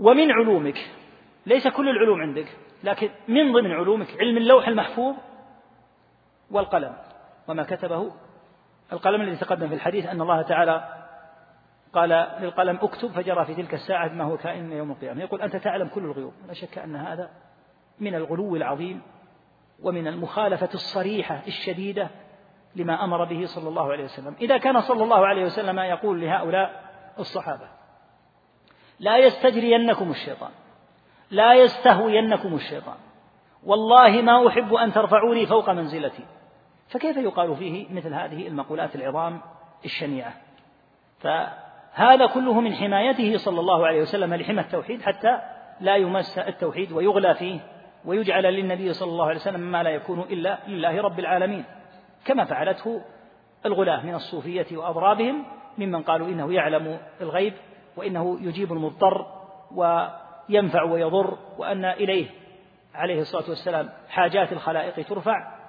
ومن 0.00 0.30
علومك. 0.30 0.90
ليس 1.46 1.68
كل 1.68 1.88
العلوم 1.88 2.20
عندك 2.20 2.46
لكن 2.84 3.10
من 3.28 3.52
ضمن 3.52 3.70
علومك 3.70 4.20
علم 4.20 4.36
اللوح 4.36 4.68
المحفوظ 4.68 5.16
والقلم. 6.50 6.96
وما 7.48 7.62
كتبه 7.62 8.12
القلم 8.92 9.20
الذي 9.20 9.36
تقدم 9.36 9.68
في 9.68 9.74
الحديث 9.74 10.06
أن 10.06 10.20
الله 10.20 10.42
تعالى 10.42 11.04
قال 11.92 12.08
للقلم 12.40 12.78
اكتب 12.82 13.08
فجرى 13.08 13.44
في 13.44 13.54
تلك 13.54 13.74
الساعة 13.74 14.08
ما 14.08 14.24
هو 14.24 14.36
كائن 14.36 14.72
يوم 14.72 14.90
القيامة. 14.90 15.20
يقول 15.20 15.42
أنت 15.42 15.56
تعلم 15.56 15.88
كل 15.88 16.04
الغيوب. 16.04 16.32
لا 16.48 16.54
شك 16.54 16.78
أن 16.78 16.96
هذا 16.96 17.30
من 18.00 18.14
الغلو 18.14 18.56
العظيم 18.56 19.02
ومن 19.82 20.06
المخالفة 20.06 20.68
الصريحة 20.74 21.42
الشديدة 21.46 22.10
لما 22.76 23.04
أمر 23.04 23.24
به 23.24 23.46
صلى 23.46 23.68
الله 23.68 23.92
عليه 23.92 24.04
وسلم. 24.04 24.34
إذا 24.40 24.58
كان 24.58 24.80
صلى 24.80 25.04
الله 25.04 25.26
عليه 25.26 25.44
وسلم 25.44 25.78
يقول 25.78 26.20
لهؤلاء 26.20 26.82
الصحابة 27.18 27.68
لا 29.00 29.16
يستجرينكم 29.16 30.10
الشيطان 30.10 30.50
لا 31.30 31.54
يستهوينكم 31.54 32.54
الشيطان 32.54 32.96
والله 33.66 34.22
ما 34.22 34.48
أحب 34.48 34.74
أن 34.74 34.92
ترفعوني 34.92 35.46
فوق 35.46 35.70
منزلتي. 35.70 36.24
فكيف 36.88 37.16
يقال 37.16 37.56
فيه 37.56 37.94
مثل 37.94 38.14
هذه 38.14 38.48
المقولات 38.48 38.96
العظام 38.96 39.40
الشنيعة؟ 39.84 40.32
فهذا 41.20 42.26
كله 42.26 42.60
من 42.60 42.74
حمايته 42.74 43.36
صلى 43.36 43.60
الله 43.60 43.86
عليه 43.86 44.02
وسلم 44.02 44.34
لحمى 44.34 44.60
التوحيد 44.60 45.02
حتى 45.02 45.40
لا 45.80 45.96
يمس 45.96 46.38
التوحيد 46.38 46.92
ويغلى 46.92 47.34
فيه 47.34 47.60
ويجعل 48.04 48.42
للنبي 48.42 48.92
صلى 48.92 49.10
الله 49.12 49.24
عليه 49.24 49.36
وسلم 49.36 49.60
ما 49.60 49.82
لا 49.82 49.90
يكون 49.90 50.20
إلا 50.20 50.58
لله 50.66 51.02
رب 51.02 51.18
العالمين. 51.18 51.64
كما 52.24 52.44
فعلته 52.44 53.02
الغلاة 53.66 54.06
من 54.06 54.14
الصوفية 54.14 54.66
وأضرابهم 54.76 55.44
ممن 55.78 56.02
قالوا 56.02 56.26
إنه 56.26 56.52
يعلم 56.52 56.98
الغيب 57.20 57.54
وإنه 57.96 58.38
يجيب 58.40 58.72
المضطر 58.72 59.26
وينفع 59.74 60.82
ويضر 60.82 61.38
وأن 61.58 61.84
إليه 61.84 62.26
عليه 62.94 63.20
الصلاة 63.20 63.48
والسلام 63.48 63.90
حاجات 64.08 64.52
الخلائق 64.52 65.08
ترفع. 65.08 65.62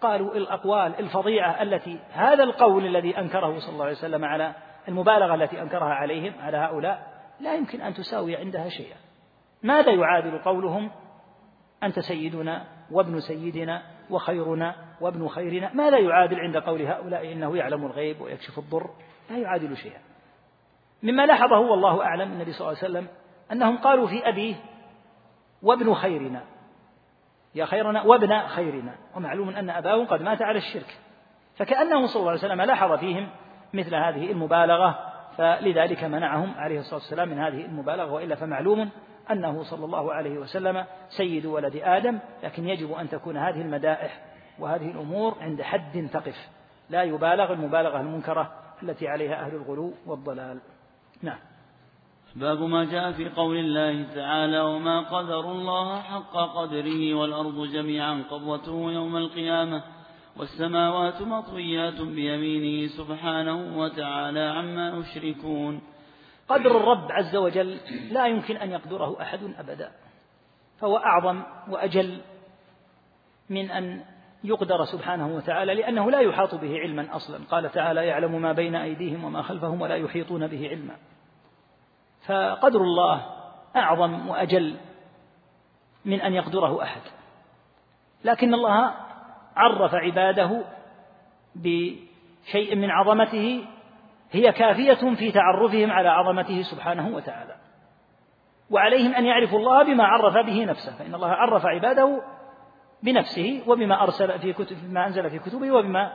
قالوا 0.00 0.34
الأقوال 0.34 0.98
الفظيعة 0.98 1.62
التي 1.62 1.98
هذا 2.12 2.44
القول 2.44 2.86
الذي 2.86 3.18
أنكره 3.18 3.58
صلى 3.58 3.72
الله 3.72 3.84
عليه 3.84 3.96
وسلم 3.96 4.24
على 4.24 4.52
المبالغة 4.88 5.34
التي 5.34 5.62
أنكرها 5.62 5.94
عليهم 5.94 6.32
على 6.40 6.56
هؤلاء 6.56 7.12
لا 7.40 7.54
يمكن 7.54 7.80
أن 7.80 7.94
تساوي 7.94 8.36
عندها 8.36 8.68
شيئا. 8.68 8.96
ماذا 9.62 9.92
يعادل 9.92 10.38
قولهم؟ 10.38 10.90
أنت 11.82 12.00
سيدنا 12.00 12.66
وابن 12.90 13.20
سيدنا 13.20 13.82
وخيرنا 14.12 14.74
وابن 15.00 15.28
خيرنا 15.28 15.74
ماذا 15.74 15.98
يعادل 15.98 16.40
عند 16.40 16.56
قول 16.56 16.82
هؤلاء 16.82 17.32
إنه 17.32 17.56
يعلم 17.56 17.86
الغيب 17.86 18.20
ويكشف 18.20 18.58
الضر 18.58 18.90
لا 19.30 19.38
يعادل 19.38 19.76
شيئا. 19.76 20.00
مما 21.02 21.26
لاحظه 21.26 21.58
والله 21.58 22.04
أعلم 22.04 22.32
النبي 22.32 22.52
صلى 22.52 22.68
الله 22.68 22.78
عليه 22.78 22.90
وسلم 22.90 23.06
أنهم 23.52 23.78
قالوا 23.78 24.06
في 24.06 24.28
أبيه 24.28 24.54
وابن 25.62 25.94
خيرنا. 25.94 26.42
يا 27.54 27.64
خيرنا 27.64 28.02
وابن 28.02 28.38
خيرنا. 28.40 28.94
ومعلوم 29.16 29.48
أن 29.48 29.70
أباه 29.70 30.04
قد 30.04 30.22
مات 30.22 30.42
على 30.42 30.58
الشرك. 30.58 30.98
فكأنه 31.56 32.06
صلى 32.06 32.20
الله 32.20 32.30
عليه 32.30 32.40
وسلم 32.40 32.62
لاحظ 32.62 32.92
فيهم 32.92 33.28
مثل 33.74 33.94
هذه 33.94 34.32
المبالغة 34.32 34.98
فلذلك 35.36 36.04
منعهم 36.04 36.54
عليه 36.56 36.78
الصلاة 36.78 36.94
والسلام 36.94 37.28
من 37.28 37.38
هذه 37.38 37.64
المبالغة 37.64 38.12
وإلا 38.12 38.34
فمعلوم 38.34 38.90
أنه 39.30 39.62
صلى 39.62 39.84
الله 39.84 40.12
عليه 40.12 40.38
وسلم 40.38 40.84
سيد 41.08 41.46
ولد 41.46 41.76
آدم 41.76 42.18
لكن 42.42 42.68
يجب 42.68 42.92
أن 42.92 43.08
تكون 43.08 43.36
هذه 43.36 43.60
المدائح 43.60 44.24
وهذه 44.58 44.90
الأمور 44.90 45.36
عند 45.40 45.62
حد 45.62 46.08
تقف. 46.12 46.48
لا 46.90 47.02
يبالغ 47.02 47.52
المبالغة 47.52 48.00
المنكرة 48.00 48.52
التي 48.82 49.08
عليها 49.08 49.46
أهل 49.46 49.54
الغلو 49.54 49.92
والضلال. 50.06 50.60
نعم. 51.22 51.38
باب 52.36 52.62
ما 52.62 52.84
جاء 52.84 53.12
في 53.12 53.28
قول 53.28 53.56
الله 53.56 54.14
تعالى 54.14 54.60
وما 54.60 55.00
قدر 55.00 55.40
الله 55.40 56.00
حق 56.00 56.32
قدره 56.32 57.14
والأرض 57.14 57.66
جميعا 57.66 58.24
قبضته 58.30 58.92
يوم 58.92 59.16
القيامة 59.16 59.82
والسماوات 60.36 61.22
مطويات 61.22 62.00
بيمينه 62.00 62.86
سبحانه 62.86 63.78
وتعالى 63.78 64.40
عما 64.40 64.98
يشركون. 64.98 65.80
قدر 66.48 66.76
الرب 66.76 67.12
عز 67.12 67.36
وجل 67.36 67.80
لا 68.10 68.26
يمكن 68.26 68.56
أن 68.56 68.70
يقدره 68.70 69.22
أحد 69.22 69.40
أبدا. 69.58 69.92
فهو 70.78 70.96
أعظم 70.96 71.42
وأجل 71.68 72.20
من 73.50 73.70
أن 73.70 74.04
يقدر 74.44 74.84
سبحانه 74.84 75.36
وتعالى 75.36 75.74
لأنه 75.74 76.10
لا 76.10 76.20
يحاط 76.20 76.54
به 76.54 76.78
علما 76.78 77.16
أصلا. 77.16 77.38
قال 77.50 77.72
تعالى 77.72 78.06
يعلم 78.06 78.42
ما 78.42 78.52
بين 78.52 78.74
أيديهم 78.74 79.24
وما 79.24 79.42
خلفهم 79.42 79.80
ولا 79.80 79.96
يحيطون 79.96 80.46
به 80.46 80.68
علما. 80.68 80.96
فقدر 82.26 82.80
الله 82.80 83.26
أعظم 83.76 84.28
وأجل 84.28 84.76
من 86.04 86.20
أن 86.20 86.32
يقدره 86.32 86.82
أحد. 86.82 87.00
لكن 88.24 88.54
الله 88.54 88.94
عرف 89.56 89.94
عباده 89.94 90.64
بشيء 91.54 92.76
من 92.76 92.90
عظمته 92.90 93.64
هي 94.32 94.52
كافية 94.52 95.14
في 95.14 95.32
تعرفهم 95.32 95.90
على 95.90 96.08
عظمته 96.08 96.62
سبحانه 96.62 97.16
وتعالى. 97.16 97.54
وعليهم 98.70 99.14
أن 99.14 99.26
يعرفوا 99.26 99.58
الله 99.58 99.84
بما 99.84 100.04
عرف 100.04 100.46
به 100.46 100.64
نفسه 100.64 100.96
فإن 100.98 101.14
الله 101.14 101.28
عرف 101.28 101.66
عباده 101.66 102.22
بنفسه 103.02 103.62
وبما 103.66 104.02
أرسل 104.02 104.38
في 104.38 104.52
كتب 104.52 104.76
بما 104.82 105.06
أنزل 105.06 105.30
في 105.30 105.38
كتبه 105.38 105.72
وبما 105.72 106.12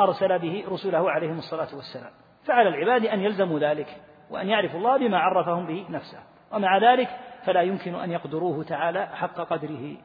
أرسل 0.00 0.38
به 0.38 0.64
رسله 0.68 1.10
عليهم 1.10 1.38
الصلاة 1.38 1.74
والسلام. 1.74 2.10
فعلى 2.44 2.68
العباد 2.68 3.06
أن 3.06 3.20
يلزموا 3.20 3.58
ذلك 3.58 3.96
وأن 4.30 4.48
يعرفوا 4.48 4.78
الله 4.78 4.98
بما 4.98 5.18
عرفهم 5.18 5.66
به 5.66 5.86
نفسه. 5.90 6.18
ومع 6.52 6.78
ذلك 6.78 7.08
فلا 7.44 7.62
يمكن 7.62 7.94
أن 7.94 8.10
يقدروه 8.10 8.64
تعالى 8.64 9.06
حق 9.06 9.40
قدره 9.40 9.96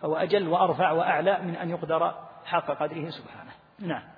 فهو 0.00 0.16
أجل 0.16 0.48
وأرفع 0.48 0.90
وأعلى 0.90 1.38
من 1.42 1.56
أن 1.56 1.70
يقدر 1.70 2.14
حق 2.44 2.70
قدره 2.70 3.08
سبحانه. 3.10 3.50
نعم. 3.78 4.17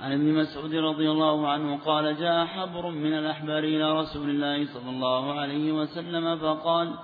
عن 0.00 0.12
ابن 0.12 0.34
مسعود 0.34 0.74
رضي 0.74 1.10
الله 1.10 1.48
عنه 1.48 1.78
قال 1.84 2.16
جاء 2.16 2.46
حبر 2.46 2.90
من 2.90 3.12
الأحبار 3.18 3.64
إلى 3.64 3.92
رسول 4.00 4.30
الله 4.30 4.66
صلى 4.66 4.90
الله 4.90 5.40
عليه 5.40 5.72
وسلم 5.72 6.38
فقال 6.38 6.94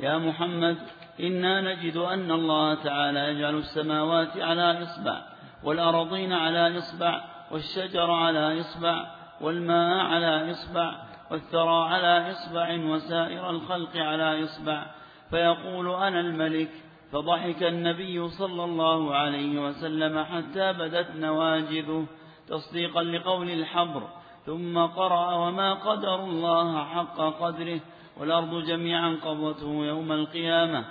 يا 0.00 0.18
محمد 0.18 0.76
إنا 1.20 1.60
نجد 1.60 1.96
أن 1.96 2.30
الله 2.30 2.74
تعالى 2.74 3.18
يجعل 3.18 3.54
السماوات 3.54 4.36
على 4.36 4.82
إصبع 4.82 5.22
والأرضين 5.64 6.32
على 6.32 6.78
إصبع 6.78 7.24
والشجر 7.50 8.10
على 8.10 8.60
إصبع 8.60 9.06
والماء 9.40 10.04
على 10.06 10.50
إصبع 10.50 10.94
والثرى 11.30 11.88
على 11.88 12.30
إصبع 12.30 12.78
وسائر 12.84 13.50
الخلق 13.50 13.96
على 13.96 14.44
إصبع 14.44 14.86
فيقول 15.30 15.88
أنا 15.94 16.20
الملك 16.20 16.70
فضحك 17.12 17.62
النبي 17.62 18.28
صلى 18.28 18.64
الله 18.64 19.14
عليه 19.14 19.68
وسلم 19.68 20.24
حتى 20.24 20.72
بدت 20.72 21.10
نواجذه 21.16 22.06
تصديقا 22.48 23.02
لقول 23.02 23.50
الحبر 23.50 24.02
ثم 24.46 24.78
قرأ 24.78 25.34
وما 25.34 25.74
قدر 25.74 26.14
الله 26.14 26.84
حق 26.84 27.20
قدره 27.20 27.80
والأرض 28.20 28.64
جميعا 28.64 29.16
قبضته 29.24 29.86
يوم 29.86 30.12
القيامة. 30.12 30.84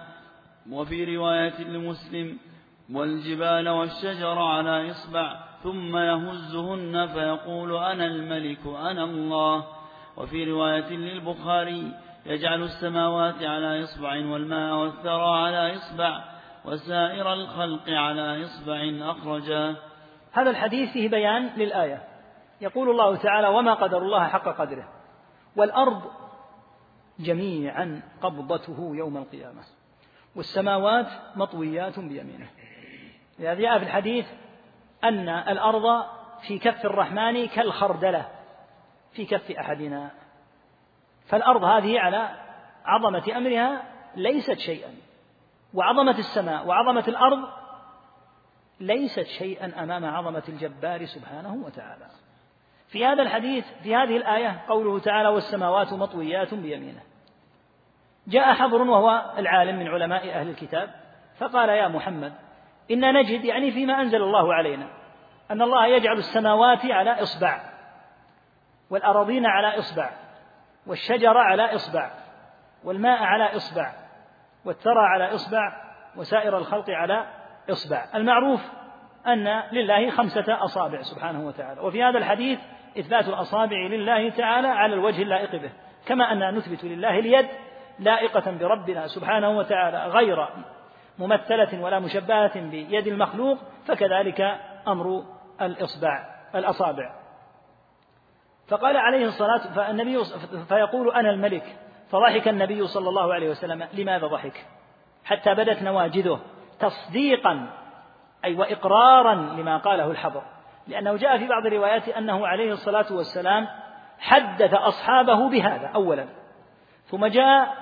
وفي 0.72 1.18
رواية 1.18 1.64
لمسلم 1.64 2.38
والجبال 2.93 3.70
والشجر 3.70 4.39
على 4.39 4.91
إصبع 4.91 5.39
ثم 5.64 5.97
يهزهن 5.97 7.08
فيقول 7.08 7.76
أنا 7.76 8.06
الملك 8.06 8.66
أنا 8.66 9.04
الله. 9.04 9.66
وفي 10.18 10.51
رواية 10.51 10.89
للبخاري 10.89 11.93
يجعل 12.26 12.64
السماوات 12.64 13.43
على 13.43 13.84
إصبع 13.84 14.10
والماء 14.10 14.76
والثرى 14.76 15.38
على 15.38 15.76
إصبع 15.76 16.24
وسائر 16.66 17.34
الخلق 17.34 17.89
على 17.89 18.43
إصبع 18.43 18.91
أخرجا 19.12 19.76
هذا 20.34 20.50
الحديث 20.50 20.92
فيه 20.92 21.10
بيان 21.10 21.46
للآية. 21.46 22.04
يقول 22.62 22.90
الله 22.90 23.16
تعالى 23.16 23.48
وما 23.48 23.74
قدر 23.74 23.98
الله 23.98 24.28
حق 24.28 24.48
قدره 24.48 24.90
والأرض 25.56 26.02
جميعا 27.20 28.02
قبضته 28.22 28.92
يوم 28.96 29.18
القيامة 29.18 29.62
والسماوات 30.36 31.08
مطويات 31.36 32.00
بيمينه. 32.00 32.50
لذا 33.40 33.54
جاء 33.54 33.80
في 33.80 33.86
الحديث 33.86 34.26
أن 35.04 35.30
الأرض 35.30 36.06
في 36.48 36.60
كف 36.60 36.86
الرحمن 36.86 37.48
كالخردلة 37.48 38.30
في 39.12 39.26
كف 39.26 39.52
أحدنا. 39.52 40.12
فالأرض 41.26 41.64
هذه 41.64 42.00
على 42.00 42.30
عظمة 42.86 43.38
أمرها 43.38 43.84
ليست 44.16 44.60
شيئا 44.60 44.90
وعظمة 45.74 46.18
السماء 46.18 46.68
وعظمة 46.68 47.04
الأرض 47.08 47.62
ليست 48.80 49.28
شيئا 49.28 49.84
أمام 49.84 50.06
عظمة 50.06 50.44
الجبار 50.50 51.06
سبحانه 51.06 51.54
وتعالى. 51.54 52.06
في 52.88 53.06
هذا 53.06 53.22
الحديث 53.22 53.66
في 53.84 53.96
هذه 53.96 54.18
الآية 54.18 54.64
قوله 54.68 55.00
تعالى 55.00 55.30
والسماوات 55.30 55.94
مطويات 55.94 56.54
بيمينه. 56.54 57.02
جاء 58.28 58.54
حضر 58.54 58.82
وهو 58.82 59.34
العالم 59.38 59.80
من 59.80 59.88
علماء 59.88 60.30
أهل 60.30 60.50
الكتاب 60.50 60.90
فقال 61.38 61.70
يا 61.70 61.88
محمد 61.88 62.34
إنا 62.92 63.12
نجد 63.12 63.46
يعني 63.46 63.72
فيما 63.72 64.02
أنزل 64.02 64.22
الله 64.22 64.54
علينا 64.54 64.88
أن 65.52 65.62
الله 65.62 65.88
يجعل 65.88 66.18
السماوات 66.18 66.86
على 66.86 67.22
إصبع 67.22 67.62
والأراضين 68.90 69.46
على 69.46 69.80
إصبع 69.80 70.10
والشجر 70.88 71.38
على 71.38 71.76
إصبع 71.76 72.12
والماء 72.84 73.24
على 73.24 73.56
إصبع 73.56 73.94
والثرى 74.66 75.00
على 75.14 75.36
إصبع 75.36 75.84
وسائر 76.16 76.58
الخلق 76.58 76.90
على 76.90 77.28
إصبع. 77.70 78.05
المعروف 78.16 78.61
أن 79.28 79.64
لله 79.72 80.09
خمسة 80.09 80.64
أصابع 80.64 81.01
سبحانه 81.01 81.47
وتعالى. 81.47 81.82
وفي 81.82 82.03
هذا 82.03 82.18
الحديث 82.18 82.59
إثبات 82.99 83.28
الأصابع 83.28 83.78
لله 83.78 84.30
تعالى 84.30 84.68
على 84.68 84.93
الوجه 84.93 85.22
اللائق 85.22 85.51
به. 85.51 85.72
كما 86.05 86.32
أننا 86.32 86.51
نثبت 86.51 86.84
لله 86.84 87.20
اليد 87.20 87.47
لائقة 87.99 88.51
بربنا 88.51 89.07
سبحانه 89.07 89.49
وتعالى 89.49 90.05
غير 90.05 90.47
ممثلة 91.20 91.82
ولا 91.82 91.99
مشبهة 91.99 92.61
بيد 92.70 93.07
المخلوق 93.07 93.57
فكذلك 93.88 94.41
أمر 94.88 95.24
الإصبع 95.61 96.26
الأصابع. 96.55 97.16
فقال 98.68 98.97
عليه 98.97 99.26
الصلاة 99.26 99.74
فالنبي 99.76 100.24
فيقول 100.70 101.14
أنا 101.14 101.30
الملك. 101.30 101.76
فضحك 102.09 102.47
النبي 102.47 102.88
صلى 102.88 103.09
الله 103.09 103.34
عليه 103.34 103.49
وسلم. 103.49 103.88
لماذا 103.93 104.28
ضحك؟ 104.28 104.66
حتى 105.26 105.55
بدت 105.55 105.84
نواجذه. 105.84 106.39
تصديقا 106.80 107.70
أي 108.46 108.56
وإقرارا 108.56 109.36
لما 109.36 109.78
قاله 109.78 110.12
الحبر 110.12 110.42
لأنه 110.88 111.18
جاء 111.18 111.38
في 111.38 111.48
بعض 111.48 111.66
الروايات 111.66 112.10
أنه 112.10 112.48
عليه 112.48 112.72
الصلاة 112.72 113.06
والسلام 113.12 113.68
حدث 114.20 114.74
أصحابه 114.74 115.50
بهذا 115.50 115.88
أولا. 115.96 116.26
ثم 117.06 117.26
جاء 117.26 117.74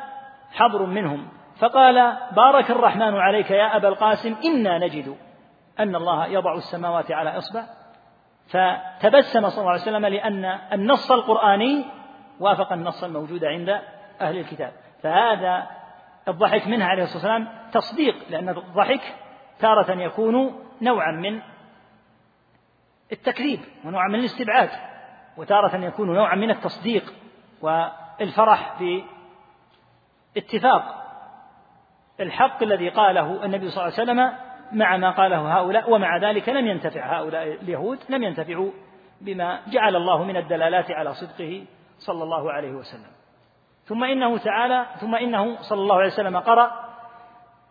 حبر 0.52 0.86
منهم 0.86 1.28
فقال 1.58 2.18
بارك 2.32 2.72
الرحمن 2.72 3.16
عليك 3.16 3.52
يا 3.52 3.76
أبا 3.76 3.88
القاسم 3.88 4.36
إنا 4.46 4.78
نجد 4.78 5.18
أن 5.80 5.96
الله 5.96 6.26
يضع 6.26 6.54
السماوات 6.54 7.12
على 7.12 7.38
إصبع. 7.38 7.64
فتبسم 8.48 9.50
صلى 9.50 9.62
الله 9.62 9.72
عليه 9.72 9.82
وسلم 9.82 10.06
لأن 10.06 10.46
النص 10.74 11.12
القرآني 11.12 11.86
وافق 12.40 12.74
النص 12.74 13.04
الموجود 13.04 13.46
عند 13.46 13.70
أهل 14.22 14.38
الكتاب. 14.38 14.72
فهذا 15.04 15.68
الضحك 16.28 16.68
منها 16.68 16.88
عليه 16.88 17.04
الصلاة 17.04 17.34
والسلام 17.34 17.48
تصديق 17.72 18.16
لأن 18.30 18.50
الضحك 18.50 19.16
تارة 19.60 19.92
يكون 20.02 20.64
نوعا 20.82 21.12
من 21.12 21.42
التكذيب 23.12 23.60
ونوعا 23.86 24.08
من 24.08 24.20
الاستبعاد 24.20 24.70
وتارة 25.38 25.86
يكون 25.86 26.14
نوعا 26.14 26.36
من 26.36 26.52
التصديق 26.52 27.14
والفرح 27.62 28.82
باتفاق. 30.36 30.98
الحق 32.20 32.64
الذي 32.64 32.90
قاله 32.90 33.46
النبي 33.46 33.70
صلى 33.70 33.84
الله 33.84 33.94
عليه 34.00 34.04
وسلم 34.04 34.38
مع 34.80 34.98
ما 34.98 35.12
قاله 35.12 35.58
هؤلاء 35.58 35.92
ومع 35.92 36.18
ذلك 36.18 36.50
لم 36.50 36.68
ينتفع 36.68 37.20
هؤلاء 37.20 37.44
اليهود 37.48 38.00
لم 38.10 38.24
ينتفعوا 38.24 38.72
بما 39.22 39.60
جعل 39.68 39.96
الله 39.96 40.24
من 40.24 40.38
الدلالات 40.38 40.92
على 40.92 41.14
صدقه 41.14 41.66
صلى 41.98 42.24
الله 42.24 42.52
عليه 42.52 42.72
وسلم. 42.72 43.21
ثم 43.86 44.04
إنه 44.04 44.38
تعالى 44.38 44.86
ثم 45.00 45.16
إنه 45.16 45.62
صلى 45.62 45.82
الله 45.82 45.96
عليه 45.96 46.08
وسلم 46.08 46.38
قرأ 46.38 46.72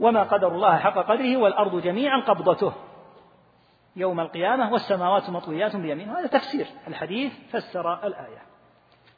وما 0.00 0.22
قدر 0.22 0.48
الله 0.48 0.76
حق 0.76 0.98
قدره 0.98 1.36
والأرض 1.36 1.82
جميعا 1.82 2.20
قبضته 2.20 2.72
يوم 3.96 4.20
القيامة 4.20 4.72
والسماوات 4.72 5.30
مطويات 5.30 5.76
بيمينه 5.76 6.18
هذا 6.18 6.26
تفسير 6.26 6.66
الحديث 6.88 7.32
فسر 7.52 8.06
الآية. 8.06 8.42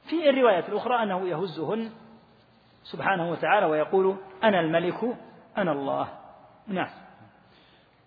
في 0.05 0.31
الرواية 0.31 0.69
الأخرى 0.69 1.03
أنه 1.03 1.29
يهزهن 1.29 1.91
سبحانه 2.83 3.31
وتعالى 3.31 3.67
ويقول 3.67 4.17
أنا 4.45 4.61
الملك 4.61 5.17
أنا 5.59 5.73
الله. 5.73 6.09
نعم. 6.67 6.91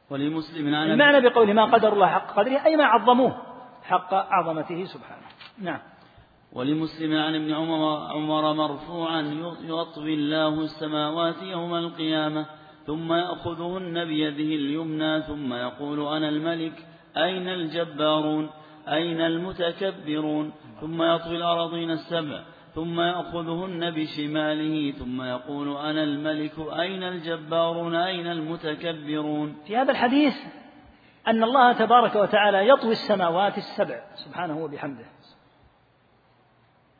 ولمسلم 0.09 0.75
عن 0.75 0.91
المعنى 0.91 1.29
بقول 1.29 1.53
ما 1.53 1.65
قدر 1.65 1.93
الله 1.93 2.07
حق 2.07 2.31
قدره 2.31 2.65
أي 2.65 2.75
ما 2.75 2.85
عظموه 2.85 3.41
حق 3.83 4.13
عظمته 4.13 4.85
سبحانه. 4.85 5.25
نعم. 5.57 5.79
ولمسلم 6.55 7.15
عن 7.15 7.35
ابن 7.35 7.53
عمر, 7.53 7.97
عمر 8.11 8.53
مرفوعا 8.53 9.21
يطوي 9.63 10.13
الله 10.13 10.61
السماوات 10.61 11.41
يوم 11.41 11.75
القيامة 11.75 12.45
ثم 12.85 13.13
يأخذهن 13.13 14.05
بيده 14.05 14.55
اليمنى 14.55 15.21
ثم 15.21 15.53
يقول 15.53 16.15
أنا 16.15 16.29
الملك 16.29 16.85
أين 17.17 17.47
الجبارون؟ 17.47 18.49
أين 18.87 19.21
المتكبرون؟ 19.21 20.51
ثم 20.81 21.03
يطوي 21.03 21.37
الأراضين 21.37 21.91
السبع 21.91 22.43
ثم 22.75 23.01
يأخذهن 23.01 23.91
بشماله 23.91 24.91
ثم 24.91 25.21
يقول 25.21 25.77
أنا 25.77 26.03
الملك 26.03 26.53
أين 26.79 27.03
الجبارون؟ 27.03 27.95
أين 27.95 28.27
المتكبرون؟ 28.27 29.55
في 29.67 29.77
هذا 29.77 29.91
الحديث 29.91 30.33
أن 31.27 31.43
الله 31.43 31.73
تبارك 31.73 32.15
وتعالى 32.15 32.69
يطوي 32.69 32.91
السماوات 32.91 33.57
السبع 33.57 33.99
سبحانه 34.15 34.57
وبحمده. 34.57 35.14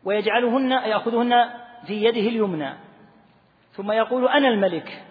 ويجعلهن 0.06 0.72
يأخذهن 0.72 1.50
في 1.88 2.04
يده 2.04 2.20
اليمنى. 2.20 2.74
ثم 3.72 3.92
يقول 3.92 4.28
أنا 4.28 4.48
الملك. 4.48 5.04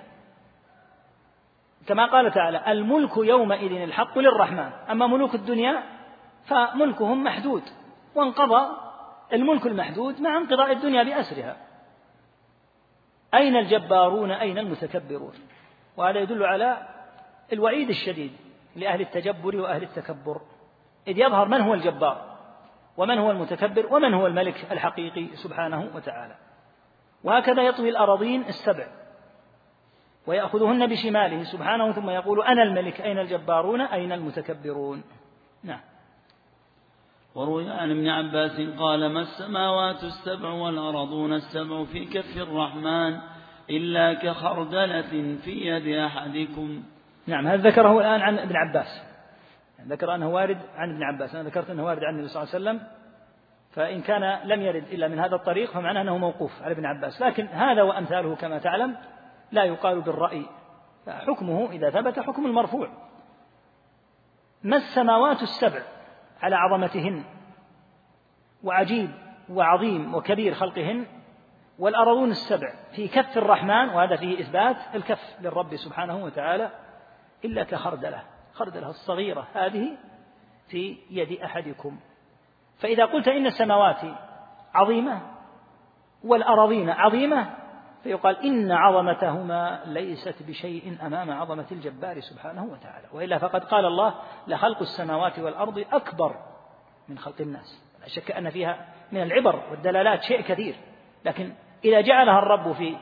كما 1.86 2.06
قال 2.06 2.32
تعالى 2.32 2.72
الملك 2.72 3.16
يومئذ 3.16 3.82
الحق 3.82 4.18
للرحمن. 4.18 4.70
أما 4.90 5.06
ملوك 5.06 5.34
الدنيا 5.34 5.82
فملكهم 6.46 7.24
محدود. 7.24 7.62
وانقضى 8.14 8.76
الملك 9.32 9.66
المحدود 9.66 10.20
مع 10.20 10.36
انقضاء 10.36 10.72
الدنيا 10.72 11.02
بأسرها. 11.02 11.56
أين 13.34 13.56
الجبارون؟ 13.56 14.30
أين 14.30 14.58
المتكبرون؟ 14.58 15.34
وهذا 15.96 16.18
يدل 16.18 16.44
على 16.44 16.88
الوعيد 17.52 17.88
الشديد 17.88 18.32
لأهل 18.76 19.00
التجبر 19.00 19.56
وأهل 19.56 19.82
التكبر. 19.82 20.40
إذ 21.08 21.18
يظهر 21.18 21.48
من 21.48 21.60
هو 21.60 21.74
الجبار؟ 21.74 22.33
ومن 22.96 23.18
هو 23.18 23.30
المتكبر 23.30 23.94
ومن 23.94 24.14
هو 24.14 24.26
الملك 24.26 24.72
الحقيقي 24.72 25.36
سبحانه 25.36 25.90
وتعالى. 25.94 26.36
وهكذا 27.24 27.62
يطوي 27.62 27.88
الأراضين 27.88 28.42
السبع 28.42 28.86
ويأخذهن 30.26 30.86
بشماله 30.86 31.42
سبحانه 31.42 31.92
ثم 31.92 32.10
يقول 32.10 32.42
أنا 32.42 32.62
الملك 32.62 33.00
أين 33.00 33.18
الجبارون؟ 33.18 33.80
أين 33.80 34.12
المتكبرون؟ 34.12 35.02
نعم. 35.64 35.80
وروي 37.34 37.70
عن 37.70 37.90
ابن 37.90 38.08
عباس 38.08 38.60
قال 38.78 39.12
ما 39.12 39.20
السماوات 39.20 40.04
السبع 40.04 40.48
والأرضون 40.48 41.32
السبع 41.32 41.84
في 41.84 42.04
كف 42.04 42.36
الرحمن 42.36 43.18
إلا 43.70 44.14
كخردلة 44.14 45.36
في 45.44 45.50
يد 45.50 45.98
أحدكم؟ 45.98 46.82
نعم 47.26 47.46
هذا 47.46 47.70
ذكره 47.70 48.00
الآن 48.00 48.20
عن 48.20 48.38
ابن 48.38 48.56
عباس. 48.56 49.13
ذكر 49.88 50.14
أنه 50.14 50.28
وارد 50.28 50.58
عن 50.76 50.90
ابن 50.90 51.02
عباس 51.02 51.34
أنا 51.34 51.48
ذكرت 51.48 51.70
أنه 51.70 51.84
وارد 51.84 52.04
عن 52.04 52.14
النبي 52.14 52.28
صلى 52.28 52.42
الله 52.42 52.54
عليه 52.54 52.64
وسلم 52.64 52.88
فإن 53.70 54.02
كان 54.02 54.40
لم 54.44 54.62
يرد 54.62 54.84
إلا 54.92 55.08
من 55.08 55.18
هذا 55.18 55.34
الطريق 55.34 55.70
فمعناه 55.70 56.02
أنه 56.02 56.18
موقوف 56.18 56.62
على 56.62 56.72
ابن 56.72 56.86
عباس 56.86 57.22
لكن 57.22 57.46
هذا 57.46 57.82
وأمثاله 57.82 58.36
كما 58.36 58.58
تعلم 58.58 58.96
لا 59.52 59.64
يقال 59.64 60.00
بالرأي 60.00 60.46
فحكمه 61.06 61.70
إذا 61.70 61.90
ثبت 61.90 62.20
حكم 62.20 62.46
المرفوع. 62.46 62.88
ما 64.62 64.76
السماوات 64.76 65.42
السبع 65.42 65.82
على 66.42 66.56
عظمتهن؟ 66.56 67.24
وعجيب 68.64 69.10
وعظيم 69.48 70.14
وكبير 70.14 70.54
خلقهن؟ 70.54 71.06
والأرضون 71.78 72.30
السبع 72.30 72.72
في 72.92 73.08
كف 73.08 73.38
الرحمن 73.38 73.88
وهذا 73.88 74.16
فيه 74.16 74.40
إثبات 74.40 74.76
الكف 74.94 75.36
للرب 75.40 75.76
سبحانه 75.76 76.24
وتعالى 76.24 76.70
إلا 77.44 77.64
كخردلة. 77.64 78.22
خردلة 78.54 78.90
الصغيرة 78.90 79.46
هذه 79.54 79.96
في 80.68 80.98
يد 81.10 81.40
أحدكم. 81.42 81.98
فإذا 82.78 83.04
قلت 83.04 83.28
إن 83.28 83.46
السماوات 83.46 84.00
عظيمة 84.74 85.20
والأراضين 86.24 86.90
عظيمة 86.90 87.50
فيقال 88.02 88.44
إن 88.44 88.72
عظمتهما 88.72 89.82
ليست 89.86 90.42
بشيء 90.42 90.98
أمام 91.06 91.30
عظمة 91.30 91.66
الجبار 91.72 92.20
سبحانه 92.20 92.64
وتعالى. 92.64 93.08
وإلا 93.12 93.38
فقد 93.38 93.64
قال 93.64 93.84
الله 93.84 94.14
لخلق 94.46 94.80
السماوات 94.80 95.38
والأرض 95.38 95.84
أكبر 95.92 96.36
من 97.08 97.18
خلق 97.18 97.40
الناس. 97.40 97.84
لا 98.00 98.08
شك 98.08 98.30
أن 98.30 98.50
فيها 98.50 98.86
من 99.12 99.22
العبر 99.22 99.62
والدلالات 99.70 100.22
شيء 100.22 100.40
كثير. 100.40 100.74
لكن 101.24 101.52
إذا 101.84 102.00
جعلها 102.00 102.38
الرب 102.38 102.72
في 102.72 102.96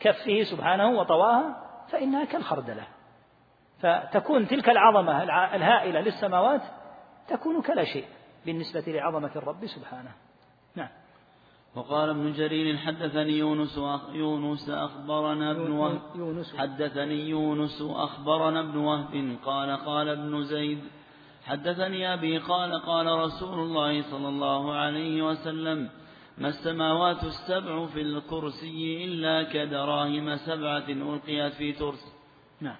كفه 0.00 0.42
سبحانه 0.42 0.90
وطواها 0.90 1.56
فإنها 1.88 2.24
كالخردلة. 2.24 2.84
فتكون 3.82 4.48
تلك 4.48 4.68
العظمة 4.68 5.22
الهائلة 5.54 6.00
للسماوات 6.00 6.62
تكون 7.28 7.62
كلا 7.62 7.84
شيء 7.84 8.04
بالنسبة 8.46 8.84
لعظمة 8.86 9.30
الرب 9.36 9.66
سبحانه. 9.66 10.10
نعم. 10.76 10.88
وقال 11.74 12.10
ابن 12.10 12.32
جرير 12.32 12.76
حدثني 12.76 13.38
يونس 13.38 13.78
يونس 14.12 14.70
أخبرنا 14.70 15.50
ابن 15.50 15.70
وهب. 15.70 16.00
حدثني 16.58 17.28
يونس 17.28 17.82
أخبرنا 17.82 18.60
ابن 18.60 18.76
وهب. 18.76 19.36
قال 19.44 19.76
قال 19.76 20.08
ابن 20.08 20.42
زيد 20.42 20.80
حدثني 21.44 22.14
أبي 22.14 22.38
قال 22.38 22.82
قال 22.82 23.06
رسول 23.06 23.58
الله 23.58 24.02
صلى 24.02 24.28
الله 24.28 24.74
عليه 24.74 25.22
وسلم 25.22 25.90
ما 26.38 26.48
السماوات 26.48 27.24
السبع 27.24 27.86
في 27.86 28.00
الكرسي 28.00 29.04
إلا 29.04 29.42
كدراهم 29.42 30.36
سبعة 30.36 30.88
ألقيت 30.88 31.52
في 31.52 31.72
ترس. 31.72 32.14
نعم. 32.60 32.76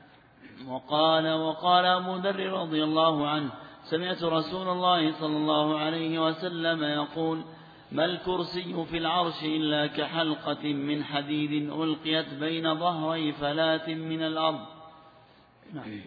وقال 0.68 1.32
وقال 1.32 1.84
أبو 1.84 2.16
ذر 2.16 2.53
رضي 2.53 2.84
الله 2.84 3.28
عنه 3.28 3.50
سمعت 3.90 4.22
رسول 4.22 4.68
الله 4.68 5.12
صلى 5.12 5.36
الله 5.36 5.78
عليه 5.78 6.18
وسلم 6.18 6.84
يقول 6.84 7.44
ما 7.92 8.05
الكرسي 8.05 8.84
في 8.90 8.98
العرش 8.98 9.42
إلا 9.42 9.86
كحلقة 9.86 10.72
من 10.72 11.05
حديد 11.05 11.72
ألقيت 11.72 12.34
بين 12.34 12.74
ظهري 12.74 13.32
فلاة 13.32 13.88
من 13.88 14.22
الأرض. 14.22 14.66
نعم. 15.72 16.00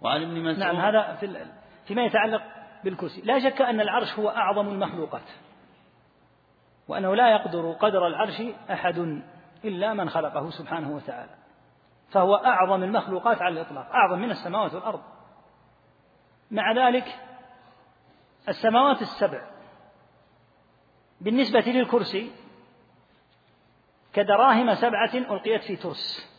وعن 0.00 0.22
ابن 0.22 0.40
مسعود 0.40 0.58
نعم 0.58 0.76
هذا 0.76 1.16
في 1.20 1.46
فيما 1.86 2.04
يتعلق 2.04 2.42
بالكرسي. 2.84 3.20
لا 3.20 3.50
شك 3.50 3.62
أن 3.62 3.80
العرش 3.80 4.18
هو 4.18 4.28
أعظم 4.28 4.68
المخلوقات 4.68 5.28
وأنه 6.88 7.14
لا 7.14 7.30
يقدر 7.30 7.72
قدر 7.72 8.06
العرش 8.06 8.42
أحد 8.70 9.22
إلا 9.64 9.94
من 9.94 10.10
خلقه 10.10 10.50
سبحانه 10.50 10.96
وتعالى. 10.96 11.30
فهو 12.10 12.34
أعظم 12.34 12.82
المخلوقات 12.82 13.42
على 13.42 13.60
الإطلاق 13.60 13.92
أعظم 13.92 14.18
من 14.18 14.30
السماوات 14.30 14.74
والأرض. 14.74 15.00
مع 16.50 16.72
ذلك 16.72 17.18
السماوات 18.48 19.02
السبع 19.02 19.46
بالنسبة 21.20 21.60
للكرسي 21.60 22.32
كدراهم 24.12 24.74
سبعة 24.74 25.14
ألقيت 25.14 25.62
في 25.62 25.76
ترس. 25.76 26.30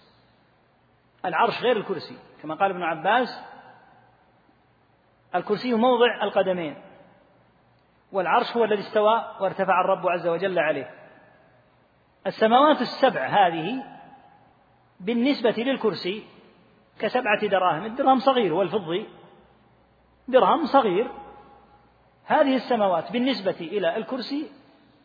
العرش 1.26 1.62
غير 1.62 1.78
الكرسي 1.78 2.18
كما 2.42 2.56
قال 2.56 2.72
ابن 2.72 2.84
عباس 2.84 3.44
الكرسي 5.36 5.74
موضع 5.74 6.24
القدمين 6.24 6.82
والعرش 8.12 8.58
هو 8.58 8.64
الذي 8.64 8.80
استوى 8.82 9.36
وارتفع 9.40 9.82
الرب 9.82 10.08
عز 10.08 10.28
وجل 10.28 10.60
عليه. 10.60 10.90
السماوات 12.28 12.82
السبع 12.82 13.28
هذه 13.28 13.84
بالنسبة 15.02 15.56
للكرسي 15.58 16.24
كسبعة 17.00 17.48
دراهم 17.48 17.86
الدرهم 17.86 18.20
صغير 18.20 18.54
والفضي. 18.54 19.08
درهم 20.28 20.66
صغير. 20.66 21.12
هذه 22.26 22.56
السماوات 22.56 23.12
بالنسبة 23.12 23.58
إلى 23.60 23.98
الكرسي 23.98 24.52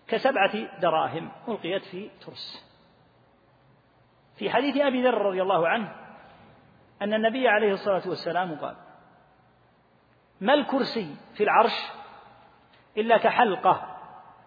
كسبعة 0.09 0.80
دراهم 0.80 1.30
ألقيت 1.49 1.84
في 1.84 2.11
ترس. 2.26 2.66
في 4.36 4.51
حديث 4.51 4.76
أبي 4.76 5.03
ذر 5.03 5.22
رضي 5.22 5.42
الله 5.42 5.68
عنه 5.68 5.97
أن 7.03 7.14
النبي 7.14 7.49
عليه 7.49 7.72
الصلاة 7.72 8.03
والسلام 8.09 8.55
قال 8.55 8.76
ما 10.40 10.55
الكرسي 10.55 11.14
في 11.34 11.42
العرش 11.42 11.92
إلا 12.97 13.16
كحلقة 13.16 13.97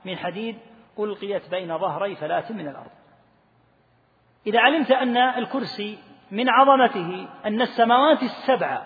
من 0.06 0.18
حديد 0.18 0.60
ألقيت 1.00 1.50
بين 1.50 1.78
ظهري 1.78 2.16
فلاة 2.16 2.52
من 2.52 2.68
الأرض. 2.68 2.99
إذا 4.48 4.60
علمت 4.60 4.92
أن 4.92 5.18
الكرسي 5.18 5.98
من 6.32 6.50
عظمته 6.50 7.28
أن 7.46 7.62
السماوات 7.62 8.24
السبع 8.24 8.86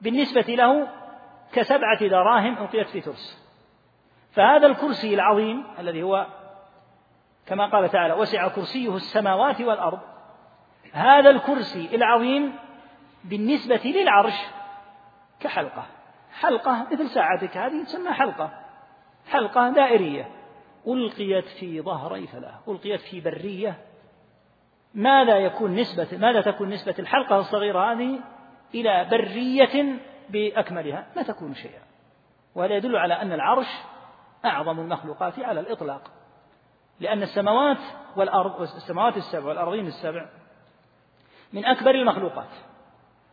بالنسبة 0.00 0.54
له 0.54 0.88
كسبعة 1.52 2.06
دراهم 2.06 2.58
ألقيت 2.58 2.88
في 2.88 3.00
ترس. 3.00 3.42
فهذا 4.32 4.66
الكرسي 4.66 5.14
العظيم 5.14 5.64
الذي 5.78 6.02
هو 6.02 6.26
كما 7.46 7.66
قال 7.66 7.90
تعالى 7.90 8.14
وسع 8.14 8.48
كرسيه 8.48 8.96
السماوات 8.96 9.60
والأرض. 9.60 10.00
هذا 10.92 11.30
الكرسي 11.30 11.94
العظيم 11.96 12.52
بالنسبة 13.24 13.80
للعرش 13.84 14.40
كحلقة. 15.40 15.86
حلقة 16.40 16.86
مثل 16.92 17.08
ساعتك 17.08 17.56
هذه 17.56 17.82
تسمى 17.84 18.12
حلقة. 18.12 18.50
حلقة 19.30 19.70
دائرية. 19.70 20.28
ألقيت 20.86 21.44
في 21.44 21.80
ظهري 21.80 22.26
فلا. 22.26 22.54
ألقيت 22.68 23.00
في 23.00 23.20
برية. 23.20 23.78
ماذا 24.94 25.38
يكون 25.38 25.74
نسبة 25.74 26.18
ماذا 26.18 26.40
تكون 26.40 26.68
نسبة 26.68 26.94
الحلقة 26.98 27.38
الصغيرة 27.38 27.92
هذه 27.92 28.20
إلى 28.74 29.08
برية 29.10 29.98
بأكملها؟ 30.28 31.06
ما 31.16 31.22
تكون 31.22 31.54
شيئا. 31.54 31.82
وهذا 32.54 32.74
يدل 32.74 32.96
على 32.96 33.14
أن 33.14 33.32
العرش 33.32 33.68
أعظم 34.44 34.80
المخلوقات 34.80 35.38
على 35.38 35.60
الإطلاق. 35.60 36.10
لأن 37.00 37.22
السماوات 37.22 37.78
والأرض 38.16 38.60
والسماوات 38.60 39.16
السبع 39.16 39.48
والأرضين 39.48 39.86
السبع 39.86 40.28
من 41.52 41.64
أكبر 41.64 41.90
المخلوقات. 41.90 42.50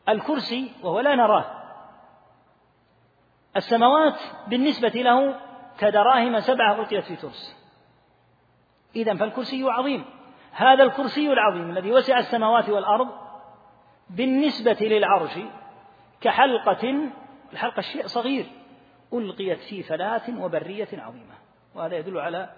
الكرسي 0.09 0.71
وهو 0.83 0.99
لا 0.99 1.15
نراه. 1.15 1.45
السماوات 3.57 4.19
بالنسبة 4.47 4.89
له 4.89 5.35
كدراهم 5.79 6.39
سبعة 6.39 6.75
ألقيت 6.75 7.03
في 7.03 7.15
ترس. 7.15 7.59
إذا 8.95 9.15
فالكرسي 9.15 9.63
عظيم. 9.63 10.05
هذا 10.59 10.83
الكرسي 10.83 11.33
العظيم 11.33 11.69
الذي 11.69 11.91
وسع 11.91 12.19
السماوات 12.19 12.69
والأرض 12.69 13.07
بالنسبة 14.09 14.77
للعرش 14.81 15.39
كحلقة 16.21 17.11
الحلقة 17.53 17.81
شيء 17.81 18.07
صغير 18.07 18.45
ألقيت 19.13 19.59
في 19.59 19.83
فلاة 19.83 20.39
وبرية 20.39 20.87
عظيمة. 20.93 21.33
وهذا 21.75 21.95
يدل 21.97 22.19
على 22.19 22.49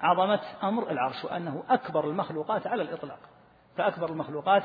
عظمة 0.00 0.40
أمر 0.62 0.90
العرش 0.90 1.24
وأنه 1.24 1.62
أكبر 1.68 2.04
المخلوقات 2.04 2.66
على 2.66 2.82
الإطلاق. 2.82 3.18
فأكبر 3.76 4.10
المخلوقات 4.10 4.64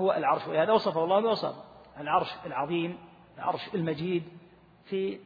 هو 0.00 0.12
العرش. 0.12 0.46
ولهذا 0.48 0.72
وصفه 0.72 1.04
الله 1.04 1.20
بوصف 1.20 1.54
العرش 2.00 2.28
العظيم 2.46 2.98
العرش 3.38 3.74
المجيد 3.74 4.22
في 4.84 5.20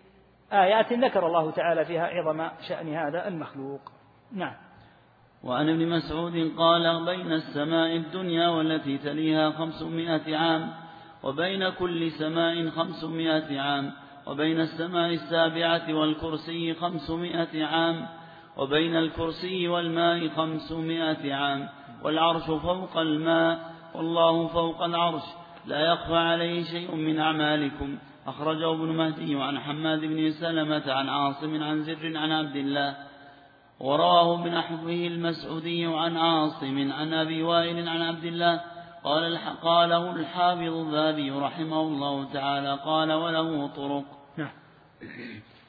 آيات 0.53 0.93
ذكر 0.93 1.27
الله 1.27 1.51
تعالى 1.51 1.85
فيها 1.85 2.07
عظم 2.07 2.49
شأن 2.69 2.95
هذا 2.95 3.29
المخلوق. 3.29 3.81
نعم. 4.33 4.68
وعن 5.43 5.69
ابن 5.69 5.89
مسعود 5.89 6.53
قال 6.57 7.05
بين 7.05 7.33
السماء 7.33 7.97
الدنيا 7.97 8.49
والتي 8.49 8.99
تليها 8.99 9.51
خمسمائة 9.51 10.37
عام 10.37 10.73
وبين 11.23 11.69
كل 11.69 12.11
سماء 12.11 12.71
خمسمائة 12.71 13.61
عام 13.61 13.93
وبين 14.27 14.61
السماء 14.61 15.13
السابعة 15.13 15.95
والكرسي 15.95 16.75
خمسمائة 16.75 17.65
عام 17.65 18.07
وبين 18.57 18.97
الكرسي 18.97 19.69
والماء 19.69 20.29
خمسمائة 20.29 21.35
عام 21.35 21.69
والعرش 22.03 22.45
فوق 22.45 22.97
الماء 22.97 23.73
والله 23.95 24.47
فوق 24.47 24.83
العرش 24.83 25.23
لا 25.67 25.81
يخفى 25.81 26.17
عليه 26.17 26.65
شيء 26.65 26.95
من 26.95 27.19
أعمالكم. 27.19 27.99
أخرجه 28.27 28.73
ابن 28.73 28.97
مهدي 28.97 29.35
عن 29.43 29.59
حماد 29.59 30.01
بن 30.01 30.31
سلمة 30.31 30.93
عن 30.93 31.09
عاصم 31.09 31.63
عن 31.63 31.83
زر 31.83 32.17
عن 32.17 32.33
عبد 32.33 32.57
الله 32.57 33.08
ورواه 33.81 34.37
بنحوه 34.37 34.91
المسعودي 34.91 35.87
عن 35.87 36.17
عاصم 36.17 36.93
عن 36.93 37.15
أبي 37.15 37.43
وائل 37.43 37.89
عن 37.89 38.03
عبد 38.03 38.25
الله 38.25 38.61
قال 39.05 39.39
قاله 39.63 40.11
الحافظ 40.11 40.75
الذهبي 40.75 41.31
رحمه 41.31 41.81
الله 41.81 42.25
تعالى 42.33 42.79
قال 42.85 43.13
وله 43.13 43.67
طرق. 43.67 44.05
نعم. 44.37 44.51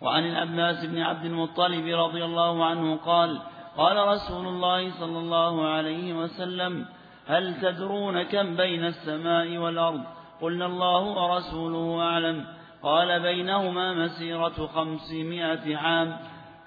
وعن 0.01 0.25
العباس 0.25 0.85
بن 0.85 1.01
عبد 1.01 1.25
المطلب 1.25 1.85
رضي 1.85 2.25
الله 2.25 2.65
عنه 2.65 2.95
قال 2.95 3.41
قال 3.77 4.07
رسول 4.07 4.47
الله 4.47 4.91
صلى 4.91 5.19
الله 5.19 5.67
عليه 5.67 6.13
وسلم 6.13 6.85
هل 7.27 7.61
تدرون 7.61 8.23
كم 8.23 8.55
بين 8.55 8.85
السماء 8.85 9.57
والأرض؟ 9.57 10.03
قلنا 10.41 10.65
الله 10.65 11.01
ورسوله 11.01 12.01
أعلم. 12.01 12.45
قال 12.83 13.19
بينهما 13.19 13.93
مسيرة 13.93 14.67
خمسمائة 14.75 15.77
عام. 15.77 16.17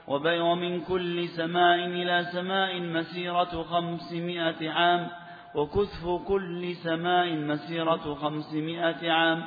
ومن 0.08 0.80
كل 0.80 1.28
سماء 1.28 1.76
إلى 1.86 2.24
سماء 2.32 2.80
مسيرة 2.80 3.62
خمسمائة 3.62 4.70
عام 4.70 5.08
وكثف 5.54 6.06
كل 6.28 6.74
سماء 6.74 7.32
مسيرة 7.32 8.14
خمسمائة 8.14 9.12
عام. 9.12 9.44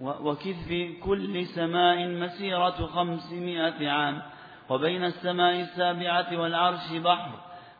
وكثف 0.00 0.70
كل 1.04 1.46
سماء 1.46 2.06
مسيرة 2.08 2.86
خمسمائة 2.86 3.90
عام. 3.90 4.22
وبين 4.70 5.04
السماء 5.04 5.60
السابعة 5.60 6.40
والعرش 6.40 6.92
بحر 7.04 7.30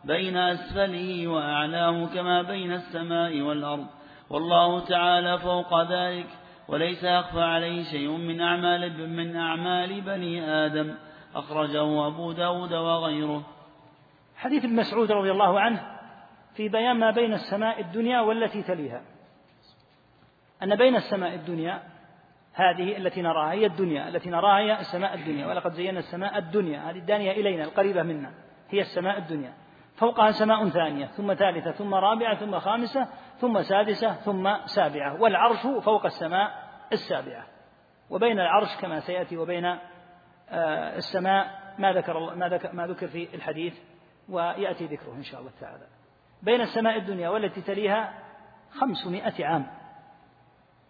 بين 0.04 0.36
أسفله 0.36 1.26
وأعلاه 1.26 2.06
كما 2.06 2.42
بين 2.42 2.72
السماء 2.72 3.40
والأرض. 3.40 3.86
والله 4.30 4.80
تعالى 4.80 5.38
فوق 5.38 5.82
ذلك 5.82 6.26
وليس 6.68 7.04
يخفى 7.04 7.40
عليه 7.40 7.82
شيء 7.82 8.10
من 8.10 8.40
أعمال 8.40 9.10
من 9.10 9.36
أعمال 9.36 10.00
بني 10.00 10.50
آدم. 10.50 10.94
أخرجه 11.34 12.06
أبو 12.06 12.32
داود 12.32 12.72
وغيره. 12.72 13.42
حديث 14.36 14.64
ابن 14.64 14.76
مسعود 14.76 15.12
رضي 15.12 15.30
الله 15.30 15.60
عنه 15.60 15.98
في 16.54 16.68
بيان 16.68 16.96
ما 16.98 17.10
بين 17.10 17.32
السماء 17.32 17.80
الدنيا 17.80 18.20
والتي 18.20 18.62
تليها. 18.62 19.02
أن 20.62 20.76
بين 20.76 20.96
السماء 20.96 21.34
الدنيا 21.34 21.82
هذه 22.52 22.96
التي 22.96 23.22
نراها 23.22 23.52
هي 23.52 23.66
الدنيا 23.66 24.08
التي 24.08 24.30
نراها 24.30 24.58
هي 24.58 24.80
السماء 24.80 25.14
الدنيا. 25.14 25.46
ولقد 25.46 25.72
زينا 25.72 25.98
السماء 25.98 26.38
الدنيا 26.38 26.90
هذه 26.90 26.98
الدانية 26.98 27.32
إلينا 27.32 27.64
القريبة 27.64 28.02
منا 28.02 28.30
هي 28.70 28.80
السماء 28.80 29.18
الدنيا. 29.18 29.52
فوقها 29.96 30.30
سماء 30.30 30.68
ثانية 30.68 31.06
ثم 31.06 31.34
ثالثة 31.34 31.70
ثم 31.70 31.94
رابعة 31.94 32.34
ثم 32.34 32.58
خامسة 32.58 33.08
ثم 33.40 33.62
سادسة 33.62 34.12
ثم 34.12 34.66
سابعة 34.66 35.20
والعرش 35.20 35.66
فوق 35.66 36.04
السماء 36.04 36.68
السابعة. 36.92 37.46
وبين 38.10 38.40
العرش 38.40 38.76
كما 38.76 39.00
سيأتي 39.00 39.36
وبين 39.36 39.64
آه، 40.50 40.96
السماء 40.96 41.74
ما 41.78 41.92
ذكر 41.92 42.34
ما 42.34 42.48
ذكر 42.48 42.72
ما 42.72 42.86
ذكر 42.86 43.06
في 43.06 43.34
الحديث 43.34 43.78
ويأتي 44.28 44.86
ذكره 44.86 45.12
إن 45.12 45.22
شاء 45.22 45.40
الله 45.40 45.52
تعالى. 45.60 45.86
بين 46.42 46.60
السماء 46.60 46.96
الدنيا 46.96 47.28
والتي 47.28 47.60
تليها 47.60 48.14
خمسمائة 48.70 49.46
عام. 49.46 49.66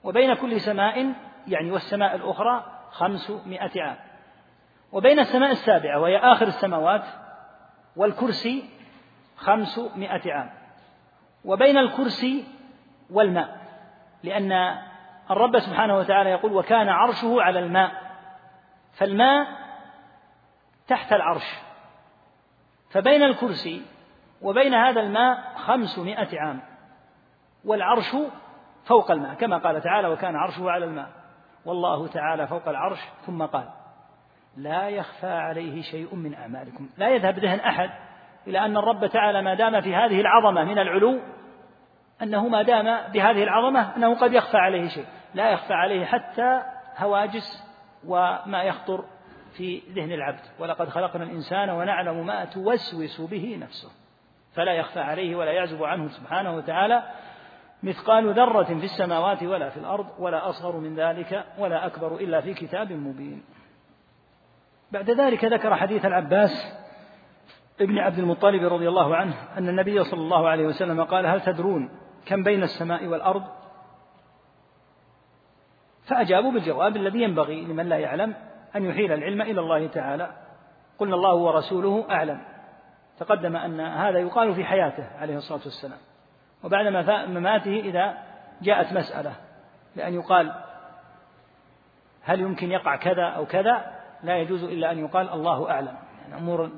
وبين 0.05 0.35
كل 0.35 0.61
سماء 0.61 1.13
يعني 1.47 1.71
والسماء 1.71 2.15
الأخرى 2.15 2.65
خمسمائة 2.91 3.83
عام. 3.83 3.97
وبين 4.93 5.19
السماء 5.19 5.51
السابعة 5.51 6.01
وهي 6.01 6.19
آخر 6.19 6.47
السماوات 6.47 7.05
والكرسي 7.97 8.71
خمسمائة 9.37 10.33
عام. 10.33 10.58
وبين 11.45 11.79
الكرسي 11.79 12.45
والماء 13.11 13.59
لأن 14.23 14.79
الرب 15.31 15.59
سبحانه 15.59 15.97
وتعالى 15.97 16.31
يقول 16.31 16.53
وكان 16.53 16.89
عرشه 16.89 17.43
على 17.43 17.59
الماء. 17.59 17.93
فالماء 18.93 19.47
تحت 20.89 21.13
العرش. 21.13 21.59
فبين 22.91 23.23
الكرسي 23.23 23.83
وبين 24.43 24.75
هذا 24.75 25.01
الماء 25.01 25.55
خمسمائة 25.57 26.41
عام 26.41 26.61
والعرش 27.65 28.17
فوق 28.85 29.11
الماء 29.11 29.35
كما 29.35 29.59
قال 29.59 29.81
تعالى 29.81 30.09
وكان 30.09 30.37
عرشه 30.37 30.71
على 30.71 30.85
الماء. 30.85 31.09
والله 31.65 32.07
تعالى 32.07 32.47
فوق 32.47 32.69
العرش 32.69 33.01
ثم 33.27 33.43
قال 33.43 33.69
لا 34.57 34.89
يخفى 34.89 35.31
عليه 35.31 35.83
شيء 35.83 36.15
من 36.15 36.35
أعمالكم. 36.35 36.91
لا 36.97 37.09
يذهب 37.09 37.39
ذهن 37.39 37.61
أحد 37.61 37.91
إلى 38.49 38.59
أن 38.59 38.77
الرب 38.77 39.07
تعالى 39.07 39.43
ما 39.43 39.55
دام 39.55 39.81
في 39.81 39.95
هذه 39.95 40.21
العظمة 40.21 40.65
من 40.65 40.79
العلو 40.79 41.21
أنه 42.23 42.49
ما 42.49 42.63
دام 42.63 43.13
بهذه 43.13 43.43
العظمة 43.43 43.97
أنه 43.97 44.15
قد 44.15 44.33
يخفى 44.33 44.57
عليه 44.57 44.89
شيء. 44.89 45.05
لا 45.35 45.51
يخفى 45.51 45.75
عليه 45.75 46.05
حتى 46.05 46.63
هواجس 46.97 47.65
وما 48.07 48.63
يخطر 48.63 49.05
في 49.53 49.83
ذهن 49.95 50.13
العبد. 50.13 50.41
ولقد 50.59 50.89
خلقنا 50.89 51.25
الإنسان 51.25 51.71
ونعلم 51.71 52.27
ما 52.27 52.45
توسوس 52.45 53.21
به 53.21 53.59
نفسه. 53.61 53.91
فلا 54.53 54.73
يخفى 54.73 55.01
عليه 55.01 55.37
ولا 55.37 55.53
يعزب 55.53 55.85
عنه 55.85 56.09
سبحانه 56.09 56.57
وتعالى 56.57 57.03
مثقال 57.83 58.35
ذرة 58.35 58.65
في 58.65 58.85
السماوات 58.85 59.43
ولا 59.43 59.69
في 59.69 59.77
الأرض 59.77 60.07
ولا 60.19 60.49
أصغر 60.49 60.77
من 60.77 60.95
ذلك 60.95 61.45
ولا 61.59 61.87
أكبر 61.87 62.17
إلا 62.17 62.41
في 62.41 62.55
كتاب 62.55 62.93
مبين. 62.93 63.45
بعد 64.93 65.11
ذلك 65.11 65.45
ذكر 65.45 65.77
حديث 65.77 66.05
العباس 66.05 66.79
ابن 67.81 67.99
عبد 67.99 68.19
المطلب 68.19 68.73
رضي 68.73 68.89
الله 68.89 69.17
عنه 69.17 69.35
أن 69.59 69.69
النبي 69.69 70.05
صلى 70.05 70.21
الله 70.21 70.49
عليه 70.49 70.67
وسلم 70.67 71.05
قال 71.05 71.27
هل 71.27 71.41
تدرون 71.41 71.91
كم 72.27 72.43
بين 72.43 72.63
السماء 72.63 73.07
والأرض؟ 73.07 73.43
فأجابوا 76.07 76.53
بالجواب 76.53 76.97
الذي 76.97 77.23
ينبغي 77.23 77.65
لمن 77.65 77.89
لا 77.89 77.97
يعلم 77.97 78.35
أن 78.77 78.85
يحيل 78.85 79.13
العلم 79.13 79.43
إلى 79.43 79.61
الله 79.61 79.87
تعالى. 79.87 80.31
قلنا 80.99 81.15
الله 81.15 81.35
ورسوله 81.35 82.07
أعلم. 82.11 82.41
تقدم 83.19 83.57
أن 83.57 83.81
هذا 83.81 84.19
يقال 84.19 84.55
في 84.55 84.65
حياته 84.65 85.07
عليه 85.19 85.37
الصلاة 85.37 85.61
والسلام. 85.65 85.99
وبعد 86.65 86.87
مماته 87.29 87.81
إذا 87.81 88.19
جاءت 88.63 88.93
مسألة 88.93 89.33
لأن 89.97 90.15
يقال 90.15 90.53
هل 92.23 92.41
يمكن 92.41 92.71
يقع 92.71 92.97
كذا 92.97 93.25
أو 93.25 93.47
كذا؟ 93.47 93.99
لا 94.23 94.37
يجوز 94.37 94.65
إلا 94.65 94.93
أن 94.93 94.99
يقال 94.99 95.29
الله 95.29 95.71
أعلم. 95.71 95.95
يعني 96.23 96.43
أمور 96.43 96.71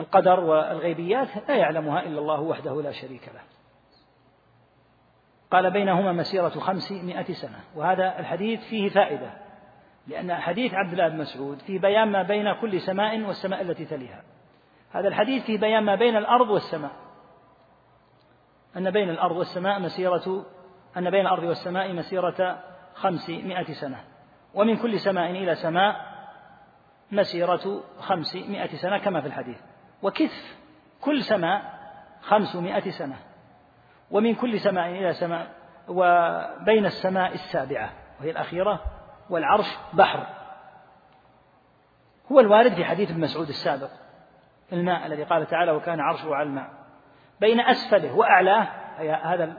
القدر 0.00 0.40
والغيبيات 0.40 1.48
لا 1.48 1.56
يعلمها 1.56 2.02
إلا 2.02 2.20
الله 2.20 2.40
وحده 2.40 2.82
لا 2.82 2.92
شريك 2.92 3.28
له. 3.34 3.40
قال 5.50 5.70
بينهما 5.70 6.12
مسيرة 6.12 6.48
خمسمائة 6.48 7.32
سنة 7.32 7.60
وهذا 7.76 8.18
الحديث 8.18 8.60
فيه 8.60 8.88
فائدة 8.88 9.30
لأن 10.06 10.34
حديث 10.34 10.74
عبد 10.74 10.92
الله 10.92 11.08
بن 11.08 11.18
مسعود 11.18 11.58
فيه 11.58 11.78
بيان 11.78 12.12
ما 12.12 12.22
بين 12.22 12.52
كل 12.52 12.80
سماء 12.80 13.20
والسماء 13.20 13.60
التي 13.60 13.84
تليها. 13.84 14.22
هذا 14.92 15.08
الحديث 15.08 15.44
فيه 15.44 15.58
بيان 15.58 15.84
ما 15.84 15.94
بين 15.94 16.16
الأرض 16.16 16.50
والسماء. 16.50 16.90
أن 18.76 18.90
بين 18.90 19.10
الأرض 19.10 19.36
والسماء 19.36 19.80
مسيرة 19.80 20.46
أن 20.96 21.10
بين 21.10 21.20
الأرض 21.20 21.42
والسماء 21.42 21.92
مسيرة 21.92 22.62
خمسمائة 22.94 23.72
سنة. 23.72 24.04
ومن 24.54 24.76
كل 24.76 25.00
سماء 25.00 25.30
إلى 25.30 25.54
سماء 25.54 25.96
مسيرة 27.12 27.82
خمسمائة 27.98 28.76
سنة 28.76 28.98
كما 28.98 29.20
في 29.20 29.26
الحديث. 29.26 29.69
وكثف 30.02 30.58
كل 31.00 31.22
سماء 31.22 31.80
خمسمائة 32.20 32.90
سنة 32.90 33.16
ومن 34.10 34.34
كل 34.34 34.60
سماء 34.60 34.88
إلى 34.88 35.12
سماء 35.12 35.50
وبين 35.88 36.86
السماء 36.86 37.32
السابعة 37.32 37.90
وهي 38.20 38.30
الأخيرة 38.30 38.80
والعرش 39.30 39.76
بحر. 39.92 40.26
هو 42.32 42.40
الوارد 42.40 42.74
في 42.74 42.84
حديث 42.84 43.10
ابن 43.10 43.20
مسعود 43.20 43.48
السابق 43.48 43.90
الماء 44.72 45.06
الذي 45.06 45.24
قال 45.24 45.46
تعالى 45.46 45.72
وكان 45.72 46.00
عرشه 46.00 46.34
على 46.34 46.48
الماء 46.48 46.70
بين 47.40 47.60
أسفله 47.60 48.14
وأعلاه 48.14 48.68
أي 48.98 49.10
هذا 49.10 49.56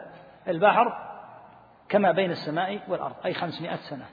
البحر 0.48 1.12
كما 1.90 2.12
بين 2.12 2.32
السماء 2.32 2.80
والأرض 2.88 3.16
أي 3.26 3.34
خمسمائة 3.34 3.76
سنة. 3.76 4.06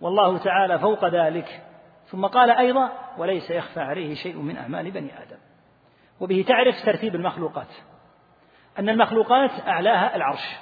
والله 0.00 0.38
تعالى 0.38 0.78
فوق 0.78 1.04
ذلك. 1.04 1.62
ثم 2.06 2.26
قال 2.26 2.50
أيضا 2.50 2.92
وليس 3.18 3.50
يخفى 3.50 3.80
عليه 3.80 4.14
شيء 4.14 4.36
من 4.36 4.56
أعمال 4.56 4.90
بني 4.90 5.22
آدم 5.22 5.38
وبه 6.22 6.44
تعرف 6.48 6.84
ترتيب 6.84 7.14
المخلوقات. 7.14 7.74
أن 8.78 8.88
المخلوقات 8.88 9.50
أعلاها 9.66 10.16
العرش 10.16 10.56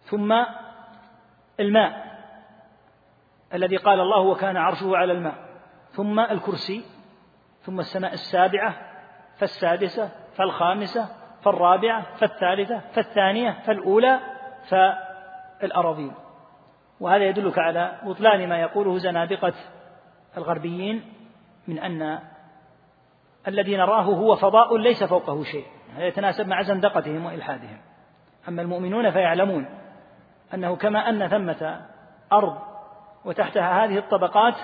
ثم 0.00 0.44
الماء 1.60 2.10
الذي 3.54 3.76
قال 3.76 4.00
الله 4.00 4.18
وكان 4.18 4.56
عرشه 4.56 4.96
على 4.96 5.12
الماء 5.12 5.34
ثم 5.90 6.20
الكرسي 6.20 6.84
ثم 7.62 7.80
السماء 7.80 8.12
السابعة 8.12 8.74
فالسادسة 9.36 10.10
فالخامسة 10.36 11.08
فالرابعة 11.42 12.14
فالثالثة 12.16 12.78
فالثانية 12.78 13.50
فالأولى 13.50 14.20
فالأراضين. 14.68 16.14
وهذا 17.00 17.24
يدلك 17.24 17.58
على 17.58 17.98
بطلان 18.02 18.48
ما 18.48 18.60
يقوله 18.60 18.98
زنادقة 18.98 19.52
الغربيين 20.36 21.12
من 21.68 21.78
أن 21.78 22.20
الذي 23.48 23.76
نراه 23.76 24.02
هو 24.02 24.36
فضاء 24.36 24.76
ليس 24.76 25.04
فوقه 25.04 25.44
شيء. 25.44 25.66
هذا 25.96 26.06
يتناسب 26.06 26.48
مع 26.48 26.62
زندقتهم 26.62 27.26
وإلحادهم. 27.26 27.80
أما 28.48 28.62
المؤمنون 28.62 29.10
فيعلمون 29.10 29.68
أنه 30.54 30.76
كما 30.76 31.08
أن 31.08 31.28
ثمة 31.28 31.86
أرض 32.32 32.58
وتحتها 33.24 33.84
هذه 33.84 33.98
الطبقات 33.98 34.54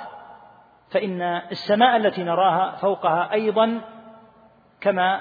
فإن 0.91 1.23
السماء 1.23 1.97
التي 1.97 2.25
نراها 2.25 2.71
فوقها 2.71 3.33
أيضا 3.33 3.81
كما 4.81 5.21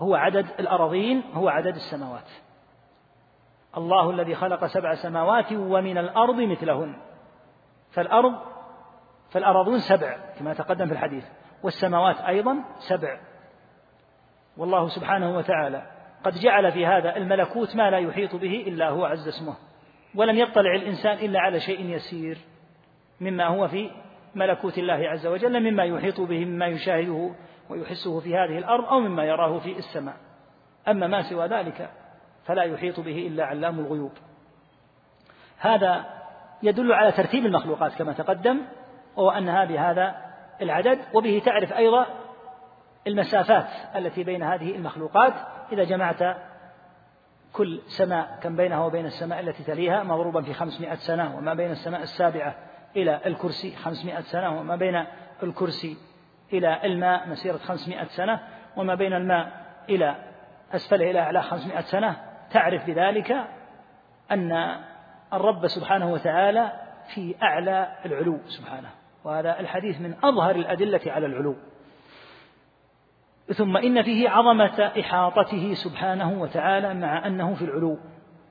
هو 0.00 0.14
عدد 0.14 0.46
الأراضين 0.60 1.22
هو 1.34 1.48
عدد 1.48 1.74
السماوات. 1.74 2.30
الله 3.76 4.10
الذي 4.10 4.34
خلق 4.34 4.66
سبع 4.66 4.94
سماوات 4.94 5.52
ومن 5.52 5.98
الأرض 5.98 6.40
مثلهن. 6.40 6.96
فالأرض 7.90 8.34
فالأراضون 9.30 9.78
سبع 9.78 10.16
كما 10.38 10.54
تقدم 10.54 10.86
في 10.86 10.92
الحديث. 10.92 11.24
والسماوات 11.62 12.16
أيضا 12.20 12.64
سبع. 12.88 13.20
والله 14.56 14.88
سبحانه 14.88 15.36
وتعالى 15.36 15.82
قد 16.24 16.34
جعل 16.34 16.72
في 16.72 16.86
هذا 16.86 17.16
الملكوت 17.16 17.76
ما 17.76 17.90
لا 17.90 17.98
يحيط 17.98 18.36
به 18.36 18.64
إلا 18.66 18.88
هو 18.88 19.04
عز 19.04 19.28
اسمه. 19.28 19.54
ولم 20.14 20.36
يطلع 20.36 20.74
الإنسان 20.74 21.18
إلا 21.18 21.40
على 21.40 21.60
شيء 21.60 21.80
يسير 21.80 22.38
مما 23.20 23.46
هو 23.46 23.68
في 23.68 23.90
ملكوت 24.34 24.78
الله 24.78 25.08
عز 25.08 25.26
وجل 25.26 25.70
مما 25.70 25.84
يحيط 25.84 26.20
به 26.20 26.44
مما 26.44 26.66
يشاهده 26.66 27.30
ويحسه 27.70 28.20
في 28.20 28.36
هذه 28.36 28.58
الأرض 28.58 28.84
أو 28.84 29.00
مما 29.00 29.24
يراه 29.24 29.58
في 29.58 29.78
السماء. 29.78 30.16
أما 30.88 31.06
ما 31.06 31.22
سوى 31.22 31.46
ذلك 31.46 31.90
فلا 32.44 32.62
يحيط 32.62 33.00
به 33.00 33.26
إلا 33.26 33.44
علام 33.44 33.78
الغيوب. 33.78 34.12
هذا 35.58 36.04
يدل 36.62 36.92
على 36.92 37.12
ترتيب 37.12 37.46
المخلوقات 37.46 37.94
كما 37.94 38.12
تقدم 38.12 38.60
وهو 39.16 39.30
أنها 39.30 39.64
بهذا 39.64 40.27
العدد 40.62 40.98
وبه 41.14 41.42
تعرف 41.44 41.72
أيضا 41.72 42.06
المسافات 43.06 43.68
التي 43.96 44.24
بين 44.24 44.42
هذه 44.42 44.76
المخلوقات. 44.76 45.34
إذا 45.72 45.84
جمعت 45.84 46.36
كل 47.52 47.80
سماء 47.86 48.38
كم 48.42 48.56
بينها 48.56 48.84
وبين 48.84 49.06
السماء 49.06 49.40
التي 49.40 49.64
تليها 49.64 50.02
مضروبا 50.02 50.42
في 50.42 50.54
خمسمائة 50.54 50.94
سنة 50.94 51.36
وما 51.36 51.54
بين 51.54 51.70
السماء 51.70 52.02
السابعة 52.02 52.54
إلى 52.96 53.20
الكرسي 53.26 53.76
خمسمائة 53.76 54.20
سنة 54.20 54.60
وما 54.60 54.76
بين 54.76 55.04
الكرسي 55.42 55.96
إلى 56.52 56.84
الماء 56.84 57.28
مسيرة 57.28 57.56
خمسمائة 57.56 58.04
سنة 58.04 58.40
وما 58.76 58.94
بين 58.94 59.12
الماء 59.12 59.52
إلى 59.88 60.16
أسفله 60.74 61.10
إلى 61.10 61.20
أعلى 61.20 61.42
خمسمائة 61.42 61.80
سنة. 61.80 62.16
تعرف 62.50 62.86
بذلك 62.86 63.36
أن 64.30 64.76
الرب 65.32 65.66
سبحانه 65.66 66.12
وتعالى 66.12 66.72
في 67.14 67.34
أعلى 67.42 67.88
العلو 68.06 68.38
سبحانه. 68.46 68.97
وهذا 69.24 69.60
الحديث 69.60 70.00
من 70.00 70.14
أظهر 70.24 70.56
الأدلة 70.56 71.00
على 71.06 71.26
العلو. 71.26 71.56
ثم 73.54 73.76
إن 73.76 74.02
فيه 74.02 74.28
عظمة 74.28 74.92
إحاطته 75.00 75.74
سبحانه 75.74 76.42
وتعالى 76.42 76.94
مع 76.94 77.26
أنه 77.26 77.54
في 77.54 77.62
العلو 77.62 77.98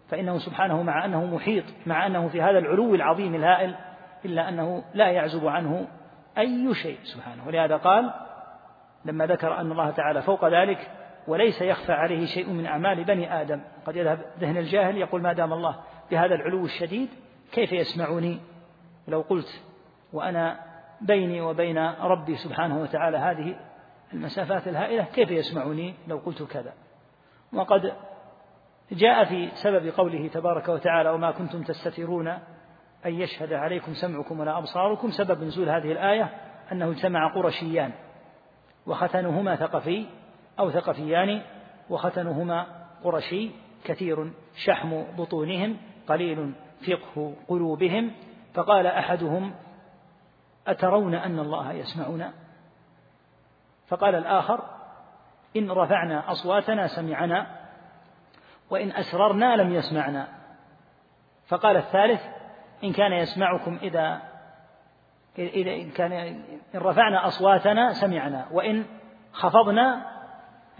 فإنه 0.09 0.37
سبحانه 0.37 0.81
مع 0.81 1.05
أنه 1.05 1.25
محيط 1.25 1.63
مع 1.85 2.07
أنه 2.07 2.27
في 2.27 2.41
هذا 2.41 2.57
العلو 2.59 2.95
العظيم 2.95 3.35
الهائل 3.35 3.75
إلا 4.25 4.49
أنه 4.49 4.83
لا 4.93 5.07
يعزب 5.07 5.47
عنه 5.47 5.87
أي 6.37 6.73
شيء 6.73 6.97
سبحانه. 7.03 7.47
ولهذا 7.47 7.77
قال 7.77 8.13
لما 9.05 9.25
ذكر 9.25 9.61
أن 9.61 9.71
الله 9.71 9.91
تعالى 9.91 10.21
فوق 10.21 10.47
ذلك 10.47 10.91
وليس 11.27 11.61
يخفى 11.61 11.93
عليه 11.93 12.25
شيء 12.25 12.49
من 12.49 12.65
أعمال 12.65 13.03
بني 13.03 13.41
آدم. 13.41 13.61
قد 13.85 13.95
يذهب 13.95 14.19
ذهن 14.39 14.57
الجاهل 14.57 14.97
يقول 14.97 15.21
ما 15.21 15.33
دام 15.33 15.53
الله 15.53 15.75
بهذا 16.11 16.35
العلو 16.35 16.65
الشديد 16.65 17.09
كيف 17.51 17.71
يسمعني 17.71 18.39
لو 19.07 19.21
قلت 19.21 19.63
وأنا 20.13 20.59
بيني 21.01 21.41
وبين 21.41 21.77
ربي 21.87 22.35
سبحانه 22.35 22.81
وتعالى 22.81 23.17
هذه 23.17 23.55
المسافات 24.13 24.67
الهائلة 24.67 25.03
كيف 25.03 25.31
يسمعني 25.31 25.93
لو 26.07 26.17
قلت 26.17 26.43
كذا؟ 26.43 26.73
وقد 27.53 27.93
جاء 28.91 29.25
في 29.25 29.49
سبب 29.55 29.87
قوله 29.87 30.27
تبارك 30.27 30.69
وتعالى 30.69 31.09
وما 31.09 31.31
كنتم 31.31 31.63
تستترون 31.63 32.27
أن 33.05 33.13
يشهد 33.13 33.53
عليكم 33.53 33.93
سمعكم 33.93 34.39
ولا 34.39 34.57
أبصاركم. 34.57 35.11
سبب 35.11 35.43
نزول 35.43 35.69
هذه 35.69 35.91
الآية 35.91 36.29
أنه 36.71 36.91
اجتمع 36.91 37.33
قرشيان 37.33 37.91
وختنهما 38.87 39.55
ثقفي 39.55 40.05
أو 40.59 40.71
ثقفيان 40.71 41.41
وختنهما 41.89 42.65
قرشي 43.03 43.51
كثير 43.83 44.31
شحم 44.55 45.03
بطونهم 45.17 45.77
قليل 46.07 46.53
فقه 46.87 47.33
قلوبهم 47.47 48.11
فقال 48.53 48.87
أحدهم 48.87 49.53
أترون 50.67 51.15
أن 51.15 51.39
الله 51.39 51.71
يسمعنا 51.71 52.33
فقال 53.87 54.15
الآخر 54.15 54.63
إن 55.57 55.71
رفعنا 55.71 56.31
أصواتنا 56.31 56.87
سمعنا 56.87 57.47
وإن 58.69 58.91
أسررنا 58.91 59.55
لم 59.55 59.73
يسمعنا. 59.73 60.27
فقال 61.47 61.77
الثالث 61.77 62.21
إن 62.83 62.93
كان 62.93 63.13
يسمعكم 63.13 63.79
إذا 63.81 64.21
إذا 65.37 65.71
إن 65.71 65.91
كان 65.91 66.11
إن 66.11 66.59
رفعنا 66.75 67.27
أصواتنا 67.27 67.93
سمعنا 67.93 68.47
وإن 68.51 68.85
خفضنا 69.31 70.05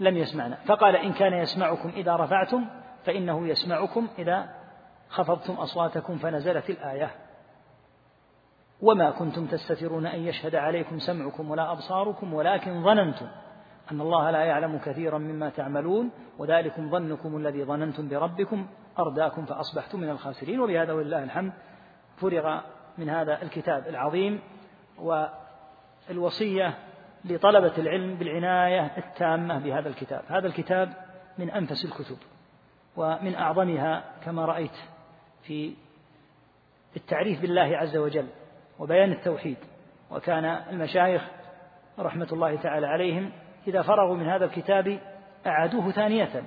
لم 0.00 0.16
يسمعنا. 0.16 0.56
فقال 0.56 0.96
إن 0.96 1.12
كان 1.12 1.32
يسمعكم 1.32 1.88
إذا 1.88 2.16
رفعتم 2.16 2.66
فإنه 3.04 3.48
يسمعكم 3.48 4.08
إذا 4.18 4.48
خفضتم 5.08 5.54
أصواتكم 5.54 6.18
فنزلت 6.18 6.70
الآية. 6.70 7.10
وما 8.82 9.10
كنتم 9.10 9.46
تستترون 9.46 10.06
أن 10.06 10.20
يشهد 10.20 10.54
عليكم 10.54 10.98
سمعكم 10.98 11.50
ولا 11.50 11.72
أبصاركم 11.72 12.34
ولكن 12.34 12.84
ظننتم 12.84 13.26
أن 13.92 14.00
الله 14.00 14.30
لا 14.30 14.44
يعلم 14.44 14.78
كثيرا 14.78 15.18
مما 15.18 15.48
تعملون 15.48 16.10
وذلكم 16.38 16.90
ظنكم 16.90 17.36
الذي 17.36 17.64
ظننتم 17.64 18.08
بربكم 18.08 18.66
أرداكم 18.98 19.44
فأصبحتم 19.44 20.00
من 20.00 20.10
الخاسرين. 20.10 20.60
وبهذا 20.60 20.92
ولله 20.92 21.24
الحمد 21.24 21.52
فرغ 22.16 22.60
من 22.98 23.10
هذا 23.10 23.42
الكتاب 23.42 23.88
العظيم 23.88 24.40
والوصية 24.98 26.74
لطلبة 27.24 27.72
العلم 27.78 28.14
بالعناية 28.14 28.90
التامة 28.96 29.58
بهذا 29.58 29.88
الكتاب. 29.88 30.24
هذا 30.28 30.46
الكتاب 30.46 30.92
من 31.38 31.50
أنفس 31.50 31.84
الكتب 31.84 32.16
ومن 32.96 33.34
أعظمها 33.34 34.04
كما 34.24 34.44
رأيت 34.44 34.76
في 35.42 35.74
التعريف 36.96 37.40
بالله 37.40 37.76
عز 37.76 37.96
وجل. 37.96 38.26
وبيان 38.78 39.12
التوحيد. 39.12 39.56
وكان 40.10 40.44
المشايخ 40.44 41.22
رحمة 41.98 42.28
الله 42.32 42.56
تعالى 42.56 42.86
عليهم 42.86 43.32
إذا 43.66 43.82
فرغوا 43.82 44.16
من 44.16 44.26
هذا 44.26 44.44
الكتاب 44.44 44.98
أعادوه 45.46 45.90
ثانية 45.90 46.42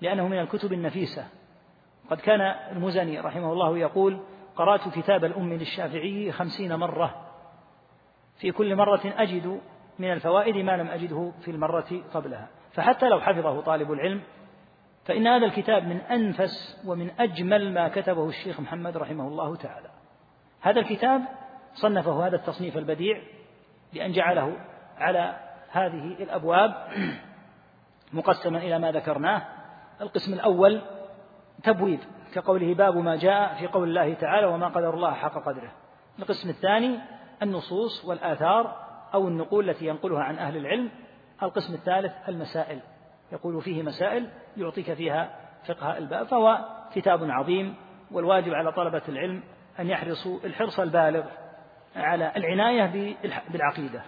لأنه 0.00 0.28
من 0.28 0.38
الكتب 0.38 0.72
النفيسة. 0.72 1.26
قد 2.10 2.20
كان 2.20 2.40
المزني 2.40 3.20
رحمه 3.20 3.52
الله 3.52 3.78
يقول 3.78 4.20
قرأت 4.56 4.88
كتاب 4.88 5.24
الأم 5.24 5.52
للشافعي 5.52 6.32
خمسين 6.32 6.74
مرة. 6.74 7.14
في 8.40 8.52
كل 8.52 8.76
مرة 8.76 9.00
أجد 9.04 9.60
من 9.98 10.12
الفوائد 10.12 10.56
ما 10.56 10.76
لم 10.76 10.88
أجده 10.88 11.32
في 11.40 11.50
المرة 11.50 12.02
قبلها. 12.14 12.48
فحتى 12.72 13.08
لو 13.08 13.20
حفظه 13.20 13.60
طالب 13.60 13.92
العلم 13.92 14.22
فإن 15.04 15.26
هذا 15.26 15.46
الكتاب 15.46 15.84
من 15.84 15.96
أنفس 15.96 16.82
ومن 16.86 17.10
أجمل 17.18 17.74
ما 17.74 17.88
كتبه 17.88 18.28
الشيخ 18.28 18.60
محمد 18.60 18.96
رحمه 18.96 19.28
الله 19.28 19.56
تعالى. 19.56 19.88
هذا 20.60 20.80
الكتاب 20.80 21.22
صنفه 21.74 22.26
هذا 22.26 22.36
التصنيف 22.36 22.76
البديع 22.76 23.22
بأن 23.92 24.12
جعله 24.12 24.56
على 24.98 25.36
هذه 25.70 26.22
الأبواب 26.22 26.74
مقسما 28.12 28.58
إلى 28.58 28.78
ما 28.78 28.92
ذكرناه. 28.92 29.42
القسم 30.00 30.32
الأول 30.32 30.82
تبويب 31.62 32.00
كقوله 32.34 32.74
باب 32.74 32.96
ما 32.96 33.16
جاء 33.16 33.54
في 33.54 33.66
قول 33.66 33.88
الله 33.88 34.14
تعالى 34.14 34.46
وما 34.46 34.68
قدر 34.68 34.94
الله 34.94 35.12
حق 35.12 35.44
قدره. 35.44 35.72
القسم 36.18 36.50
الثاني 36.50 36.98
النصوص 37.42 38.04
والآثار 38.04 38.86
أو 39.14 39.28
النقول 39.28 39.70
التي 39.70 39.86
ينقلها 39.86 40.22
عن 40.22 40.38
أهل 40.38 40.56
العلم. 40.56 40.90
القسم 41.42 41.74
الثالث 41.74 42.12
المسائل 42.28 42.80
يقول 43.32 43.62
فيه 43.62 43.82
مسائل 43.82 44.28
يعطيك 44.56 44.92
فيها 44.92 45.36
فقه 45.66 45.98
الباب 45.98 46.26
فهو 46.26 46.58
كتاب 46.94 47.30
عظيم 47.30 47.74
والواجب 48.10 48.54
على 48.54 48.72
طلبة 48.72 49.02
العلم 49.08 49.42
أن 49.80 49.88
يحرصوا 49.88 50.38
الحرص 50.44 50.80
البالغ 50.80 51.24
على 51.98 52.32
العناية 52.36 53.16
بالعقيدة 53.48 54.02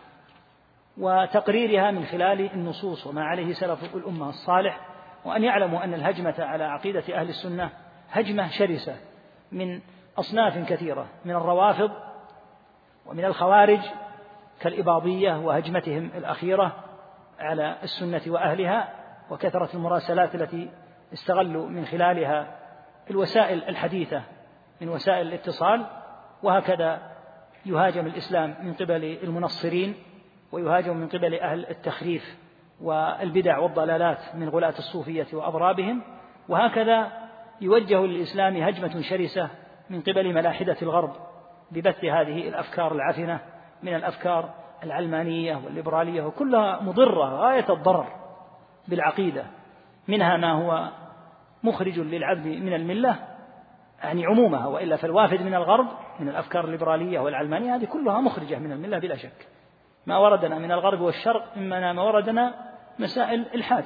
وتقريرها 0.98 1.90
من 1.90 2.04
خلال 2.04 2.52
النصوص 2.52 3.06
وما 3.06 3.24
عليه 3.24 3.52
سلف 3.52 3.94
الأمة 3.94 4.28
الصالح 4.28 4.80
وأن 5.24 5.44
يعلموا 5.44 5.84
أن 5.84 5.94
الهجمة 5.94 6.34
على 6.38 6.64
عقيدة 6.64 7.04
أهل 7.14 7.28
السنة 7.28 7.70
هجمة 8.10 8.48
شرسة 8.48 8.96
من 9.52 9.80
أصناف 10.18 10.58
كثيرة 10.68 11.06
من 11.24 11.30
الروافض 11.30 11.90
ومن 13.06 13.24
الخوارج 13.24 13.80
كالإباضية 14.60 15.38
وهجمتهم 15.38 16.10
الأخيرة 16.14 16.84
على 17.38 17.76
السنة 17.82 18.22
وأهلها 18.26 18.88
وكثرة 19.30 19.68
المراسلات 19.74 20.34
التي 20.34 20.70
استغلوا 21.12 21.68
من 21.68 21.84
خلالها 21.84 22.58
الوسائل 23.10 23.64
الحديثة 23.68 24.22
من 24.80 24.88
وسائل 24.88 25.26
الاتصال 25.26 25.86
وهكذا 26.42 27.09
يهاجم 27.66 28.06
الإسلام 28.06 28.54
من 28.62 28.74
قبل 28.74 29.18
المنصرين 29.22 29.94
ويهاجم 30.52 30.96
من 30.96 31.08
قبل 31.08 31.34
أهل 31.34 31.66
التخريف 31.66 32.36
والبدع 32.80 33.58
والضلالات 33.58 34.34
من 34.34 34.48
غلاة 34.48 34.74
الصوفية 34.78 35.26
وأضرابهم 35.32 36.02
وهكذا 36.48 37.12
يوجه 37.60 38.06
للإسلام 38.06 38.56
هجمة 38.56 39.02
شرسة 39.02 39.50
من 39.90 40.00
قبل 40.00 40.34
ملاحدة 40.34 40.76
الغرب 40.82 41.12
ببث 41.70 42.04
هذه 42.04 42.48
الأفكار 42.48 42.92
العفنة 42.92 43.40
من 43.82 43.94
الأفكار 43.94 44.54
العلمانية 44.82 45.56
والليبرالية 45.56 46.22
وكلها 46.22 46.82
مضرة 46.82 47.24
غاية 47.24 47.66
الضرر 47.70 48.06
بالعقيدة. 48.88 49.44
منها 50.08 50.36
ما 50.36 50.52
هو 50.52 50.88
مخرج 51.62 51.98
للعبد 51.98 52.46
من 52.46 52.74
الملة 52.74 53.18
يعني 54.04 54.26
عمومها 54.26 54.66
وإلا 54.66 54.96
فالوافد 54.96 55.42
من 55.42 55.54
الغرب 55.54 55.86
من 56.20 56.28
الأفكار 56.28 56.64
الليبرالية 56.64 57.20
والعلمانية 57.20 57.76
هذه 57.76 57.84
كلها 57.84 58.20
مخرجة 58.20 58.58
من 58.58 58.72
الملة 58.72 58.98
بلا 58.98 59.16
شك. 59.16 59.48
ما 60.06 60.18
وردنا 60.18 60.58
من 60.58 60.72
الغرب 60.72 61.00
والشرق 61.00 61.52
إما 61.56 61.92
ما 61.92 62.02
وردنا 62.02 62.54
مسائل 62.98 63.46
إلحاد 63.54 63.84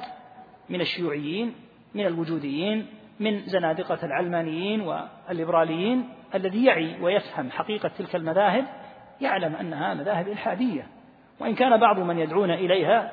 من 0.69 0.81
الشيوعيين 0.81 1.55
من 1.95 2.05
الوجوديين 2.05 2.87
من 3.19 3.45
زنادقة 3.45 4.05
العلمانيين 4.05 4.81
والليبراليين 4.81 6.09
الذي 6.35 6.65
يعي 6.65 7.01
ويفهم 7.01 7.51
حقيقة 7.51 7.91
تلك 7.97 8.15
المذاهب 8.15 8.65
يعلم 9.21 9.55
أنها 9.55 9.93
مذاهب 9.93 10.27
إلحادية. 10.27 10.87
وإن 11.39 11.55
كان 11.55 11.77
بعض 11.77 11.99
من 11.99 12.19
يدعون 12.19 12.51
إليها 12.51 13.11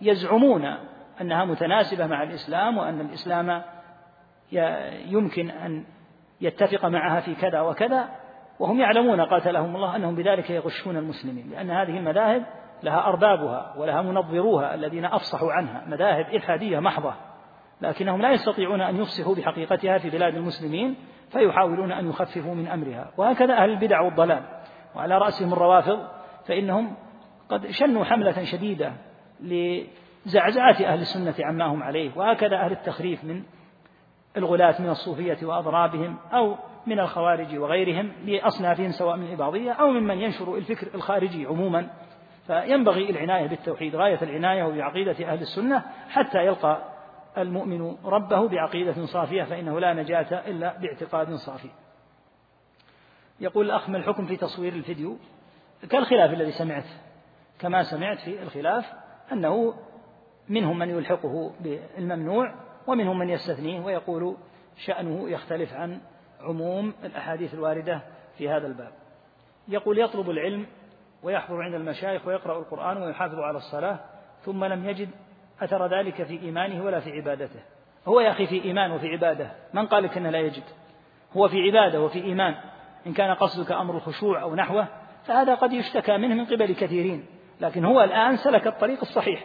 يزعمون 0.00 0.74
أنها 1.20 1.44
متناسبة 1.44 2.06
مع 2.06 2.22
الإسلام 2.22 2.78
وأن 2.78 3.00
الإسلام 3.00 3.62
يمكن 5.06 5.50
أن 5.50 5.84
يتفق 6.40 6.84
معها 6.84 7.20
في 7.20 7.34
كذا 7.34 7.60
وكذا 7.60 8.08
وهم 8.58 8.80
يعلمون 8.80 9.20
قاتلهم 9.20 9.76
الله 9.76 9.96
أنهم 9.96 10.14
بذلك 10.14 10.50
يغشون 10.50 10.96
المسلمين 10.96 11.50
لأن 11.50 11.70
هذه 11.70 11.98
المذاهب 11.98 12.46
لها 12.82 13.06
أربابها 13.06 13.74
ولها 13.76 14.02
منظروها 14.02 14.74
الذين 14.74 15.04
أفصحوا 15.04 15.52
عنها 15.52 15.84
مذاهب 15.86 16.26
إلحادية 16.34 16.78
محضة 16.78 17.14
لكنهم 17.80 18.22
لا 18.22 18.32
يستطيعون 18.32 18.80
أن 18.80 18.96
يفصحوا 18.96 19.34
بحقيقتها 19.34 19.98
في 19.98 20.10
بلاد 20.10 20.34
المسلمين 20.34 20.96
فيحاولون 21.30 21.92
أن 21.92 22.08
يخففوا 22.08 22.54
من 22.54 22.68
أمرها. 22.68 23.10
وهكذا 23.16 23.54
أهل 23.54 23.70
البدع 23.70 24.00
والضلال. 24.00 24.42
وعلى 24.96 25.18
رأسهم 25.18 25.52
الروافض 25.52 26.08
فإنهم 26.46 26.96
قد 27.48 27.70
شنوا 27.70 28.04
حملة 28.04 28.44
شديدة 28.44 28.92
لزعزعة 29.40 30.76
أهل 30.84 31.00
السنة 31.00 31.34
عما 31.40 31.64
هم 31.64 31.82
عليه. 31.82 32.10
وهكذا 32.16 32.56
أهل 32.56 32.72
التخريف 32.72 33.24
من 33.24 33.42
الغلاة 34.36 34.82
من 34.82 34.90
الصوفية 34.90 35.38
وأضرابهم 35.42 36.16
أو 36.32 36.56
من 36.86 37.00
الخوارج 37.00 37.58
وغيرهم 37.58 38.12
لأصنافهم 38.24 38.92
سواء 38.92 39.16
من 39.16 39.26
الإباضية 39.26 39.72
أو 39.72 39.90
ممن 39.90 40.18
ينشر 40.18 40.54
الفكر 40.54 40.94
الخارجي 40.94 41.46
عموما. 41.46 41.90
فينبغي 42.46 43.10
العناية 43.10 43.46
بالتوحيد 43.46 43.96
غاية 43.96 44.18
العناية 44.22 44.64
وبعقيدة 44.64 45.32
أهل 45.32 45.40
السنة 45.40 45.84
حتى 46.08 46.46
يلقى 46.46 46.82
المؤمن 47.38 47.96
ربه 48.04 48.48
بعقيدة 48.48 49.06
صافية 49.06 49.42
فإنه 49.42 49.80
لا 49.80 49.94
نجاة 49.94 50.48
إلا 50.48 50.78
باعتقاد 50.78 51.34
صافي. 51.34 51.70
يقول 53.40 53.66
الأخ 53.66 53.88
ما 53.88 53.98
الحكم 53.98 54.26
في 54.26 54.36
تصوير 54.36 54.72
الفيديو؟ 54.72 55.16
كالخلاف 55.90 56.32
الذي 56.32 56.52
سمعت. 56.52 56.84
كما 57.58 57.82
سمعت 57.82 58.18
في 58.18 58.42
الخلاف 58.42 58.84
أنه 59.32 59.74
منهم 60.48 60.78
من 60.78 60.90
يلحقه 60.90 61.52
بالممنوع 61.60 62.54
ومنهم 62.86 63.18
من 63.18 63.30
يستثنيه 63.30 63.80
ويقول 63.80 64.36
شأنه 64.76 65.30
يختلف 65.30 65.74
عن 65.74 66.00
عموم 66.40 66.94
الأحاديث 67.04 67.54
الواردة 67.54 68.00
في 68.38 68.48
هذا 68.48 68.66
الباب. 68.66 68.92
يقول 69.68 69.98
يطلب 69.98 70.30
العلم 70.30 70.66
ويحضر 71.22 71.62
عند 71.62 71.74
المشايخ 71.74 72.26
ويقرأ 72.26 72.58
القرآن 72.58 73.02
ويحافظ 73.02 73.38
على 73.38 73.56
الصلاة 73.56 73.98
ثم 74.42 74.64
لم 74.64 74.88
يجد 74.88 75.08
أثر 75.60 75.86
ذلك 75.86 76.22
في 76.22 76.42
إيمانه 76.42 76.84
ولا 76.84 77.00
في 77.00 77.10
عبادته. 77.10 77.60
هو 78.08 78.20
يا 78.20 78.30
أخي 78.30 78.46
في 78.46 78.64
إيمان 78.64 78.90
وفي 78.90 79.08
عبادة. 79.08 79.50
من 79.74 79.86
قال 79.86 80.02
لك 80.02 80.16
أنه 80.16 80.30
لا 80.30 80.38
يجد؟ 80.38 80.62
هو 81.36 81.48
في 81.48 81.56
عبادة 81.56 82.00
وفي 82.00 82.24
إيمان. 82.24 82.54
إن 83.06 83.12
كان 83.12 83.34
قصدك 83.34 83.72
أمر 83.72 83.96
الخشوع 83.96 84.42
أو 84.42 84.54
نحوه 84.54 84.86
فهذا 85.24 85.54
قد 85.54 85.72
يشتكى 85.72 86.16
منه 86.16 86.34
من 86.34 86.44
قبل 86.44 86.74
كثيرين. 86.74 87.26
لكن 87.60 87.84
هو 87.84 88.00
الآن 88.00 88.36
سلك 88.36 88.66
الطريق 88.66 89.00
الصحيح. 89.00 89.44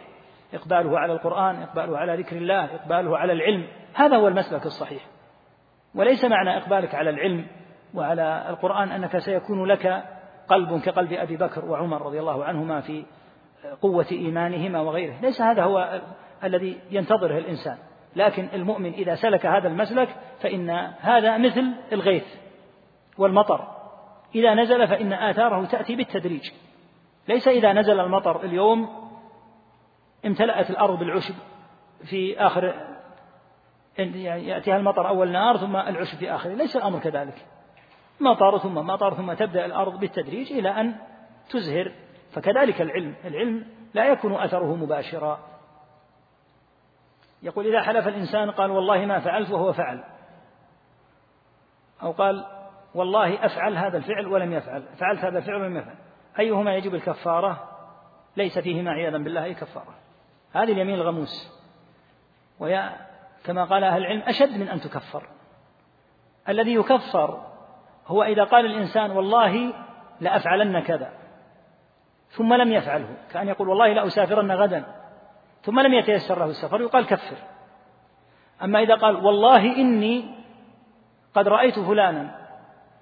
إقباله 0.54 0.98
على 0.98 1.12
القرآن 1.12 1.62
إقباله 1.62 1.98
على 1.98 2.16
ذكر 2.16 2.36
الله 2.36 2.64
إقباله 2.64 3.18
على 3.18 3.32
العلم. 3.32 3.66
هذا 3.94 4.16
هو 4.16 4.28
المسلك 4.28 4.66
الصحيح. 4.66 5.02
وليس 5.94 6.24
معنى 6.24 6.56
إقبالك 6.56 6.94
على 6.94 7.10
العلم 7.10 7.46
وعلى 7.94 8.46
القرآن 8.48 8.88
أنك 8.88 9.18
سيكون 9.18 9.64
لك 9.64 10.04
قلب 10.48 10.80
كقلب 10.80 11.12
أبي 11.12 11.36
بكر 11.36 11.64
وعمر 11.64 12.02
رضي 12.06 12.20
الله 12.20 12.44
عنهما 12.44 12.80
في 12.80 13.04
قوة 13.82 14.06
إيمانهما 14.12 14.80
وغيره. 14.80 15.14
ليس 15.22 15.40
هذا 15.42 15.62
هو 15.62 16.00
الذي 16.44 16.80
ينتظره 16.90 17.38
الإنسان. 17.38 17.78
لكن 18.16 18.48
المؤمن 18.54 18.92
إذا 18.92 19.14
سلك 19.14 19.46
هذا 19.46 19.68
المسلك 19.68 20.08
فإن 20.40 20.70
هذا 21.00 21.38
مثل 21.38 21.72
الغيث 21.92 22.24
والمطر. 23.18 23.68
إذا 24.34 24.54
نزل 24.54 24.88
فإن 24.88 25.12
آثاره 25.12 25.64
تأتي 25.64 25.96
بالتدريج. 25.96 26.50
ليس 27.28 27.48
إذا 27.48 27.72
نزل 27.72 28.00
المطر 28.00 28.44
اليوم 28.44 29.05
امتلأت 30.24 30.70
الأرض 30.70 30.98
بالعشب 30.98 31.34
في 32.04 32.40
آخر 32.40 32.74
يعني 33.98 34.48
يأتيها 34.48 34.76
المطر 34.76 35.08
أول 35.08 35.32
نهار 35.32 35.56
ثم 35.56 35.76
العشب 35.76 36.18
في 36.18 36.34
آخره 36.34 36.54
ليس 36.54 36.76
الأمر 36.76 36.98
كذلك. 36.98 37.46
مطر 38.20 38.58
ثم 38.58 38.74
مطر 38.74 39.14
ثم 39.14 39.32
تبدأ 39.32 39.66
الأرض 39.66 40.00
بالتدريج 40.00 40.52
إلى 40.52 40.68
أن 40.68 40.96
تزهر. 41.50 41.92
فكذلك 42.32 42.80
العلم 42.80 43.14
العلم 43.24 43.66
لا 43.94 44.04
يكون 44.04 44.34
أثره 44.34 44.74
مباشرا. 44.74 45.38
يقول 47.42 47.66
إذا 47.66 47.82
حلف 47.82 48.08
الإنسان 48.08 48.50
قال 48.50 48.70
والله 48.70 49.06
ما 49.06 49.18
فعلت 49.18 49.50
وهو 49.50 49.72
فعل. 49.72 50.04
أو 52.02 52.12
قال 52.12 52.46
والله 52.94 53.46
أفعل 53.46 53.76
هذا 53.76 53.96
الفعل 53.96 54.26
ولم 54.26 54.52
يفعل. 54.52 54.82
فعلت 54.98 55.24
هذا 55.24 55.38
الفعل 55.38 55.54
ولم 55.54 55.76
يفعل. 55.76 55.96
أيهما 56.38 56.74
يجب 56.74 56.94
الكفارة؟ 56.94 57.68
ليس 58.36 58.58
فيهما 58.58 58.90
عياذا 58.90 59.18
بالله 59.18 59.44
أي 59.44 59.54
كفارة. 59.54 60.05
هذه 60.52 60.72
اليمين 60.72 60.94
الغموس. 60.94 61.52
وهي 62.58 62.92
كما 63.44 63.64
قال 63.64 63.84
أهل 63.84 64.02
العلم 64.02 64.20
أشد 64.20 64.58
من 64.58 64.68
أن 64.68 64.80
تكفر. 64.80 65.28
الذي 66.48 66.74
يكفر 66.74 67.46
هو 68.06 68.22
إذا 68.22 68.44
قال 68.44 68.66
الإنسان 68.66 69.10
والله 69.10 69.72
لأفعلن 70.20 70.80
كذا 70.80 71.12
ثم 72.28 72.54
لم 72.54 72.72
يفعله 72.72 73.16
كأن 73.30 73.48
يقول 73.48 73.68
والله 73.68 73.92
لأسافرن 73.92 74.52
غدا 74.52 74.84
ثم 75.62 75.80
لم 75.80 75.94
يتيسر 75.94 76.38
له 76.38 76.44
السفر 76.44 76.80
يقال 76.80 77.06
كفر. 77.06 77.36
أما 78.62 78.82
إذا 78.82 78.94
قال 78.94 79.24
والله 79.24 79.76
إني 79.76 80.34
قد 81.34 81.48
رأيت 81.48 81.78
فلانا 81.78 82.46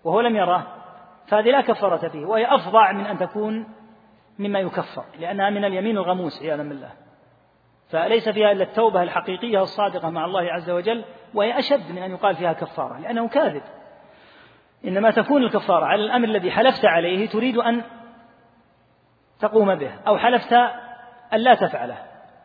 وهو 0.04 0.20
لم 0.20 0.36
يراه 0.36 0.62
فهذه 1.26 1.50
لا 1.50 1.60
كفارة 1.60 2.08
فيه 2.08 2.26
وهي 2.26 2.54
أفظع 2.54 2.92
من 2.92 3.06
أن 3.06 3.18
تكون 3.18 3.66
مما 4.38 4.58
يكفر 4.58 5.04
لأنها 5.18 5.50
من 5.50 5.64
اليمين 5.64 5.96
الغموس 5.96 6.42
عياذا 6.42 6.62
بالله. 6.62 6.90
فليس 7.94 8.28
فيها 8.28 8.52
إلا 8.52 8.64
التوبة 8.64 9.02
الحقيقية 9.02 9.62
الصادقة 9.62 10.10
مع 10.10 10.24
الله 10.24 10.52
عز 10.52 10.70
وجل 10.70 11.04
وهي 11.34 11.58
أشد 11.58 11.92
من 11.92 12.02
أن 12.02 12.10
يقال 12.10 12.36
فيها 12.36 12.52
كفارة 12.52 12.98
لأنه 12.98 13.28
كاذب. 13.28 13.62
إنما 14.84 15.10
تكون 15.10 15.42
الكفارة 15.42 15.84
على 15.84 16.04
الأمر 16.04 16.28
الذي 16.28 16.50
حلفت 16.50 16.84
عليه 16.84 17.28
تريد 17.28 17.56
أن 17.56 17.82
تقوم 19.40 19.74
به 19.74 19.94
أو 20.06 20.18
حلفت 20.18 20.52
أن 21.32 21.40
لا 21.40 21.54
تفعله 21.54 21.98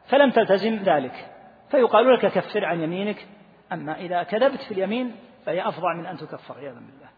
فلم 0.05 0.31
تلتزم 0.31 0.75
ذلك. 0.75 1.31
فيقال 1.69 2.13
لك 2.13 2.25
كفر 2.25 2.65
عن 2.65 2.81
يمينك 2.81 3.27
أما 3.71 3.95
إذا 3.95 4.23
كذبت 4.23 4.61
في 4.61 4.71
اليمين 4.71 5.15
فهي 5.45 5.67
أفظع 5.67 5.93
من 5.93 6.05
أن 6.05 6.17
تكفر 6.17 6.57
عياذا 6.57 6.79
بالله. 6.79 7.09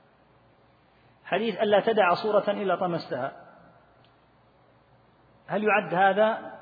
حديث 1.26 1.62
ألا 1.62 1.80
تدع 1.80 2.14
صورة 2.14 2.46
إلا 2.48 2.76
طمستها. 2.76 3.32
هل 5.48 5.64
يعد 5.64 5.94
هذا 5.94 6.61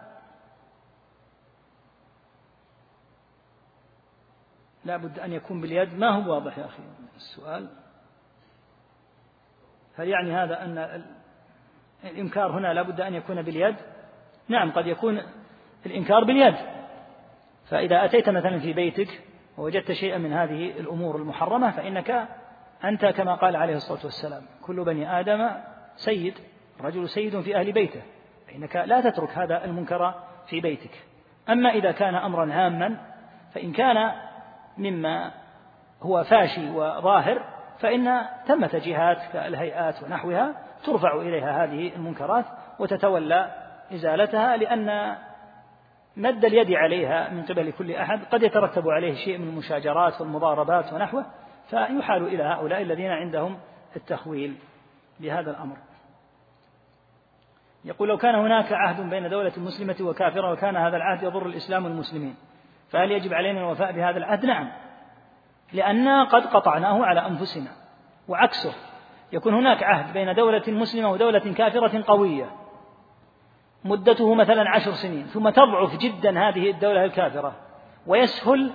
لا 4.90 4.98
بد 4.98 5.20
أن 5.20 5.34
يكون 5.34 5.62
باليد. 5.62 5.94
ما 5.94 6.10
هو 6.10 6.34
واضح 6.34 6.58
يا 6.58 6.66
أخي؟ 6.66 6.84
السؤال. 7.16 7.70
هل 9.96 10.08
يعني 10.08 10.34
هذا 10.34 10.64
أن 10.64 11.04
الإنكار 12.04 12.52
هنا 12.52 12.74
لا 12.74 12.82
بد 12.82 13.02
أن 13.02 13.14
يكون 13.14 13.42
باليد؟ 13.42 13.76
نعم 14.48 14.72
قد 14.72 14.88
يكون 14.88 15.22
الإنكار 15.86 16.24
باليد. 16.24 16.56
فإذا 17.66 18.06
أتيت 18.06 18.30
مثلا 18.30 18.60
في 18.60 18.74
بيتك 18.74 19.22
ووجدت 19.58 19.92
شيئا 19.92 20.18
من 20.18 20.34
هذه 20.34 20.80
الأمور 20.80 21.16
المحرمة 21.16 21.72
فإنك 21.72 22.28
أنت 22.84 23.06
كما 23.06 23.36
قال 23.36 23.56
عليه 23.56 23.76
الصلاة 23.76 24.04
والسلام 24.04 24.44
كل 24.62 24.84
بني 24.84 25.20
آدم 25.20 25.50
سيد 25.96 26.34
الرجل 26.80 27.10
سيد 27.10 27.42
في 27.42 27.56
أهل 27.56 27.72
بيته. 27.72 28.02
فإنك 28.48 28.76
لا 28.76 29.10
تترك 29.10 29.38
هذا 29.38 29.66
المنكر 29.66 30.14
في 30.48 30.62
بيتك. 30.62 31.06
أما 31.50 31.70
إذا 31.70 31.92
كان 31.92 32.16
أمرا 32.16 32.46
هاما 32.46 32.98
فإن 33.54 33.72
كان 33.72 34.29
مما 34.80 35.32
هو 36.02 36.24
فاشي 36.24 36.70
وظاهر 36.70 37.44
فإن 37.80 38.22
ثمة 38.48 38.82
جهات 38.86 39.18
كالهيئات 39.34 40.04
ونحوها 40.04 40.56
ترفع 40.84 41.16
إليها 41.16 41.64
هذه 41.64 41.96
المنكرات 41.96 42.46
وتتولى 42.80 43.52
إزالتها 43.94 44.58
لأن 44.58 45.18
مد 46.18 46.46
اليد 46.46 46.72
عليها 46.72 47.30
من 47.30 47.44
قبل 47.46 47.72
كل 47.72 47.92
أحد 47.92 48.20
قد 48.32 48.44
يترتب 48.44 48.90
عليه 48.90 49.16
شيء 49.26 49.38
من 49.38 49.48
المشاجرات 49.48 50.22
والمضاربات 50.22 50.94
ونحوه 50.94 51.26
فيحال 51.70 52.28
إلى 52.28 52.44
هؤلاء 52.44 52.82
الذين 52.82 53.12
عندهم 53.12 53.60
التخويل 53.96 54.56
بهذا 55.20 55.52
الأمر. 55.52 55.78
يقول 57.86 58.08
لو 58.10 58.18
كان 58.18 58.36
هناك 58.36 58.74
عهد 58.74 59.10
بين 59.10 59.30
دولة 59.30 59.52
مسلمة 59.58 59.96
وكافرة 60.02 60.52
وكان 60.52 60.76
هذا 60.76 60.98
العهد 60.98 61.24
يضر 61.24 61.46
الإسلام 61.46 61.86
والمسلمين. 61.86 62.36
فهل 62.90 63.12
يجب 63.12 63.34
علينا 63.34 63.60
الوفاء 63.60 63.92
بهذا 63.92 64.18
العهد؟ 64.18 64.46
نعم. 64.46 64.72
لأننا 65.74 66.24
قد 66.24 66.46
قطعناه 66.46 67.06
على 67.06 67.28
أنفسنا 67.28 67.72
وعكسه 68.28 68.74
يكون 69.34 69.54
هناك 69.54 69.84
عهد 69.84 70.14
بين 70.14 70.36
دولة 70.36 70.64
مسلمة 70.68 71.12
ودولة 71.12 71.54
كافرة 71.54 72.04
قوية 72.08 72.50
مدته 73.84 74.36
مثلا 74.36 74.70
عشر 74.70 74.92
سنين 74.92 75.26
ثم 75.26 75.50
تضعف 75.50 75.98
جدا 75.98 76.50
هذه 76.50 76.70
الدولة 76.70 77.06
الكافرة 77.06 77.56
ويسهل 78.08 78.72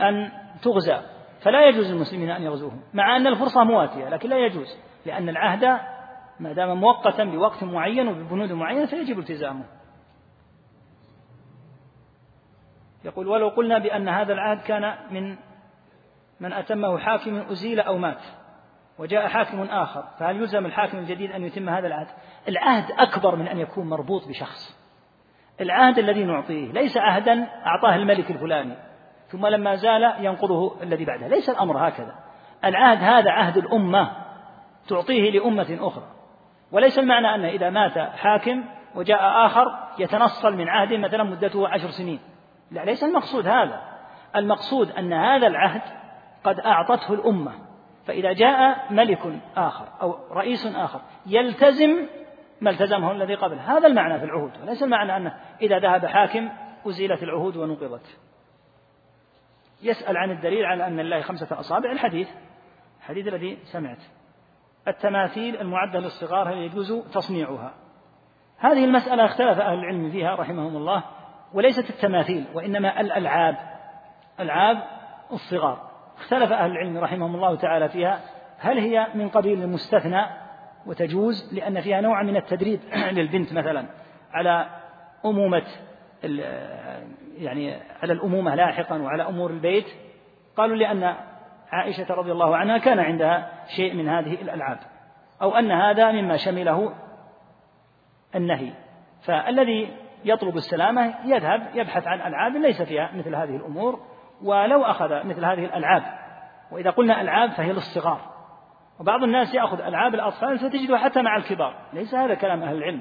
أن 0.00 0.30
تغزى. 0.62 0.98
فلا 1.40 1.68
يجوز 1.68 1.92
للمسلمين 1.92 2.30
أن 2.30 2.42
يغزوهم 2.42 2.80
مع 2.94 3.16
أن 3.16 3.26
الفرصة 3.26 3.64
مواتية 3.64 4.08
لكن 4.08 4.28
لا 4.28 4.36
يجوز 4.36 4.76
لأن 5.06 5.28
العهد 5.28 5.78
ما 6.40 6.52
دام 6.52 6.80
مؤقتا 6.80 7.24
بوقت 7.24 7.64
معين 7.64 8.08
وببنود 8.08 8.52
معينة 8.52 8.86
فيجب 8.86 9.18
التزامه. 9.18 9.64
يقول 13.04 13.28
ولو 13.28 13.48
قلنا 13.48 13.78
بأن 13.78 14.08
هذا 14.08 14.32
العهد 14.32 14.60
كان 14.60 14.94
من 15.10 15.36
من 16.40 16.52
أتمه 16.52 16.98
حاكم 16.98 17.36
أزيل 17.36 17.80
أو 17.80 17.98
مات 17.98 18.22
وجاء 18.98 19.28
حاكم 19.28 19.62
آخر 19.62 20.04
فهل 20.18 20.36
يلزم 20.36 20.66
الحاكم 20.66 20.98
الجديد 20.98 21.32
أن 21.32 21.44
يتم 21.44 21.68
هذا 21.68 21.86
العهد؟ 21.86 22.06
العهد 22.48 22.84
أكبر 22.98 23.36
من 23.36 23.48
أن 23.48 23.58
يكون 23.58 23.88
مربوط 23.88 24.28
بشخص. 24.28 24.78
العهد 25.60 25.98
الذي 25.98 26.24
نعطيه 26.24 26.72
ليس 26.72 26.96
عهدا 26.96 27.48
أعطاه 27.66 27.96
الملك 27.96 28.30
الفلاني 28.30 28.76
ثم 29.28 29.46
لما 29.46 29.74
زال 29.74 30.14
ينقضه 30.20 30.82
الذي 30.82 31.04
بعده. 31.04 31.28
ليس 31.28 31.50
الأمر 31.50 31.88
هكذا. 31.88 32.14
العهد 32.64 32.98
هذا 32.98 33.30
عهد 33.30 33.56
الأمة 33.56 34.12
تعطيه 34.88 35.30
لأمة 35.30 35.78
أخرى. 35.80 36.04
وليس 36.72 36.98
المعنى 36.98 37.34
أن 37.34 37.44
إذا 37.44 37.70
مات 37.70 37.98
حاكم 37.98 38.64
وجاء 38.94 39.46
آخر 39.46 39.64
يتنصل 39.98 40.56
من 40.56 40.68
عهد 40.68 40.94
مثلا 40.94 41.24
مدته 41.24 41.68
عشر 41.68 41.90
سنين. 41.90 42.20
لا 42.70 42.84
ليس 42.84 43.04
المقصود 43.04 43.46
هذا. 43.46 43.82
المقصود 44.36 44.90
أن 44.90 45.12
هذا 45.12 45.46
العهد 45.46 45.82
قد 46.44 46.60
أعطته 46.60 47.14
الأمة. 47.14 47.52
فإذا 48.06 48.32
جاء 48.32 48.86
ملك 48.92 49.40
آخر 49.56 49.88
أو 50.02 50.16
رئيس 50.32 50.66
آخر 50.66 51.00
يلتزم 51.26 52.06
ما 52.60 52.70
التزمه 52.70 53.12
الذي 53.12 53.34
قبل. 53.34 53.58
هذا 53.58 53.86
المعنى 53.86 54.18
في 54.18 54.24
العهود 54.24 54.52
وليس 54.62 54.82
المعنى 54.82 55.16
أنه 55.16 55.34
إذا 55.60 55.78
ذهب 55.78 56.06
حاكم 56.06 56.48
أزيلت 56.86 57.22
العهود 57.22 57.56
ونقضت. 57.56 58.18
يسأل 59.82 60.16
عن 60.16 60.30
الدليل 60.30 60.64
على 60.64 60.86
أن 60.86 61.00
الله 61.00 61.20
خمسة 61.20 61.60
أصابع. 61.60 61.92
الحديث 61.92 62.28
الحديث 62.98 63.28
الذي 63.28 63.58
سمعت. 63.64 64.02
التماثيل 64.88 65.56
المعدة 65.56 66.00
للصغار 66.00 66.52
هل 66.52 66.56
يجوز 66.56 66.92
تصنيعها؟ 66.92 67.74
هذه 68.58 68.84
المسألة 68.84 69.24
اختلف 69.24 69.58
أهل 69.58 69.78
العلم 69.78 70.10
فيها 70.10 70.34
رحمهم 70.34 70.76
الله. 70.76 71.02
وليست 71.54 71.90
التماثيل 71.90 72.44
وإنما 72.54 73.00
الألعاب 73.00 73.56
ألعاب 74.40 74.82
الصغار. 75.32 75.88
اختلف 76.18 76.52
أهل 76.52 76.70
العلم 76.70 76.98
رحمهم 76.98 77.34
الله 77.34 77.56
تعالى 77.56 77.88
فيها 77.88 78.20
هل 78.58 78.78
هي 78.78 79.06
من 79.14 79.28
قبيل 79.28 79.62
المستثنى 79.62 80.26
وتجوز؟ 80.86 81.54
لأن 81.54 81.80
فيها 81.80 82.00
نوع 82.00 82.22
من 82.22 82.36
التدريب. 82.36 82.80
للبنت 83.16 83.52
مثلا 83.52 83.86
على 84.32 84.66
أمومة 85.24 85.62
يعني 87.38 87.76
على 88.02 88.12
الأمومة 88.12 88.54
لاحقا 88.54 88.98
وعلى 88.98 89.22
أمور 89.22 89.50
البيت. 89.50 89.86
قالوا 90.56 90.76
لأن 90.76 91.14
عائشة 91.70 92.14
رضي 92.14 92.32
الله 92.32 92.56
عنها 92.56 92.78
كان 92.78 92.98
عندها 92.98 93.50
شيء 93.76 93.94
من 93.94 94.08
هذه 94.08 94.34
الألعاب 94.34 94.78
أو 95.42 95.56
أن 95.56 95.70
هذا 95.70 96.12
مما 96.12 96.36
شمله 96.36 96.94
النهي. 98.34 98.72
فالذي 99.22 99.88
يطلب 100.24 100.56
السلامة 100.56 101.14
يذهب 101.24 101.66
يبحث 101.74 102.06
عن 102.06 102.20
ألعاب 102.20 102.56
ليس 102.56 102.82
فيها 102.82 103.10
مثل 103.14 103.34
هذه 103.34 103.56
الأمور 103.56 104.00
ولو 104.42 104.84
أخذ 104.84 105.26
مثل 105.26 105.44
هذه 105.44 105.64
الألعاب. 105.64 106.02
وإذا 106.72 106.90
قلنا 106.90 107.20
ألعاب 107.20 107.50
فهي 107.50 107.72
للصغار. 107.72 108.20
وبعض 109.00 109.22
الناس 109.22 109.54
يأخذ 109.54 109.80
ألعاب 109.80 110.14
الأطفال 110.14 110.58
فتجدها 110.58 110.98
حتى 110.98 111.22
مع 111.22 111.36
الكبار. 111.36 111.74
ليس 111.92 112.14
هذا 112.14 112.34
كلام 112.34 112.62
أهل 112.62 112.76
العلم. 112.76 113.00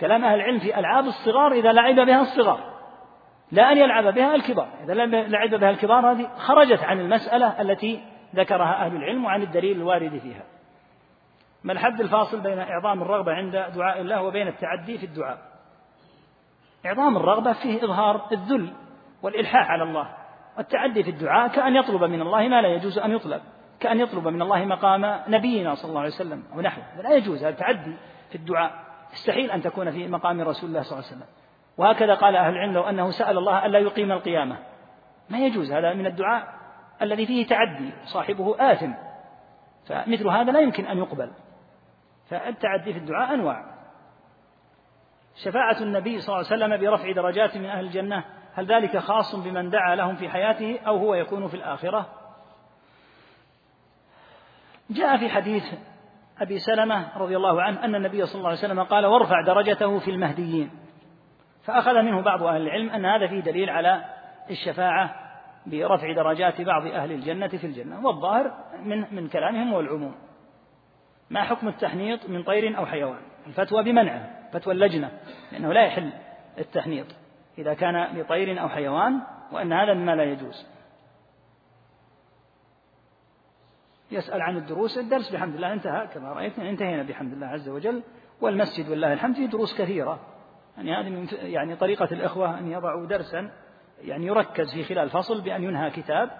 كلام 0.00 0.24
أهل 0.24 0.34
العلم 0.34 0.58
في 0.58 0.78
ألعاب 0.78 1.04
الصغار 1.04 1.52
إذا 1.52 1.72
لعب 1.72 1.94
بها 1.94 2.20
الصغار. 2.20 2.60
لا 3.52 3.72
أن 3.72 3.76
يلعب 3.76 4.14
بها 4.14 4.34
الكبار. 4.34 4.68
إذا 4.84 4.94
لعب 5.28 5.50
بها 5.50 5.70
الكبار 5.70 6.12
هذه 6.12 6.28
خرجت 6.36 6.84
عن 6.84 7.00
المسألة 7.00 7.60
التي 7.60 8.00
ذكرها 8.34 8.86
أهل 8.86 8.96
العلم 8.96 9.24
وعن 9.24 9.42
الدليل 9.42 9.76
الوارد 9.76 10.18
فيها. 10.18 10.42
ما 11.64 11.72
الحد 11.72 12.00
الفاصل 12.00 12.40
بين 12.40 12.58
إعظام 12.58 13.02
الرغبة 13.02 13.32
عند 13.32 13.52
دعاء 13.52 14.00
الله 14.00 14.22
وبين 14.22 14.48
التعدي 14.48 14.98
في 14.98 15.06
الدعاء؟ 15.06 15.53
إعظام 16.86 17.16
الرغبة 17.16 17.52
فيه 17.52 17.84
إظهار 17.84 18.26
الذل 18.32 18.72
والإلحاح 19.22 19.70
على 19.70 19.82
الله 19.82 20.08
والتعدي 20.56 21.02
في 21.02 21.10
الدعاء 21.10 21.48
كأن 21.48 21.76
يطلب 21.76 22.04
من 22.04 22.20
الله 22.20 22.48
ما 22.48 22.62
لا 22.62 22.68
يجوز 22.68 22.98
أن 22.98 23.10
يطلب 23.10 23.40
كأن 23.80 24.00
يطلب 24.00 24.28
من 24.28 24.42
الله 24.42 24.64
مقام 24.64 25.20
نبينا 25.28 25.74
صلى 25.74 25.88
الله 25.88 26.00
عليه 26.00 26.10
وسلم 26.10 26.42
أو 26.54 26.60
نحوه 26.60 26.84
لا 27.02 27.10
يجوز 27.10 27.38
هذا 27.38 27.48
التعدي 27.48 27.96
في 28.30 28.34
الدعاء 28.34 28.84
يستحيل 29.12 29.50
أن 29.50 29.62
تكون 29.62 29.90
في 29.90 30.08
مقام 30.08 30.40
رسول 30.40 30.68
الله 30.68 30.82
صلى 30.82 30.98
الله 30.98 31.08
عليه 31.08 31.16
وسلم. 31.16 31.28
وهكذا 31.78 32.14
قال 32.14 32.36
أهل 32.36 32.52
العلم 32.52 32.72
لو 32.72 32.82
أنه 32.82 33.10
سأل 33.10 33.38
الله 33.38 33.66
ألا 33.66 33.78
يقيم 33.78 34.12
القيامة. 34.12 34.56
ما 35.30 35.38
يجوز 35.38 35.72
هذا 35.72 35.94
من 35.94 36.06
الدعاء 36.06 36.54
الذي 37.02 37.26
فيه 37.26 37.46
تعدي 37.46 37.92
صاحبه 38.04 38.72
آثم. 38.72 38.92
فمثل 39.86 40.28
هذا 40.28 40.52
لا 40.52 40.60
يمكن 40.60 40.86
أن 40.86 40.98
يقبل. 40.98 41.30
فالتعدي 42.30 42.92
في 42.92 42.98
الدعاء 42.98 43.34
أنواع. 43.34 43.73
شفاعة 45.36 45.76
النبي 45.80 46.20
صلى 46.20 46.36
الله 46.36 46.46
عليه 46.50 46.56
وسلم 46.64 46.90
برفع 46.90 47.12
درجات 47.12 47.56
من 47.56 47.66
أهل 47.66 47.84
الجنة 47.84 48.24
هل 48.54 48.66
ذلك 48.66 48.98
خاص 48.98 49.34
بمن 49.34 49.70
دعا 49.70 49.96
لهم 49.96 50.16
في 50.16 50.28
حياته 50.28 50.78
أو 50.86 50.96
هو 50.96 51.14
يكون 51.14 51.48
في 51.48 51.54
الآخرة؟ 51.54 52.08
جاء 54.90 55.16
في 55.16 55.28
حديث 55.28 55.64
أبي 56.40 56.58
سلمة 56.58 57.18
رضي 57.18 57.36
الله 57.36 57.62
عنه 57.62 57.84
أن 57.84 57.94
النبي 57.94 58.26
صلى 58.26 58.38
الله 58.38 58.48
عليه 58.48 58.58
وسلم 58.58 58.82
قال 58.82 59.06
وارفع 59.06 59.40
درجته 59.40 59.98
في 59.98 60.10
المهديين 60.10 60.70
فأخذ 61.64 62.02
منه 62.02 62.22
بعض 62.22 62.42
أهل 62.42 62.62
العلم 62.62 62.90
أن 62.90 63.04
هذا 63.04 63.26
فيه 63.26 63.40
دليل 63.40 63.70
على 63.70 64.04
الشفاعة 64.50 65.14
برفع 65.66 66.12
درجات 66.12 66.60
بعض 66.60 66.86
أهل 66.86 67.12
الجنة 67.12 67.48
في 67.48 67.66
الجنة 67.66 68.06
والظاهر 68.06 68.52
من 68.82 69.14
من 69.14 69.28
كلامهم 69.28 69.74
هو 69.74 69.80
العموم 69.80 70.14
ما 71.30 71.42
حكم 71.42 71.68
التحنيط 71.68 72.28
من 72.28 72.42
طير 72.42 72.78
أو 72.78 72.86
حيوان؟ 72.86 73.18
الفتوى 73.46 73.82
بمنعه. 73.82 74.30
فتوى 74.54 74.74
اللجنة 74.74 75.10
لأنه 75.52 75.72
لا 75.72 75.86
يحل 75.86 76.12
التحنيط 76.58 77.06
إذا 77.58 77.74
كان 77.74 78.18
لطير 78.18 78.62
أو 78.62 78.68
حيوان 78.68 79.20
وأن 79.52 79.72
هذا 79.72 79.94
مما 79.94 80.16
لا 80.16 80.24
يجوز. 80.24 80.66
يسأل 84.10 84.42
عن 84.42 84.56
الدروس 84.56 84.98
الدرس 84.98 85.32
بحمد 85.32 85.54
الله 85.54 85.72
انتهى 85.72 86.06
كما 86.06 86.32
رأيتنا 86.32 86.70
انتهينا 86.70 87.02
بحمد 87.02 87.32
الله 87.32 87.46
عز 87.46 87.68
وجل. 87.68 88.02
والمسجد 88.40 88.88
والله 88.88 89.12
الحمد 89.12 89.34
فيه 89.34 89.46
دروس 89.46 89.78
كثيرة. 89.78 90.20
يعني 90.76 90.94
هذه 90.94 91.10
من 91.10 91.26
يعني 91.32 91.76
طريقة 91.76 92.08
الإخوة 92.12 92.58
أن 92.58 92.70
يضعوا 92.70 93.06
درسا 93.06 93.50
يعني 94.00 94.26
يركز 94.26 94.74
في 94.74 94.84
خلال 94.84 95.04
الفصل 95.04 95.40
بأن 95.40 95.62
ينهى 95.62 95.90
كتاب. 95.90 96.30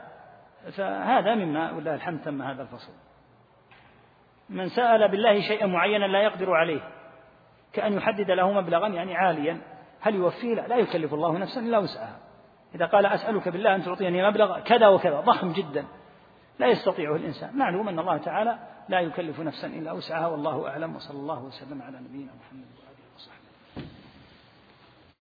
فهذا 0.73 1.35
مما 1.35 1.73
والله 1.73 1.95
الحمد 1.95 2.21
تم 2.21 2.43
هذا 2.43 2.63
الفصل. 2.63 2.93
من 4.49 4.69
سأل 4.69 5.11
بالله 5.11 5.41
شيئا 5.41 5.67
معينا 5.67 6.05
لا 6.05 6.23
يقدر 6.23 6.51
عليه. 6.51 6.94
كأن 7.75 7.93
يحدد 7.93 8.31
له 8.31 8.53
مبلغا 8.53 8.89
يعني 8.89 9.17
عاليا. 9.17 9.61
هل 10.01 10.15
يوفيه 10.15 10.55
لا 10.55 10.67
لا 10.67 10.77
يكلف 10.77 11.15
الله 11.15 11.39
نفسا 11.39 11.61
إلا 11.61 11.79
وسعها. 11.79 12.19
إذا 12.75 12.87
قال 12.87 13.07
أسألك 13.07 13.49
بالله 13.49 13.75
أن 13.75 13.85
تعطيني 13.85 14.29
مبلغ 14.29 14.61
كذا 14.61 14.89
وكذا 14.89 15.21
ضخم 15.21 15.53
جدا. 15.53 15.85
لا 16.59 16.67
يستطيعه 16.67 17.17
الإنسان. 17.17 17.57
معلوم 17.59 17.89
أن 17.89 17.99
الله 17.99 18.17
تعالى 18.17 18.59
لا 18.89 19.01
يكلف 19.01 19.41
نفسا 19.41 19.67
إلا 19.67 19.93
وسعها 19.93 20.27
والله 20.27 20.69
أعلم 20.69 20.97
وصلى 20.97 21.19
الله 21.19 21.43
وسلم 21.45 21.83
على 21.83 21.99
نبينا 21.99 22.33
محمد. 22.41 22.84